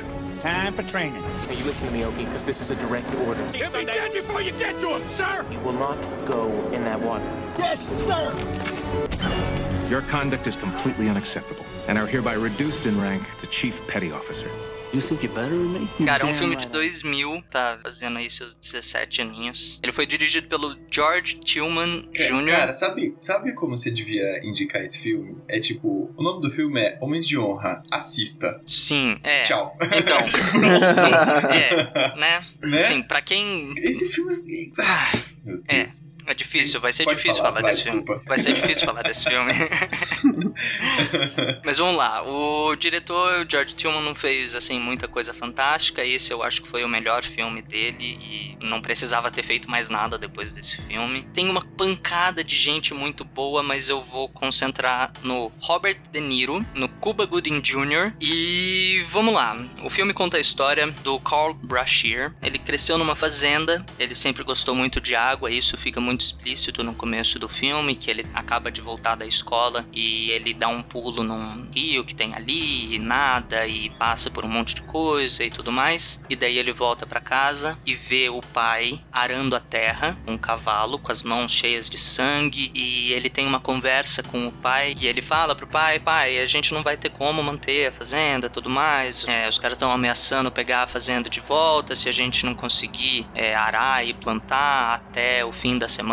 Time 0.40 0.74
for 0.74 0.82
training. 0.82 1.22
Hey, 1.48 1.56
you 1.56 1.64
listen 1.64 1.86
to 1.88 1.94
me, 1.94 2.04
Oki, 2.04 2.26
because 2.26 2.44
this 2.44 2.60
is 2.60 2.70
a 2.70 2.74
direct 2.74 3.10
order. 3.26 3.42
He'll 3.52 3.72
be 3.72 3.86
dead 3.86 4.12
before 4.12 4.42
you 4.42 4.52
get 4.52 4.78
to 4.82 4.96
him, 4.96 5.08
sir! 5.16 5.42
You 5.50 5.58
will 5.60 5.72
not 5.72 5.98
go 6.26 6.50
in 6.72 6.84
that 6.84 7.00
water. 7.00 7.24
Yes, 7.58 7.80
sir! 8.04 9.88
Your 9.88 10.02
conduct 10.02 10.46
is 10.46 10.54
completely 10.54 11.08
unacceptable 11.08 11.64
and 11.88 11.96
are 11.96 12.06
hereby 12.06 12.34
reduced 12.34 12.84
in 12.84 13.00
rank 13.00 13.22
to 13.40 13.46
Chief 13.46 13.88
Petty 13.88 14.12
Officer. 14.12 14.50
You 14.94 15.00
think 15.00 15.24
you're 15.24 15.34
better 15.34 15.50
than 15.50 15.80
me? 15.80 15.88
Cara, 16.06 16.22
é 16.22 16.26
um 16.26 16.34
filme 16.34 16.54
de 16.54 16.68
2000, 16.68 17.42
tá 17.50 17.80
fazendo 17.82 18.16
aí 18.18 18.30
seus 18.30 18.54
17 18.54 19.22
aninhos. 19.22 19.80
Ele 19.82 19.90
foi 19.90 20.06
dirigido 20.06 20.46
pelo 20.46 20.76
George 20.88 21.34
Tillman 21.40 22.08
Jr. 22.12 22.46
Cara, 22.50 22.72
sabe, 22.72 23.16
sabe 23.20 23.52
como 23.54 23.76
você 23.76 23.90
devia 23.90 24.38
indicar 24.44 24.82
esse 24.82 24.98
filme? 25.00 25.36
É 25.48 25.58
tipo, 25.58 26.14
o 26.16 26.22
nome 26.22 26.42
do 26.42 26.54
filme 26.54 26.80
é 26.80 26.96
Homens 27.00 27.26
de 27.26 27.36
Honra. 27.36 27.82
Assista. 27.90 28.60
Sim, 28.64 29.18
é. 29.24 29.42
Tchau. 29.42 29.76
Então, 29.96 30.18
é, 31.52 32.16
né? 32.16 32.40
Né? 32.62 32.80
Sim, 32.80 33.02
pra 33.02 33.20
quem. 33.20 33.74
Esse 33.78 34.08
filme. 34.08 34.72
Ah, 34.78 35.12
Meu 35.44 35.60
É. 35.66 35.78
Deus. 35.78 36.04
É 36.08 36.13
difícil, 36.32 36.80
vai 36.80 36.92
ser 36.92 37.04
Pode 37.04 37.16
difícil 37.16 37.42
falar, 37.42 37.56
falar, 37.56 37.62
vai, 37.62 37.70
desse 37.70 37.82
filme. 37.82 37.98
desculpa. 37.98 38.22
Vai 38.26 38.38
ser 38.38 38.52
difícil 38.54 38.86
falar 38.86 39.02
desse 39.02 39.24
filme. 39.24 39.52
Mas 41.64 41.78
vamos 41.78 41.96
lá, 41.96 42.22
o 42.22 42.74
diretor 42.76 43.44
o 43.44 43.50
George 43.50 43.74
Tillman 43.74 44.02
não 44.02 44.14
fez 44.14 44.54
assim 44.54 44.78
muita 44.78 45.08
coisa 45.08 45.34
fantástica. 45.34 46.04
Esse 46.04 46.32
eu 46.32 46.42
acho 46.42 46.62
que 46.62 46.68
foi 46.68 46.84
o 46.84 46.88
melhor 46.88 47.24
filme 47.24 47.60
dele 47.62 48.18
e 48.20 48.56
não 48.64 48.80
precisava 48.80 49.30
ter 49.30 49.42
feito 49.42 49.68
mais 49.70 49.90
nada 49.90 50.16
depois 50.16 50.52
desse 50.52 50.80
filme. 50.82 51.26
Tem 51.34 51.48
uma 51.48 51.64
pancada 51.64 52.44
de 52.44 52.56
gente 52.56 52.94
muito 52.94 53.24
boa, 53.24 53.62
mas 53.62 53.88
eu 53.88 54.00
vou 54.00 54.28
concentrar 54.28 55.12
no 55.22 55.50
Robert 55.60 55.96
De 56.12 56.20
Niro, 56.20 56.64
no 56.74 56.88
Cuba 56.88 57.26
Gooding 57.26 57.60
Jr. 57.60 58.12
E 58.20 59.04
vamos 59.08 59.34
lá. 59.34 59.56
O 59.82 59.90
filme 59.90 60.12
conta 60.12 60.36
a 60.36 60.40
história 60.40 60.86
do 61.02 61.18
Carl 61.20 61.54
Brashear. 61.54 62.34
Ele 62.42 62.58
cresceu 62.58 62.98
numa 62.98 63.16
fazenda, 63.16 63.84
ele 63.98 64.14
sempre 64.14 64.44
gostou 64.44 64.74
muito 64.74 65.00
de 65.00 65.14
água, 65.14 65.50
e 65.50 65.58
isso 65.58 65.76
fica 65.76 66.00
muito 66.00 66.13
explícito 66.22 66.82
no 66.82 66.94
começo 66.94 67.38
do 67.38 67.48
filme, 67.48 67.94
que 67.94 68.10
ele 68.10 68.26
acaba 68.34 68.70
de 68.70 68.80
voltar 68.80 69.14
da 69.14 69.26
escola 69.26 69.86
e 69.92 70.30
ele 70.30 70.54
dá 70.54 70.68
um 70.68 70.82
pulo 70.82 71.22
num 71.22 71.68
rio 71.70 72.04
que 72.04 72.14
tem 72.14 72.34
ali, 72.34 72.94
e 72.94 72.98
nada, 72.98 73.66
e 73.66 73.90
passa 73.90 74.30
por 74.30 74.44
um 74.44 74.48
monte 74.48 74.74
de 74.74 74.82
coisa 74.82 75.44
e 75.44 75.50
tudo 75.50 75.72
mais. 75.72 76.24
E 76.28 76.36
daí 76.36 76.58
ele 76.58 76.72
volta 76.72 77.06
para 77.06 77.20
casa 77.20 77.78
e 77.84 77.94
vê 77.94 78.28
o 78.28 78.40
pai 78.40 79.00
arando 79.12 79.56
a 79.56 79.60
terra, 79.60 80.16
um 80.26 80.38
cavalo, 80.38 80.98
com 80.98 81.12
as 81.12 81.22
mãos 81.22 81.52
cheias 81.52 81.90
de 81.90 81.98
sangue, 81.98 82.70
e 82.74 83.12
ele 83.12 83.28
tem 83.28 83.46
uma 83.46 83.60
conversa 83.60 84.22
com 84.22 84.46
o 84.46 84.52
pai, 84.52 84.96
e 84.98 85.06
ele 85.06 85.22
fala 85.22 85.54
pro 85.54 85.66
pai, 85.66 85.98
pai, 85.98 86.38
a 86.38 86.46
gente 86.46 86.72
não 86.72 86.82
vai 86.82 86.96
ter 86.96 87.10
como 87.10 87.42
manter 87.42 87.88
a 87.88 87.92
fazenda 87.92 88.48
tudo 88.48 88.70
mais. 88.70 89.24
É, 89.26 89.48
os 89.48 89.58
caras 89.58 89.76
estão 89.76 89.90
ameaçando 89.90 90.50
pegar 90.50 90.84
a 90.84 90.86
fazenda 90.86 91.28
de 91.28 91.40
volta 91.40 91.94
se 91.94 92.08
a 92.08 92.12
gente 92.12 92.46
não 92.46 92.54
conseguir 92.54 93.26
é, 93.34 93.54
arar 93.54 94.06
e 94.06 94.14
plantar 94.14 94.94
até 94.94 95.44
o 95.44 95.52
fim 95.52 95.76
da 95.76 95.88
semana 95.88 96.03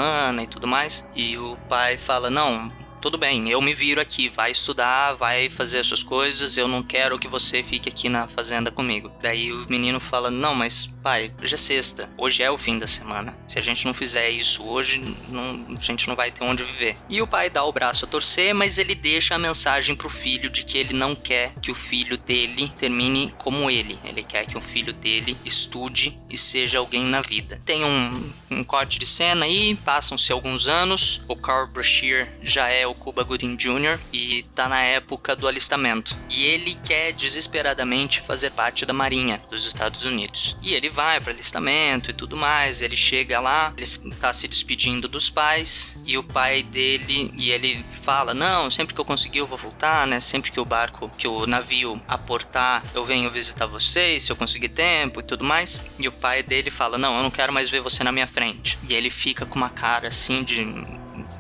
e 0.43 0.47
tudo 0.47 0.67
mais. 0.67 1.07
E 1.15 1.37
o 1.37 1.57
pai 1.67 1.97
fala: 1.97 2.29
Não, 2.29 2.67
tudo 3.01 3.17
bem, 3.17 3.49
eu 3.49 3.59
me 3.61 3.73
viro 3.73 3.99
aqui, 3.99 4.29
vai 4.29 4.51
estudar, 4.51 5.13
vai 5.13 5.49
fazer 5.49 5.79
as 5.79 5.87
suas 5.87 6.03
coisas, 6.03 6.55
eu 6.55 6.67
não 6.67 6.83
quero 6.83 7.17
que 7.17 7.27
você 7.27 7.63
fique 7.63 7.89
aqui 7.89 8.07
na 8.07 8.27
fazenda 8.27 8.71
comigo. 8.71 9.11
Daí 9.19 9.51
o 9.51 9.65
menino 9.67 9.99
fala: 9.99 10.29
Não, 10.29 10.53
mas 10.53 10.85
pai, 11.01 11.33
hoje 11.41 11.55
é 11.55 11.57
sexta, 11.57 12.09
hoje 12.15 12.43
é 12.43 12.51
o 12.51 12.57
fim 12.57 12.77
da 12.77 12.85
semana. 12.85 13.35
Se 13.47 13.57
a 13.57 13.61
gente 13.61 13.85
não 13.85 13.93
fizer 13.93 14.29
isso 14.29 14.63
hoje, 14.63 15.01
não, 15.27 15.65
a 15.75 15.81
gente 15.81 16.07
não 16.07 16.15
vai 16.15 16.29
ter 16.31 16.43
onde 16.43 16.63
viver. 16.63 16.95
E 17.09 17.19
o 17.21 17.27
pai 17.27 17.49
dá 17.49 17.63
o 17.65 17.71
braço 17.71 18.05
a 18.05 18.07
torcer, 18.07 18.53
mas 18.53 18.77
ele 18.77 18.93
deixa 18.93 19.33
a 19.33 19.39
mensagem 19.39 19.95
pro 19.95 20.09
filho 20.09 20.49
de 20.49 20.63
que 20.63 20.77
ele 20.77 20.93
não 20.93 21.15
quer 21.15 21.53
que 21.59 21.71
o 21.71 21.75
filho 21.75 22.17
dele 22.17 22.71
termine 22.77 23.33
como 23.39 23.69
ele. 23.69 23.97
Ele 24.03 24.21
quer 24.21 24.45
que 24.45 24.57
o 24.57 24.61
filho 24.61 24.93
dele 24.93 25.35
estude 25.43 26.17
e 26.29 26.37
seja 26.37 26.77
alguém 26.77 27.03
na 27.03 27.21
vida. 27.21 27.59
Tem 27.65 27.83
um, 27.83 28.31
um 28.51 28.63
corte 28.63 28.99
de 28.99 29.05
cena 29.07 29.45
aí, 29.45 29.75
passam-se 29.83 30.31
alguns 30.31 30.67
anos, 30.67 31.21
o 31.27 31.35
Carl 31.35 31.67
Brashear 31.67 32.31
já 32.43 32.69
é 32.69 32.85
o 32.91 32.95
Cuba 32.95 33.23
Gooding 33.23 33.55
Jr. 33.55 33.99
e 34.13 34.43
tá 34.55 34.67
na 34.67 34.81
época 34.81 35.35
do 35.35 35.47
alistamento. 35.47 36.15
E 36.29 36.43
ele 36.43 36.75
quer 36.85 37.13
desesperadamente 37.13 38.21
fazer 38.21 38.51
parte 38.51 38.85
da 38.85 38.93
Marinha 38.93 39.41
dos 39.49 39.65
Estados 39.65 40.05
Unidos. 40.05 40.55
E 40.61 40.73
ele 40.73 40.89
vai 40.89 41.19
para 41.19 41.33
alistamento 41.33 42.11
e 42.11 42.13
tudo 42.13 42.37
mais. 42.37 42.81
Ele 42.81 42.95
chega 42.95 43.39
lá, 43.39 43.73
ele 43.75 43.83
está 43.85 44.31
se 44.33 44.47
despedindo 44.47 45.07
dos 45.07 45.29
pais 45.29 45.97
e 46.05 46.17
o 46.17 46.23
pai 46.23 46.63
dele 46.63 47.33
e 47.37 47.51
ele 47.51 47.83
fala: 48.01 48.33
"Não, 48.33 48.69
sempre 48.69 48.93
que 48.93 48.99
eu 48.99 49.05
conseguir 49.05 49.39
eu 49.39 49.47
vou 49.47 49.57
voltar, 49.57 50.05
né? 50.05 50.19
Sempre 50.19 50.51
que 50.51 50.59
o 50.59 50.65
barco, 50.65 51.09
que 51.17 51.27
o 51.27 51.45
navio 51.45 52.01
aportar, 52.07 52.83
eu 52.93 53.05
venho 53.05 53.29
visitar 53.29 53.65
vocês, 53.65 54.23
se 54.23 54.31
eu 54.31 54.35
conseguir 54.35 54.69
tempo 54.69 55.19
e 55.19 55.23
tudo 55.23 55.43
mais". 55.43 55.83
E 55.97 56.07
o 56.07 56.11
pai 56.11 56.43
dele 56.43 56.69
fala: 56.69 56.97
"Não, 56.97 57.17
eu 57.17 57.23
não 57.23 57.31
quero 57.31 57.53
mais 57.53 57.69
ver 57.69 57.81
você 57.81 58.03
na 58.03 58.11
minha 58.11 58.27
frente". 58.27 58.77
E 58.87 58.93
ele 58.93 59.09
fica 59.09 59.45
com 59.45 59.55
uma 59.55 59.69
cara 59.69 60.07
assim 60.09 60.43
de 60.43 60.65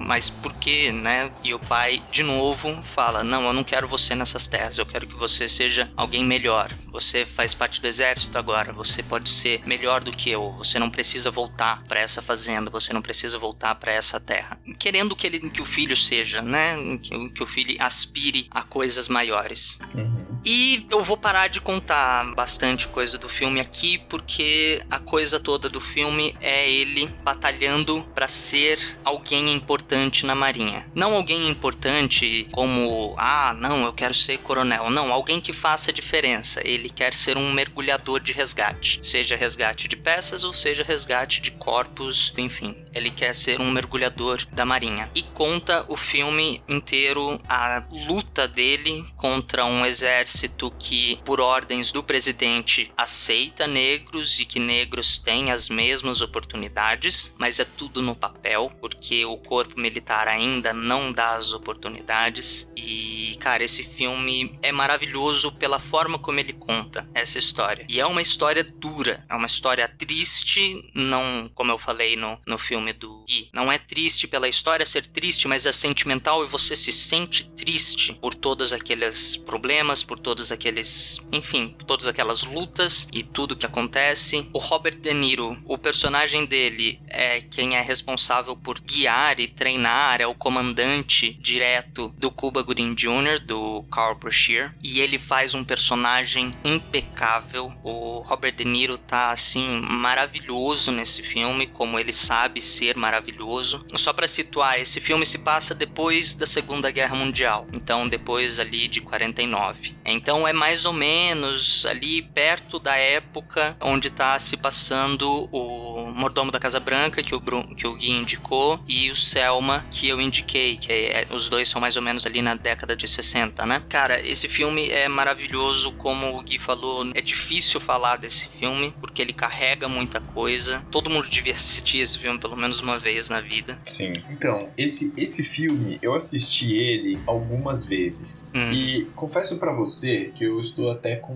mas 0.01 0.29
por 0.29 0.53
quê, 0.53 0.91
né? 0.91 1.31
E 1.43 1.53
o 1.53 1.59
pai, 1.59 2.01
de 2.11 2.23
novo, 2.23 2.81
fala: 2.81 3.23
Não, 3.23 3.45
eu 3.45 3.53
não 3.53 3.63
quero 3.63 3.87
você 3.87 4.15
nessas 4.15 4.47
terras, 4.47 4.77
eu 4.77 4.85
quero 4.85 5.07
que 5.07 5.15
você 5.15 5.47
seja 5.47 5.91
alguém 5.95 6.23
melhor. 6.25 6.71
Você 6.91 7.25
faz 7.25 7.53
parte 7.53 7.81
do 7.81 7.87
exército 7.87 8.37
agora, 8.37 8.73
você 8.73 9.01
pode 9.03 9.29
ser 9.29 9.61
melhor 9.65 10.03
do 10.03 10.11
que 10.11 10.29
eu, 10.29 10.51
você 10.53 10.79
não 10.79 10.89
precisa 10.89 11.31
voltar 11.31 11.83
para 11.83 11.99
essa 11.99 12.21
fazenda, 12.21 12.69
você 12.69 12.93
não 12.93 13.01
precisa 13.01 13.37
voltar 13.37 13.75
para 13.75 13.93
essa 13.93 14.19
terra. 14.19 14.59
Querendo 14.77 15.15
que, 15.15 15.27
ele, 15.27 15.49
que 15.49 15.61
o 15.61 15.65
filho 15.65 15.95
seja, 15.95 16.41
né? 16.41 16.75
Que, 17.01 17.29
que 17.29 17.43
o 17.43 17.47
filho 17.47 17.75
aspire 17.79 18.47
a 18.51 18.63
coisas 18.63 19.07
maiores. 19.07 19.79
Uhum. 19.93 20.20
E 20.43 20.87
eu 20.89 21.03
vou 21.03 21.17
parar 21.17 21.47
de 21.47 21.61
contar 21.61 22.33
bastante 22.33 22.87
coisa 22.87 23.17
do 23.17 23.29
filme 23.29 23.59
aqui, 23.59 23.99
porque 24.09 24.81
a 24.89 24.97
coisa 24.97 25.39
toda 25.39 25.69
do 25.69 25.79
filme 25.79 26.35
é 26.41 26.69
ele 26.69 27.07
batalhando 27.23 28.03
para 28.15 28.27
ser 28.27 28.79
alguém 29.03 29.53
importante 29.53 30.25
na 30.25 30.33
Marinha. 30.33 30.85
Não 30.95 31.13
alguém 31.13 31.47
importante 31.47 32.47
como, 32.51 33.13
ah, 33.17 33.53
não, 33.53 33.85
eu 33.85 33.93
quero 33.93 34.13
ser 34.13 34.39
coronel. 34.39 34.89
Não, 34.89 35.11
alguém 35.11 35.39
que 35.39 35.53
faça 35.53 35.93
diferença. 35.93 36.61
Ele 36.67 36.89
quer 36.89 37.13
ser 37.13 37.37
um 37.37 37.53
mergulhador 37.53 38.19
de 38.19 38.31
resgate, 38.31 38.99
seja 39.03 39.35
resgate 39.35 39.87
de 39.87 39.95
peças 39.95 40.43
ou 40.43 40.53
seja 40.53 40.83
resgate 40.83 41.41
de 41.41 41.51
corpos, 41.51 42.33
enfim. 42.37 42.75
Ele 42.93 43.09
quer 43.09 43.33
ser 43.33 43.59
um 43.59 43.71
mergulhador 43.71 44.45
da 44.51 44.65
Marinha. 44.65 45.09
E 45.15 45.23
conta 45.23 45.85
o 45.87 45.95
filme 45.95 46.61
inteiro 46.67 47.39
a 47.47 47.83
luta 48.07 48.47
dele 48.47 49.05
contra 49.15 49.65
um 49.65 49.85
exército 49.85 50.71
que, 50.79 51.19
por 51.23 51.39
ordens 51.39 51.91
do 51.91 52.03
presidente, 52.03 52.91
aceita 52.97 53.67
negros 53.67 54.39
e 54.39 54.45
que 54.45 54.59
negros 54.59 55.17
têm 55.17 55.51
as 55.51 55.69
mesmas 55.69 56.21
oportunidades, 56.21 57.33
mas 57.37 57.59
é 57.59 57.65
tudo 57.65 58.01
no 58.01 58.15
papel, 58.15 58.71
porque 58.79 59.25
o 59.25 59.37
corpo 59.37 59.79
militar 59.79 60.27
ainda 60.27 60.73
não 60.73 61.11
dá 61.11 61.35
as 61.35 61.53
oportunidades. 61.53 62.71
E, 62.75 63.37
cara, 63.39 63.63
esse 63.63 63.83
filme 63.83 64.57
é 64.61 64.71
maravilhoso 64.71 65.51
pela 65.53 65.79
forma 65.79 66.17
como 66.19 66.39
ele 66.39 66.53
conta 66.53 67.07
essa 67.13 67.37
história. 67.37 67.85
E 67.87 67.99
é 67.99 68.05
uma 68.05 68.21
história 68.21 68.63
dura, 68.63 69.23
é 69.29 69.35
uma 69.35 69.45
história 69.45 69.87
triste, 69.87 70.89
não 70.93 71.49
como 71.53 71.71
eu 71.71 71.77
falei 71.77 72.15
no, 72.15 72.39
no 72.45 72.57
filme 72.57 72.80
do 72.91 73.23
Gui. 73.27 73.49
Não 73.53 73.71
é 73.71 73.77
triste 73.77 74.27
pela 74.27 74.47
história 74.47 74.85
ser 74.85 75.05
triste, 75.05 75.47
mas 75.47 75.65
é 75.65 75.71
sentimental 75.71 76.43
e 76.43 76.47
você 76.47 76.75
se 76.75 76.91
sente 76.91 77.49
triste 77.51 78.13
por 78.13 78.33
todos 78.33 78.73
aqueles 78.73 79.35
problemas, 79.35 80.03
por 80.03 80.17
todos 80.17 80.51
aqueles, 80.51 81.19
enfim, 81.31 81.75
todas 81.85 82.07
aquelas 82.07 82.43
lutas 82.43 83.07
e 83.13 83.21
tudo 83.21 83.55
que 83.55 83.65
acontece. 83.65 84.49
O 84.53 84.57
Robert 84.57 84.99
De 84.99 85.13
Niro, 85.13 85.61
o 85.65 85.77
personagem 85.77 86.45
dele 86.45 86.99
é 87.07 87.41
quem 87.41 87.75
é 87.75 87.81
responsável 87.81 88.55
por 88.55 88.79
guiar 88.79 89.39
e 89.39 89.47
treinar, 89.47 90.21
é 90.21 90.25
o 90.25 90.33
comandante 90.33 91.33
direto 91.33 92.13
do 92.17 92.31
Cuba 92.31 92.61
Gooding 92.61 92.95
Jr., 92.95 93.39
do 93.45 93.83
Carl 93.91 94.15
Brashear, 94.15 94.75
e 94.81 94.99
ele 94.99 95.19
faz 95.19 95.53
um 95.53 95.63
personagem 95.63 96.55
impecável. 96.63 97.73
O 97.83 98.19
Robert 98.19 98.55
De 98.55 98.65
Niro 98.65 98.97
tá 98.97 99.31
assim 99.31 99.81
maravilhoso 99.81 100.91
nesse 100.91 101.21
filme, 101.21 101.67
como 101.67 101.99
ele 101.99 102.11
sabe 102.11 102.61
ser 102.71 102.95
maravilhoso. 102.95 103.85
Só 103.95 104.13
para 104.13 104.27
situar, 104.27 104.79
esse 104.79 104.99
filme 104.99 105.25
se 105.25 105.39
passa 105.39 105.75
depois 105.75 106.33
da 106.33 106.45
Segunda 106.45 106.89
Guerra 106.91 107.15
Mundial, 107.15 107.67
então 107.73 108.07
depois 108.07 108.59
ali 108.59 108.87
de 108.87 109.01
49. 109.01 109.95
Então 110.05 110.47
é 110.47 110.53
mais 110.53 110.85
ou 110.85 110.93
menos 110.93 111.85
ali 111.85 112.21
perto 112.21 112.79
da 112.79 112.95
época 112.95 113.75
onde 113.81 114.07
está 114.07 114.37
se 114.39 114.57
passando 114.57 115.49
o 115.51 116.11
Mordomo 116.11 116.51
da 116.51 116.59
Casa 116.59 116.79
Branca, 116.79 117.23
que 117.23 117.33
o, 117.33 117.39
Bru 117.39 117.75
que 117.75 117.87
o 117.87 117.95
Gui 117.95 118.11
indicou, 118.11 118.79
e 118.87 119.09
o 119.09 119.15
Selma, 119.15 119.85
que 119.91 120.07
eu 120.07 120.21
indiquei, 120.21 120.77
que 120.77 120.91
é, 120.91 121.27
os 121.29 121.49
dois 121.49 121.67
são 121.67 121.81
mais 121.81 121.95
ou 121.95 122.01
menos 122.01 122.25
ali 122.25 122.41
na 122.41 122.55
década 122.55 122.95
de 122.95 123.07
60, 123.07 123.65
né? 123.65 123.83
Cara, 123.89 124.19
esse 124.25 124.47
filme 124.47 124.89
é 124.89 125.07
maravilhoso, 125.07 125.91
como 125.93 126.37
o 126.37 126.43
Gui 126.43 126.57
falou, 126.57 127.09
é 127.13 127.21
difícil 127.21 127.79
falar 127.79 128.17
desse 128.17 128.47
filme, 128.47 128.93
porque 128.99 129.21
ele 129.21 129.33
carrega 129.33 129.87
muita 129.87 130.19
coisa. 130.19 130.85
Todo 130.91 131.09
mundo 131.09 131.27
devia 131.29 131.53
assistir 131.53 131.99
esse 131.99 132.17
filme 132.17 132.39
pelo 132.39 132.55
menos 132.61 132.79
uma 132.79 132.99
vez 132.99 133.29
na 133.29 133.39
vida. 133.39 133.77
Sim. 133.85 134.13
Então, 134.29 134.69
esse, 134.77 135.13
esse 135.17 135.43
filme, 135.43 135.97
eu 136.01 136.15
assisti 136.15 136.73
ele 136.73 137.19
algumas 137.25 137.83
vezes. 137.83 138.51
Hum. 138.55 138.71
E 138.71 139.05
confesso 139.15 139.57
para 139.57 139.73
você 139.73 140.31
que 140.35 140.45
eu 140.45 140.59
estou 140.59 140.91
até 140.91 141.15
com 141.15 141.33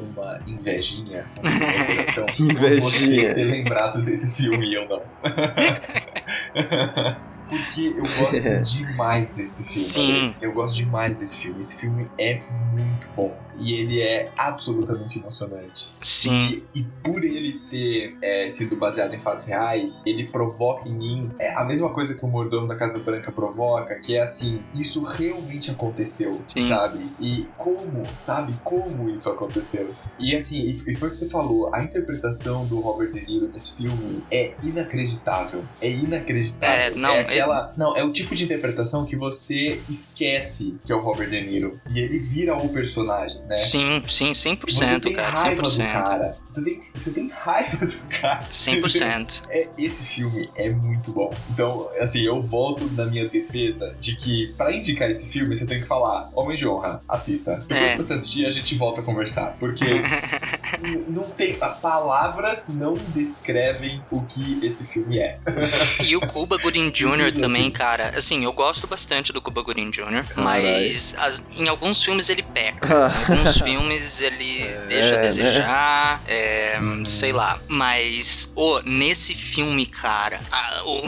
uma 0.00 0.40
invejinha 0.46 1.26
no 1.42 1.86
coração 1.86 2.26
Invejinha. 2.38 2.80
você 2.80 3.34
ter 3.34 3.44
lembrado 3.44 4.02
desse 4.02 4.32
filme 4.34 4.70
e 4.70 4.74
eu 4.74 4.88
não. 4.88 5.02
Porque 7.48 7.94
eu 7.96 8.02
gosto 8.02 8.62
demais 8.76 9.30
desse 9.30 9.64
filme. 9.64 9.72
Sim. 9.72 10.34
Eu 10.40 10.52
gosto 10.52 10.76
demais 10.76 11.16
desse 11.16 11.38
filme. 11.38 11.60
Esse 11.60 11.78
filme 11.78 12.06
é 12.18 12.40
muito 12.72 13.08
bom. 13.16 13.36
E 13.58 13.74
ele 13.74 14.00
é 14.00 14.30
absolutamente 14.36 15.18
emocionante. 15.18 15.88
Sim. 16.00 16.62
E, 16.74 16.80
e 16.80 16.82
por 17.02 17.24
ele 17.24 17.60
ter 17.70 18.16
é, 18.22 18.48
sido 18.50 18.76
baseado 18.76 19.14
em 19.14 19.18
fatos 19.18 19.44
reais, 19.44 20.02
ele 20.06 20.26
provoca 20.26 20.88
em 20.88 20.92
mim 20.92 21.30
é 21.38 21.54
a 21.54 21.64
mesma 21.64 21.90
coisa 21.90 22.14
que 22.14 22.24
o 22.24 22.28
mordomo 22.28 22.66
da 22.66 22.76
Casa 22.76 22.98
Branca 22.98 23.30
provoca, 23.30 23.94
que 23.96 24.16
é 24.16 24.22
assim, 24.22 24.62
isso 24.74 25.02
realmente 25.02 25.70
aconteceu, 25.70 26.40
Sim. 26.46 26.68
sabe? 26.68 26.98
E 27.20 27.46
como, 27.56 28.02
sabe? 28.18 28.54
Como 28.62 29.10
isso 29.10 29.30
aconteceu? 29.30 29.88
E 30.18 30.36
assim, 30.36 30.60
e, 30.60 30.74
e 30.92 30.94
foi 30.94 31.08
o 31.08 31.10
que 31.10 31.16
você 31.16 31.28
falou, 31.28 31.74
a 31.74 31.82
interpretação 31.82 32.66
do 32.66 32.80
Robert 32.80 33.10
De 33.12 33.26
Niro 33.26 33.48
nesse 33.52 33.74
filme 33.74 34.22
é 34.30 34.52
inacreditável. 34.62 35.64
É 35.80 35.90
inacreditável. 35.90 36.76
É, 36.76 36.90
não, 36.90 37.10
é 37.10 37.20
aquela, 37.20 37.72
não, 37.76 37.96
é 37.96 38.04
o 38.04 38.12
tipo 38.12 38.34
de 38.34 38.44
interpretação 38.44 39.04
que 39.04 39.16
você 39.16 39.80
esquece 39.88 40.76
que 40.84 40.92
é 40.92 40.96
o 40.96 41.00
Robert 41.00 41.30
De 41.30 41.40
Niro. 41.40 41.80
E 41.90 41.98
ele 41.98 42.18
vira 42.18 42.56
o 42.56 42.68
personagem, 42.68 43.40
né? 43.48 43.58
Sim, 43.58 44.02
sim, 44.06 44.30
100%, 44.32 44.70
Você 44.70 45.00
tem 45.00 45.12
cara, 45.14 45.34
raiva 45.40 45.62
100%. 45.62 45.76
do 45.76 45.92
cara. 46.04 46.36
Você 46.48 46.62
tem, 46.64 46.82
você 46.94 47.10
tem 47.10 47.28
raiva 47.28 47.86
do 47.86 47.96
cara. 48.20 48.38
100%. 48.50 49.42
É, 49.50 49.66
esse 49.78 50.04
filme 50.04 50.48
é 50.54 50.70
muito 50.70 51.10
bom. 51.12 51.30
Então, 51.50 51.88
assim, 51.98 52.20
eu 52.20 52.40
volto 52.42 52.84
na 52.92 53.06
minha 53.06 53.26
defesa 53.28 53.94
de 54.00 54.14
que 54.16 54.52
pra 54.56 54.72
indicar 54.72 55.10
esse 55.10 55.26
filme, 55.26 55.56
você 55.56 55.64
tem 55.64 55.80
que 55.80 55.86
falar 55.86 56.28
Homem 56.34 56.56
de 56.56 56.66
Honra, 56.68 57.02
assista. 57.08 57.56
Depois 57.56 57.80
É. 57.80 57.90
que 57.92 57.96
você 58.02 58.14
assistir, 58.14 58.46
a 58.46 58.50
gente 58.50 58.74
volta 58.74 59.00
a 59.00 59.04
conversar. 59.04 59.56
Porque 59.58 59.84
não 61.08 61.24
tem. 61.24 61.58
Palavras 61.82 62.68
não 62.68 62.92
descrevem 63.14 64.02
o 64.10 64.22
que 64.22 64.60
esse 64.64 64.86
filme 64.86 65.18
é. 65.18 65.38
E 66.04 66.16
o 66.16 66.20
Cuba 66.20 66.56
Gooding 66.58 66.90
Jr. 66.90 67.32
também, 67.38 67.70
cara. 67.70 68.12
Assim, 68.16 68.44
eu 68.44 68.52
gosto 68.52 68.86
bastante 68.86 69.32
do 69.32 69.40
Cuba 69.42 69.62
Gooding 69.62 69.90
Jr., 69.90 70.24
mas 70.36 71.14
as- 71.18 71.42
em 71.56 71.68
alguns 71.68 72.02
filmes 72.02 72.28
ele 72.28 72.42
peca. 72.42 72.88
Em 73.28 73.32
alguns 73.34 73.58
filmes 73.58 74.20
ele 74.20 74.64
deixa 74.88 75.14
a 75.14 75.16
né? 75.16 75.22
desejar, 75.22 76.20
é, 76.26 76.78
sei 77.04 77.32
lá. 77.32 77.58
Mas, 77.68 78.52
ô, 78.56 78.80
nesse 78.80 79.34
filme, 79.34 79.86
cara, 79.86 80.40
a- 80.50 80.82
o- 80.84 81.02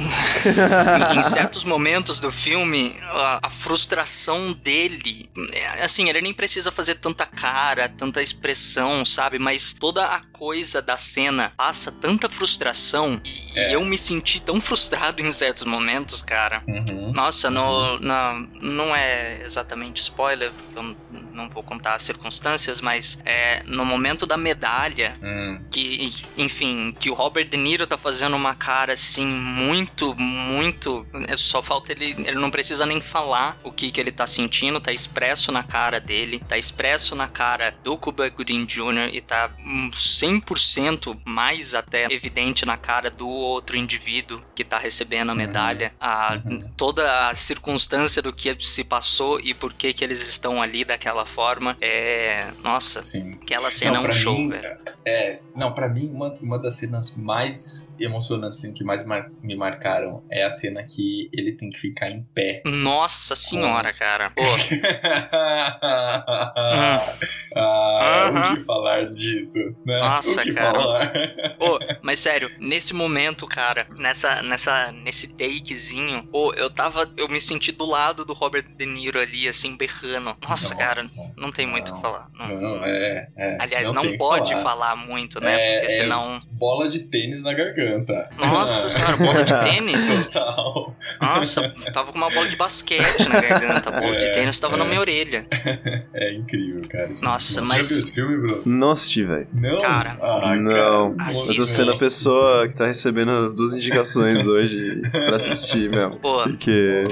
em, 1.14 1.16
em 1.18 1.22
certos 1.22 1.64
momentos 1.64 2.20
do 2.20 2.30
filme, 2.32 2.96
a, 3.02 3.40
a 3.46 3.50
frustração 3.50 4.52
dele, 4.52 5.28
é, 5.52 5.82
assim, 5.84 6.08
ele 6.08 6.20
nem 6.20 6.34
precisa 6.34 6.70
fazer 6.72 6.96
tanta 6.96 7.24
cara, 7.26 7.88
tanta 7.88 8.22
expressão, 8.22 9.04
sabe? 9.04 9.38
Mas 9.38 9.59
toda 9.78 10.04
a 10.06 10.20
coisa 10.32 10.80
da 10.82 10.96
cena 10.96 11.50
passa 11.56 11.90
tanta 11.92 12.28
frustração 12.28 13.20
e, 13.24 13.58
e 13.58 13.72
eu 13.72 13.84
me 13.84 13.96
senti 13.98 14.40
tão 14.40 14.61
frustrado 14.61 15.20
em 15.24 15.30
certos 15.30 15.64
momentos, 15.64 16.22
cara. 16.22 16.62
Uhum. 16.66 17.12
Nossa, 17.12 17.50
no, 17.50 17.98
na, 18.00 18.42
não 18.61 18.94
é 18.94 19.42
exatamente 19.44 20.00
spoiler, 20.00 20.50
porque 20.52 20.78
eu 20.78 20.96
não 21.32 21.48
vou 21.48 21.62
contar 21.62 21.94
as 21.94 22.02
circunstâncias, 22.02 22.80
mas 22.80 23.18
é 23.24 23.62
no 23.66 23.84
momento 23.84 24.26
da 24.26 24.36
medalha, 24.36 25.14
Hum. 25.22 25.61
que, 25.70 26.12
enfim, 26.36 26.94
que 26.98 27.11
o 27.11 27.14
Robert 27.14 27.48
De 27.48 27.56
Niro 27.56 27.86
tá 27.86 27.96
fazendo 27.96 28.36
uma 28.36 28.54
cara 28.54 28.92
assim, 28.94 29.26
muito, 29.26 30.14
muito. 30.14 31.06
é, 31.28 31.36
Só 31.36 31.61
falta 31.62 31.92
ele. 31.92 32.14
Ele 32.18 32.34
não 32.38 32.50
precisa 32.50 32.86
nem 32.86 33.00
falar 33.00 33.58
o 33.64 33.70
que, 33.72 33.90
que 33.90 34.00
ele 34.00 34.12
tá 34.12 34.26
sentindo, 34.26 34.80
tá 34.80 34.92
expresso 34.92 35.50
na 35.52 35.62
cara 35.62 35.98
dele, 36.00 36.40
tá 36.48 36.56
expresso 36.56 37.14
na 37.14 37.28
cara 37.28 37.74
do 37.82 37.96
Cuba 37.96 38.28
Gooding 38.28 38.64
Jr. 38.64 39.11
e 39.12 39.20
tá 39.20 39.49
hum, 39.59 39.90
100% 39.92 41.18
mais 41.24 41.74
até 41.74 42.07
evidente 42.11 42.64
na 42.64 42.76
cara 42.76 43.11
do 43.11 43.28
outro 43.28 43.76
indivíduo 43.76 44.42
que 44.55 44.64
tá 44.64 44.78
recebendo 44.78 45.30
a 45.30 45.34
medalha. 45.34 45.92
A, 46.01 46.38
Toda 46.76 47.28
a 47.28 47.34
circunstância 47.34 48.22
do 48.22 48.32
que 48.32 48.55
se 48.61 48.84
passou 48.84 49.40
e 49.40 49.53
por 49.55 49.72
que, 49.72 49.92
que 49.92 50.05
eles 50.05 50.26
estão 50.26 50.62
ali 50.62 50.84
daquela 50.84 51.26
forma 51.26 51.76
é. 51.80 52.48
Nossa, 52.62 53.03
aquela 53.42 53.70
cena 53.70 53.98
Não, 53.98 54.05
é 54.05 54.09
um 54.09 54.12
show, 54.12 54.38
mim, 54.38 54.51
velho. 54.51 54.68
É, 55.07 55.40
não, 55.55 55.72
pra 55.74 55.88
mim, 55.88 56.11
uma, 56.12 56.28
uma 56.42 56.59
das 56.59 56.78
cenas 56.78 57.14
mais 57.16 57.94
emocionantes, 57.98 58.59
assim, 58.59 58.72
que 58.72 58.84
mais 58.84 59.05
mar- 59.05 59.30
me 59.42 59.57
marcaram 59.57 60.22
é 60.30 60.44
a 60.44 60.51
cena 60.51 60.82
que 60.84 61.28
ele 61.32 61.53
tem 61.53 61.70
que 61.70 61.78
ficar 61.78 62.11
em 62.11 62.22
pé. 62.34 62.62
Nossa 62.66 63.34
senhora, 63.34 63.92
cara. 63.92 64.30
Pô, 64.36 64.42
ah, 67.57 68.28
Aham. 68.28 68.53
o 68.53 68.57
que 68.57 68.64
falar 68.64 69.05
disso, 69.11 69.59
né? 69.84 69.98
Nossa, 69.98 70.42
o 70.42 70.55
cara. 70.55 70.70
falar? 70.80 71.12
Ô, 71.59 71.78
mas 72.03 72.20
sério, 72.20 72.51
nesse 72.59 72.94
momento, 72.94 73.46
cara, 73.46 73.86
nessa, 73.96 74.42
nessa, 74.42 74.92
nesse 74.92 75.34
takezinho, 75.34 76.28
ô, 76.32 76.53
eu 76.55 76.70
tava, 76.70 77.11
eu 77.16 77.28
me 77.28 77.40
senti 77.40 77.72
do 77.72 77.84
lado 77.86 78.24
do 78.24 78.32
Robert 78.32 78.64
De 78.76 78.86
Niro 78.86 79.18
ali, 79.20 79.48
assim, 79.48 79.76
berrando. 79.76 80.36
Nossa, 80.48 80.74
cara, 80.76 81.01
não 81.36 81.51
tem 81.51 81.66
muito 81.66 81.92
o 81.92 81.96
que 81.96 82.01
falar. 82.03 82.28
Não. 82.38 82.61
Não, 82.61 82.84
é, 82.84 83.28
é. 83.36 83.57
Aliás, 83.61 83.90
não, 83.92 84.03
que 84.03 84.16
pode 84.16 84.55
falar. 84.62 84.96
muito, 84.96 85.40
né? 85.40 85.55
É, 85.55 85.80
Porque 85.80 85.86
é 85.86 85.96
senão. 85.96 86.40
bola 86.53 86.88
de 86.88 87.01
tênis 87.01 87.42
na 87.42 87.53
garganta. 87.53 88.28
Nossa 88.36 88.88
senhora, 88.88 89.16
bola 89.16 89.42
de 89.44 89.61
tênis? 89.61 90.26
Total. 90.30 90.96
Nossa, 91.20 91.74
tava 91.92 92.12
com 92.12 92.18
uma 92.18 92.30
bola 92.30 92.48
de 92.48 92.57
basquete 92.57 93.28
na 93.28 93.40
garganta. 93.40 93.88
A 93.90 94.01
bola 94.01 94.14
É, 94.14 94.16
de 94.16 94.32
tênis 94.32 94.59
tava 94.61 94.76
na 94.76 94.84
é. 94.84 94.88
minha 94.88 95.01
orelha. 95.01 95.46
É 96.12 96.32
incrível, 96.34 96.86
cara. 96.88 97.11
esse 97.11 97.22
Nossa, 97.41 97.62
mas- 97.62 97.84
Você 97.86 97.95
já 97.95 97.97
viu 97.97 98.05
esse 98.05 98.12
filme, 98.12 98.36
Bruno? 98.36 98.62
Não 98.66 98.91
assisti, 98.91 99.24
velho. 99.24 99.49
Não? 99.53 99.76
Cara, 99.78 100.18
Ah, 100.20 100.55
não. 100.57 101.14
cara, 101.16 101.30
Eu 101.30 101.57
tô 101.57 101.62
sendo 101.62 101.93
a 101.93 101.97
pessoa 101.97 102.68
que 102.68 102.76
tá 102.76 102.86
recebendo 102.86 103.30
as 103.30 103.55
duas 103.55 103.72
indicações 103.72 104.47
hoje 104.47 105.01
pra 105.11 105.36
assistir 105.36 105.88
mesmo. 105.91 106.16
Pô. 106.18 106.43
Porque. 106.43 107.05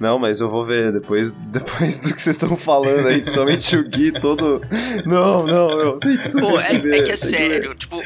Não, 0.00 0.18
mas 0.18 0.40
eu 0.40 0.48
vou 0.48 0.64
ver 0.64 0.90
depois, 0.90 1.40
depois 1.42 1.98
do 2.00 2.14
que 2.14 2.22
vocês 2.22 2.36
estão 2.36 2.56
falando 2.56 3.06
aí, 3.08 3.20
principalmente 3.20 3.76
o 3.76 3.84
Gui 3.86 4.10
todo. 4.12 4.62
Não, 5.04 5.46
não, 5.46 5.70
eu 5.80 6.00
Pô, 6.40 6.58
é, 6.58 6.76
é 6.76 6.80
que 6.80 6.86
é 6.86 6.90
tem 6.92 7.04
que 7.04 7.16
sério, 7.18 7.74
tipo, 7.74 8.02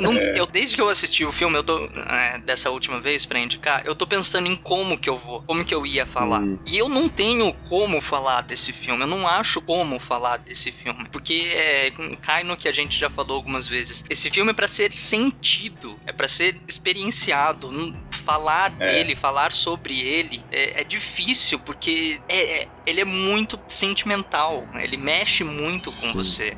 não- 0.00 0.14
eu 0.14 0.44
desde 0.46 0.74
que 0.74 0.80
eu 0.80 0.88
assisti 0.88 1.24
o 1.24 1.30
filme, 1.30 1.56
eu 1.56 1.62
tô 1.62 1.78
é, 1.84 2.38
dessa 2.44 2.70
última 2.70 3.00
vez 3.00 3.24
pra 3.24 3.38
indicar, 3.38 3.82
eu 3.84 3.94
tô 3.94 4.04
pensando 4.06 4.48
em 4.48 4.56
como 4.56 4.98
que 4.98 5.08
eu 5.08 5.16
vou, 5.16 5.42
como 5.42 5.64
que 5.64 5.72
eu 5.74 5.86
ia 5.86 6.04
falar. 6.04 6.40
Hum. 6.40 6.58
E 6.66 6.76
eu 6.76 6.88
não 6.88 7.08
tenho 7.08 7.52
como 7.68 8.00
falar 8.00 8.40
desse 8.42 8.72
filme, 8.72 9.02
eu 9.02 9.06
não 9.06 9.26
acho 9.28 9.60
como 9.60 10.00
falar 10.00 10.38
desse 10.38 10.72
filme, 10.72 11.06
porque 11.12 11.52
é, 11.54 11.92
cai 12.22 12.42
no 12.42 12.56
que 12.56 12.66
a 12.66 12.72
gente 12.72 12.98
já 12.98 13.10
falou 13.10 13.36
algumas 13.36 13.68
vezes. 13.68 14.02
Esse 14.08 14.30
filme 14.30 14.50
é 14.50 14.54
pra 14.54 14.66
ser 14.66 14.92
sentido, 14.94 15.98
é 16.06 16.12
pra 16.12 16.26
ser 16.26 16.58
experienciado, 16.66 17.70
falar 18.10 18.74
É. 18.80 18.86
dele, 18.86 19.14
falar 19.14 19.52
sobre 19.52 20.00
ele 20.00 20.42
é, 20.50 20.80
é 20.80 20.84
difícil 20.84 21.58
porque 21.58 22.20
é- 22.28 22.62
é- 22.62 22.68
ele 22.86 23.00
é 23.00 23.04
muito 23.04 23.58
sentimental, 23.68 24.66
né? 24.72 24.84
ele 24.84 24.96
mexe 24.96 25.44
muito 25.44 25.84
com 25.86 25.90
Sim. 25.90 26.12
você. 26.14 26.56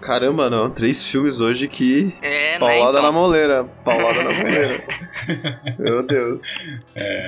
Caramba, 0.00 0.48
não. 0.48 0.70
Três 0.70 1.04
filmes 1.04 1.40
hoje 1.40 1.68
que. 1.68 2.14
É, 2.22 2.52
né, 2.52 2.58
Paulada 2.58 2.98
então? 2.98 3.02
na 3.02 3.12
moleira. 3.12 3.64
Paulada 3.84 4.22
na 4.24 4.32
moleira. 4.32 4.84
Meu 5.78 6.02
Deus. 6.02 6.42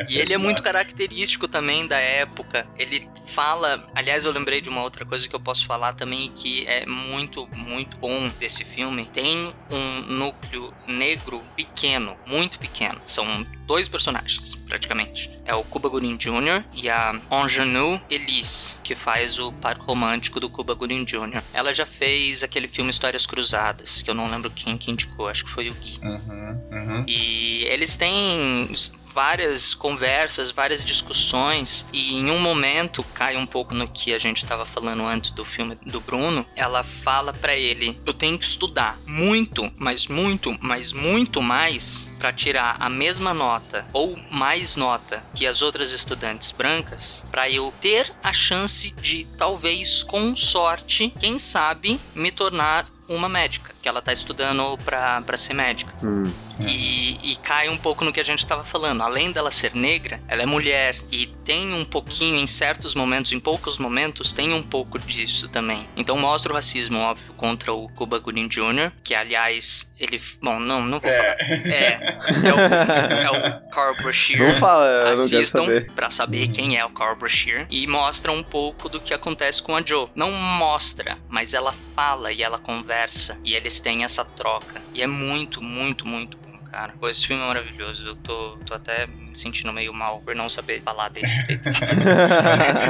E 0.09 0.19
ele 0.19 0.33
é 0.33 0.39
muito 0.39 0.63
característico 0.63 1.49
também 1.49 1.87
da 1.87 1.99
época. 1.99 2.67
Ele 2.79 3.09
fala. 3.27 3.89
Aliás, 3.95 4.25
eu 4.25 4.33
lembrei 4.33 4.61
de 4.61 4.69
uma 4.69 4.83
outra 4.83 5.05
coisa 5.05 5.29
que 5.29 5.35
eu 5.35 5.41
posso 5.41 5.67
falar 5.67 5.95
também 5.95 6.31
que 6.35 6.67
é 6.67 6.87
muito, 6.87 7.49
muito 7.57 7.97
bom 7.97 8.29
desse 8.39 8.65
filme. 8.65 9.09
Tem 9.13 9.53
um 9.71 10.03
núcleo 10.13 10.73
negro 10.87 11.43
pequeno, 11.57 12.17
muito 12.27 12.59
pequeno. 12.59 12.99
São 13.05 13.45
dois 13.71 13.89
personagens, 13.89 14.57
praticamente. 14.57 15.39
É 15.45 15.55
o 15.55 15.63
Cuba 15.63 15.89
Gooding 15.89 16.17
Jr. 16.17 16.65
e 16.75 16.89
a 16.89 17.15
Ingenue 17.31 18.01
Elise, 18.11 18.81
que 18.83 18.97
faz 18.97 19.39
o 19.39 19.53
par 19.53 19.79
romântico 19.79 20.41
do 20.41 20.51
Cuba 20.51 20.75
Gooding 20.75 21.05
Jr. 21.05 21.41
Ela 21.55 21.73
já 21.73 21.87
fez 21.87 22.43
aquele 22.43 22.67
filme 22.67 22.91
Histórias 22.91 23.27
Cruzadas, 23.27 24.03
que 24.03 24.11
eu 24.11 24.15
não 24.15 24.29
lembro 24.29 24.51
quem 24.51 24.77
que 24.77 24.91
indicou, 24.91 25.29
acho 25.29 25.45
que 25.45 25.53
foi 25.53 25.69
o 25.71 25.75
Gui. 25.75 26.01
Uhum, 26.03 26.61
uhum. 26.73 27.05
E 27.07 27.63
eles 27.67 27.97
têm 27.97 28.69
várias 29.13 29.75
conversas, 29.75 30.51
várias 30.51 30.85
discussões 30.85 31.87
e 31.93 32.15
em 32.17 32.31
um 32.31 32.39
momento 32.39 33.03
cai 33.15 33.37
um 33.37 33.47
pouco 33.47 33.75
no 33.75 33.89
que 33.89 34.13
a 34.13 34.19
gente 34.19 34.43
estava 34.43 34.65
falando 34.65 35.05
antes 35.05 35.31
do 35.31 35.45
filme 35.45 35.77
do 35.87 36.01
Bruno. 36.01 36.47
Ela 36.57 36.83
fala 36.83 37.33
pra 37.33 37.57
ele: 37.57 38.01
"Eu 38.07 38.13
tenho 38.13 38.39
que 38.39 38.45
estudar 38.45 38.99
muito, 39.07 39.71
mas 39.77 40.07
muito, 40.07 40.57
mas 40.61 40.93
muito 40.93 41.43
mais 41.43 42.11
para 42.19 42.33
tirar 42.33 42.77
a 42.79 42.89
mesma 42.89 43.33
nota 43.35 43.87
ou 43.93 44.19
mais 44.31 44.77
nota 44.77 45.25
que 45.35 45.47
as 45.47 45.63
outras 45.63 45.93
estudantes 45.93 46.51
brancas, 46.51 47.25
para 47.31 47.51
eu 47.51 47.73
ter 47.81 48.13
a 48.23 48.33
chance 48.33 48.91
de 48.91 49.27
talvez 49.39 50.03
com 50.03 50.35
sorte, 50.37 51.13
quem 51.19 51.39
sabe, 51.39 51.99
me 52.15 52.31
tornar 52.31 52.85
uma 53.11 53.29
médica, 53.29 53.75
que 53.83 53.89
ela 53.89 54.01
tá 54.01 54.13
estudando 54.13 54.79
pra, 54.85 55.21
pra 55.23 55.37
ser 55.37 55.55
médica. 55.55 55.93
Hum. 56.03 56.23
E, 56.61 57.33
e 57.33 57.37
cai 57.37 57.69
um 57.69 57.77
pouco 57.77 58.05
no 58.05 58.13
que 58.13 58.21
a 58.21 58.25
gente 58.25 58.47
tava 58.47 58.65
falando. 58.65 59.03
Além 59.03 59.33
dela 59.33 59.51
ser 59.51 59.75
negra, 59.75 60.21
ela 60.29 60.43
é 60.43 60.47
mulher 60.47 60.95
e 61.11 61.27
tem 61.27 61.73
um 61.73 61.85
pouquinho, 61.85 62.37
em 62.37 62.47
certos 62.47 62.95
momentos, 62.95 63.33
em 63.33 63.41
poucos 63.41 63.79
momentos, 63.79 64.33
tem 64.33 64.53
um 64.53 64.63
pouco 64.63 64.99
disso 64.99 65.49
também. 65.49 65.89
Então 65.97 66.17
mostra 66.19 66.53
o 66.53 66.55
racismo, 66.55 66.99
óbvio, 66.99 67.33
contra 67.35 67.73
o 67.73 67.89
Cuba 67.89 68.19
Gooding 68.19 68.49
Jr., 68.49 68.93
que 69.03 69.15
aliás, 69.15 69.95
ele. 69.99 70.21
Bom, 70.43 70.61
não, 70.61 70.83
não 70.83 71.01
vou 71.01 71.11
falar. 71.11 71.37
É. 71.41 72.19
É 72.45 72.53
o, 72.55 72.59
é 72.59 73.31
o 73.31 73.71
Carl 73.71 73.97
Brashear. 73.97 74.47
Não 74.47 74.55
fala, 74.55 75.05
não 75.05 75.13
Assistam 75.13 75.65
saber. 75.65 75.93
pra 75.93 76.11
saber 76.11 76.49
quem 76.49 76.79
é 76.79 76.85
o 76.85 76.91
Carl 76.91 77.17
Brashear. 77.17 77.67
E 77.71 77.87
mostra 77.87 78.31
um 78.31 78.43
pouco 78.43 78.89
do 78.89 79.01
que 79.01 79.13
acontece 79.15 79.63
com 79.63 79.75
a 79.75 79.83
Joe. 79.83 80.09
Não 80.15 80.31
mostra, 80.31 81.19
mas 81.29 81.55
ela 81.55 81.75
fala 81.95 82.33
e 82.33 82.43
ela 82.43 82.59
conversa. 82.59 83.00
E 83.45 83.55
eles 83.55 83.81
têm 83.81 84.05
essa 84.05 84.25
troca. 84.25 84.83
E 84.95 85.03
é 85.03 85.07
muito, 85.07 85.63
muito, 85.63 86.07
muito 86.07 86.37
bom, 86.39 86.59
cara. 86.71 86.95
Pô, 86.99 87.09
esse 87.09 87.27
filme 87.27 87.43
é 87.43 87.47
maravilhoso. 87.47 88.07
Eu 88.07 88.17
tô, 88.17 88.57
tô 88.67 88.75
até 88.75 89.07
me 89.31 89.39
sentindo 89.39 89.73
meio 89.73 89.93
mal 89.95 90.21
por 90.25 90.35
não 90.35 90.49
saber 90.49 90.83
falar 90.83 91.09
dele 91.09 91.27
direito. 91.47 91.71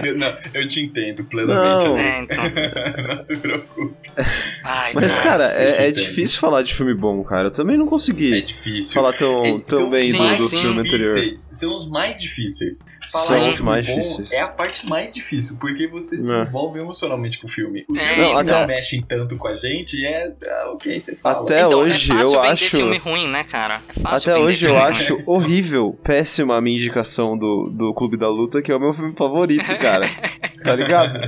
eu, 0.05 0.19
não, 0.19 0.37
eu 0.55 0.69
te 0.69 0.81
entendo 0.83 1.23
plenamente. 1.25 1.87
Não. 1.89 1.97
É, 1.97 2.19
então. 2.21 2.45
não 3.15 3.23
se 3.23 3.37
preocupe. 3.37 3.95
Ai, 4.65 4.93
Mas, 4.95 5.19
cara, 5.19 5.55
eu 5.63 5.73
te 5.73 5.79
é, 5.81 5.89
é 5.89 5.91
difícil 5.93 6.39
falar 6.41 6.63
de 6.63 6.75
filme 6.75 6.95
bom, 6.95 7.23
cara. 7.25 7.49
Eu 7.49 7.53
também 7.53 7.77
não 7.77 7.87
consegui 7.87 8.35
É 8.37 8.41
difícil. 8.41 8.95
falar 8.95 9.13
tão, 9.15 9.45
É, 9.45 9.59
tão 9.61 9.79
são 9.79 9.91
bem 9.91 10.03
os 10.07 10.13
do, 10.13 10.19
mais 10.19 10.43
do 10.43 10.49
filme 10.49 10.81
anterior. 10.81 11.15
difíceis. 11.15 11.51
São 11.59 11.77
os 11.77 11.89
mais 11.89 12.21
difíceis. 12.21 12.79
Falar 13.11 13.25
São 13.25 13.49
os 13.49 13.61
mais 13.61 13.87
bom 13.89 13.95
difíceis. 13.99 14.31
É 14.33 14.41
a 14.41 14.47
parte 14.47 14.87
mais 14.87 15.13
difícil, 15.13 15.57
porque 15.59 15.89
você 15.89 16.17
se 16.17 16.33
É. 16.33 16.43
envolve 16.43 16.79
emocionalmente 16.79 17.39
com 17.41 17.49
o 17.49 17.51
filme. 17.51 17.85
Os 17.89 17.99
É, 17.99 18.15
filmes 18.15 18.41
então. 18.43 18.61
não 18.61 18.67
mexem 18.69 19.03
tanto 19.03 19.37
com 19.37 19.49
a 19.49 19.57
gente 19.57 20.05
é, 20.07 20.33
é 20.47 20.65
o 20.67 20.77
que 20.77 20.91
aí 20.91 21.01
você 21.01 21.17
fala. 21.17 21.43
Até 21.43 21.63
então, 21.63 21.81
hoje 21.81 22.13
é 22.13 22.15
fácil 22.15 22.35
eu 22.35 22.41
acho. 22.43 22.65
filme 22.71 22.97
ruim, 22.99 23.29
né, 23.29 23.43
cara? 23.43 23.81
É 23.89 24.01
fácil 24.01 24.31
Até 24.33 24.41
hoje 24.41 24.65
eu 24.67 24.77
acho 24.77 25.21
horrível, 25.27 25.99
péssima 26.31 26.57
a 26.57 26.61
minha 26.61 26.77
indicação 26.77 27.37
do, 27.37 27.69
do 27.69 27.93
Clube 27.93 28.17
da 28.17 28.29
Luta, 28.29 28.63
que 28.63 28.71
é 28.71 28.77
o 28.77 28.79
meu 28.79 28.93
filme 28.93 29.13
favorito, 29.17 29.67
cara. 29.79 30.07
tá 30.63 30.75
ligado? 30.75 31.19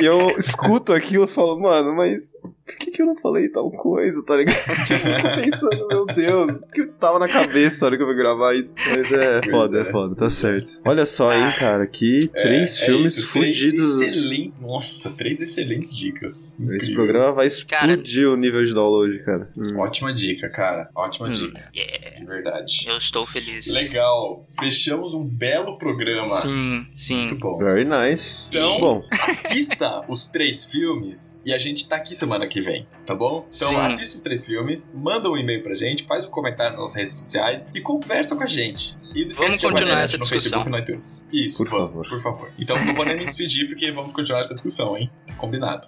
E 0.00 0.04
eu 0.04 0.36
escuto 0.38 0.92
aquilo 0.92 1.24
e 1.24 1.28
falo, 1.28 1.58
mano, 1.60 1.94
mas 1.94 2.32
por 2.66 2.76
que, 2.76 2.90
que 2.90 3.02
eu 3.02 3.06
não 3.06 3.16
falei 3.16 3.48
tal 3.50 3.70
coisa, 3.70 4.24
tá 4.24 4.36
ligado? 4.36 4.56
Tipo, 4.86 5.08
eu 5.08 5.20
tô 5.20 5.42
pensando, 5.42 5.88
meu 5.88 6.06
Deus, 6.06 6.62
o 6.66 6.70
que 6.70 6.86
tava 6.98 7.18
na 7.18 7.28
cabeça 7.28 7.84
na 7.84 7.88
hora 7.88 7.96
que 7.96 8.02
eu 8.02 8.06
vou 8.06 8.16
gravar 8.16 8.54
isso. 8.54 8.74
Mas 8.88 9.12
é 9.12 9.42
foda, 9.50 9.80
é. 9.82 9.84
foda, 9.90 10.14
tá 10.14 10.30
certo. 10.30 10.80
Olha 10.84 11.04
só, 11.04 11.32
hein, 11.32 11.52
cara, 11.58 11.86
que 11.86 12.30
É, 12.34 12.40
três 12.42 12.80
é 12.80 12.86
filmes 12.86 13.16
isso, 13.18 13.32
três 13.32 13.56
excelentes- 13.62 14.52
Nossa, 14.60 15.10
três 15.10 15.40
excelentes 15.40 15.94
dicas. 15.94 16.54
Esse 16.54 16.62
Incrível. 16.90 16.94
programa 16.94 17.32
vai 17.32 17.46
explodir 17.46 18.28
o 18.30 18.36
nível 18.36 18.64
de 18.64 18.72
download, 18.72 19.18
cara. 19.24 19.50
Hum. 19.56 19.78
Ótima 19.78 20.12
dica, 20.14 20.48
cara. 20.48 20.88
Ótima 20.94 21.28
Hum, 21.28 21.32
dica. 21.32 21.70
yeah. 21.76 22.18
De 22.18 22.24
verdade. 22.24 22.84
Eu 22.86 22.96
estou 22.96 23.26
feliz. 23.26 23.66
Legal. 23.74 24.46
Fechamos 24.58 25.12
um 25.12 25.24
belo 25.24 25.76
programa. 25.78 26.26
Sim, 26.26 26.86
sim. 26.90 27.26
Muito 27.28 27.36
bom. 27.36 27.58
Very 27.58 27.84
nice. 27.84 28.46
Então, 28.48 28.73
Bom, 28.80 29.04
assista 29.10 30.04
os 30.08 30.26
três 30.26 30.64
filmes 30.64 31.40
e 31.44 31.52
a 31.52 31.58
gente 31.58 31.88
tá 31.88 31.96
aqui 31.96 32.14
semana 32.14 32.46
que 32.46 32.60
vem, 32.60 32.86
tá 33.06 33.14
bom? 33.14 33.46
Então 33.54 33.68
Sim. 33.68 33.76
assista 33.76 34.16
os 34.16 34.22
três 34.22 34.44
filmes, 34.44 34.90
manda 34.94 35.28
um 35.30 35.36
e-mail 35.36 35.62
pra 35.62 35.74
gente, 35.74 36.04
faz 36.04 36.24
um 36.24 36.30
comentário 36.30 36.76
nas 36.78 36.94
redes 36.94 37.16
sociais 37.18 37.62
e 37.74 37.80
conversa 37.80 38.34
com 38.36 38.42
a 38.42 38.46
gente. 38.46 38.96
E 39.14 39.24
Vamos 39.34 39.56
continuar 39.56 40.00
essa 40.00 40.18
discussão. 40.18 40.64
Facebook 40.64 40.68
e 40.68 40.70
no 40.70 40.78
iTunes. 40.78 41.26
Isso, 41.32 41.58
Por 41.58 41.68
vamos, 41.70 41.88
favor. 41.90 42.08
por 42.08 42.22
favor. 42.22 42.50
Então 42.58 42.76
não 42.84 42.94
vou 42.94 43.04
nem 43.04 43.16
me 43.16 43.24
despedir 43.24 43.68
porque 43.68 43.90
vamos 43.90 44.12
continuar 44.12 44.40
essa 44.40 44.54
discussão, 44.54 44.96
hein? 44.96 45.10
Combinado. 45.36 45.86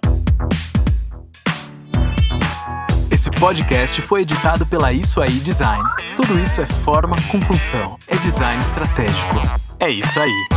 Esse 3.11 3.31
podcast 3.31 4.01
foi 4.01 4.21
editado 4.21 4.65
pela 4.65 4.93
Isso 4.93 5.21
Aí 5.21 5.31
Design. 5.39 5.83
Tudo 6.15 6.37
isso 6.39 6.61
é 6.61 6.67
forma 6.67 7.15
com 7.31 7.41
função. 7.41 7.97
É 8.07 8.15
design 8.17 8.61
estratégico. 8.61 9.35
É 9.79 9.89
isso 9.89 10.19
aí. 10.19 10.47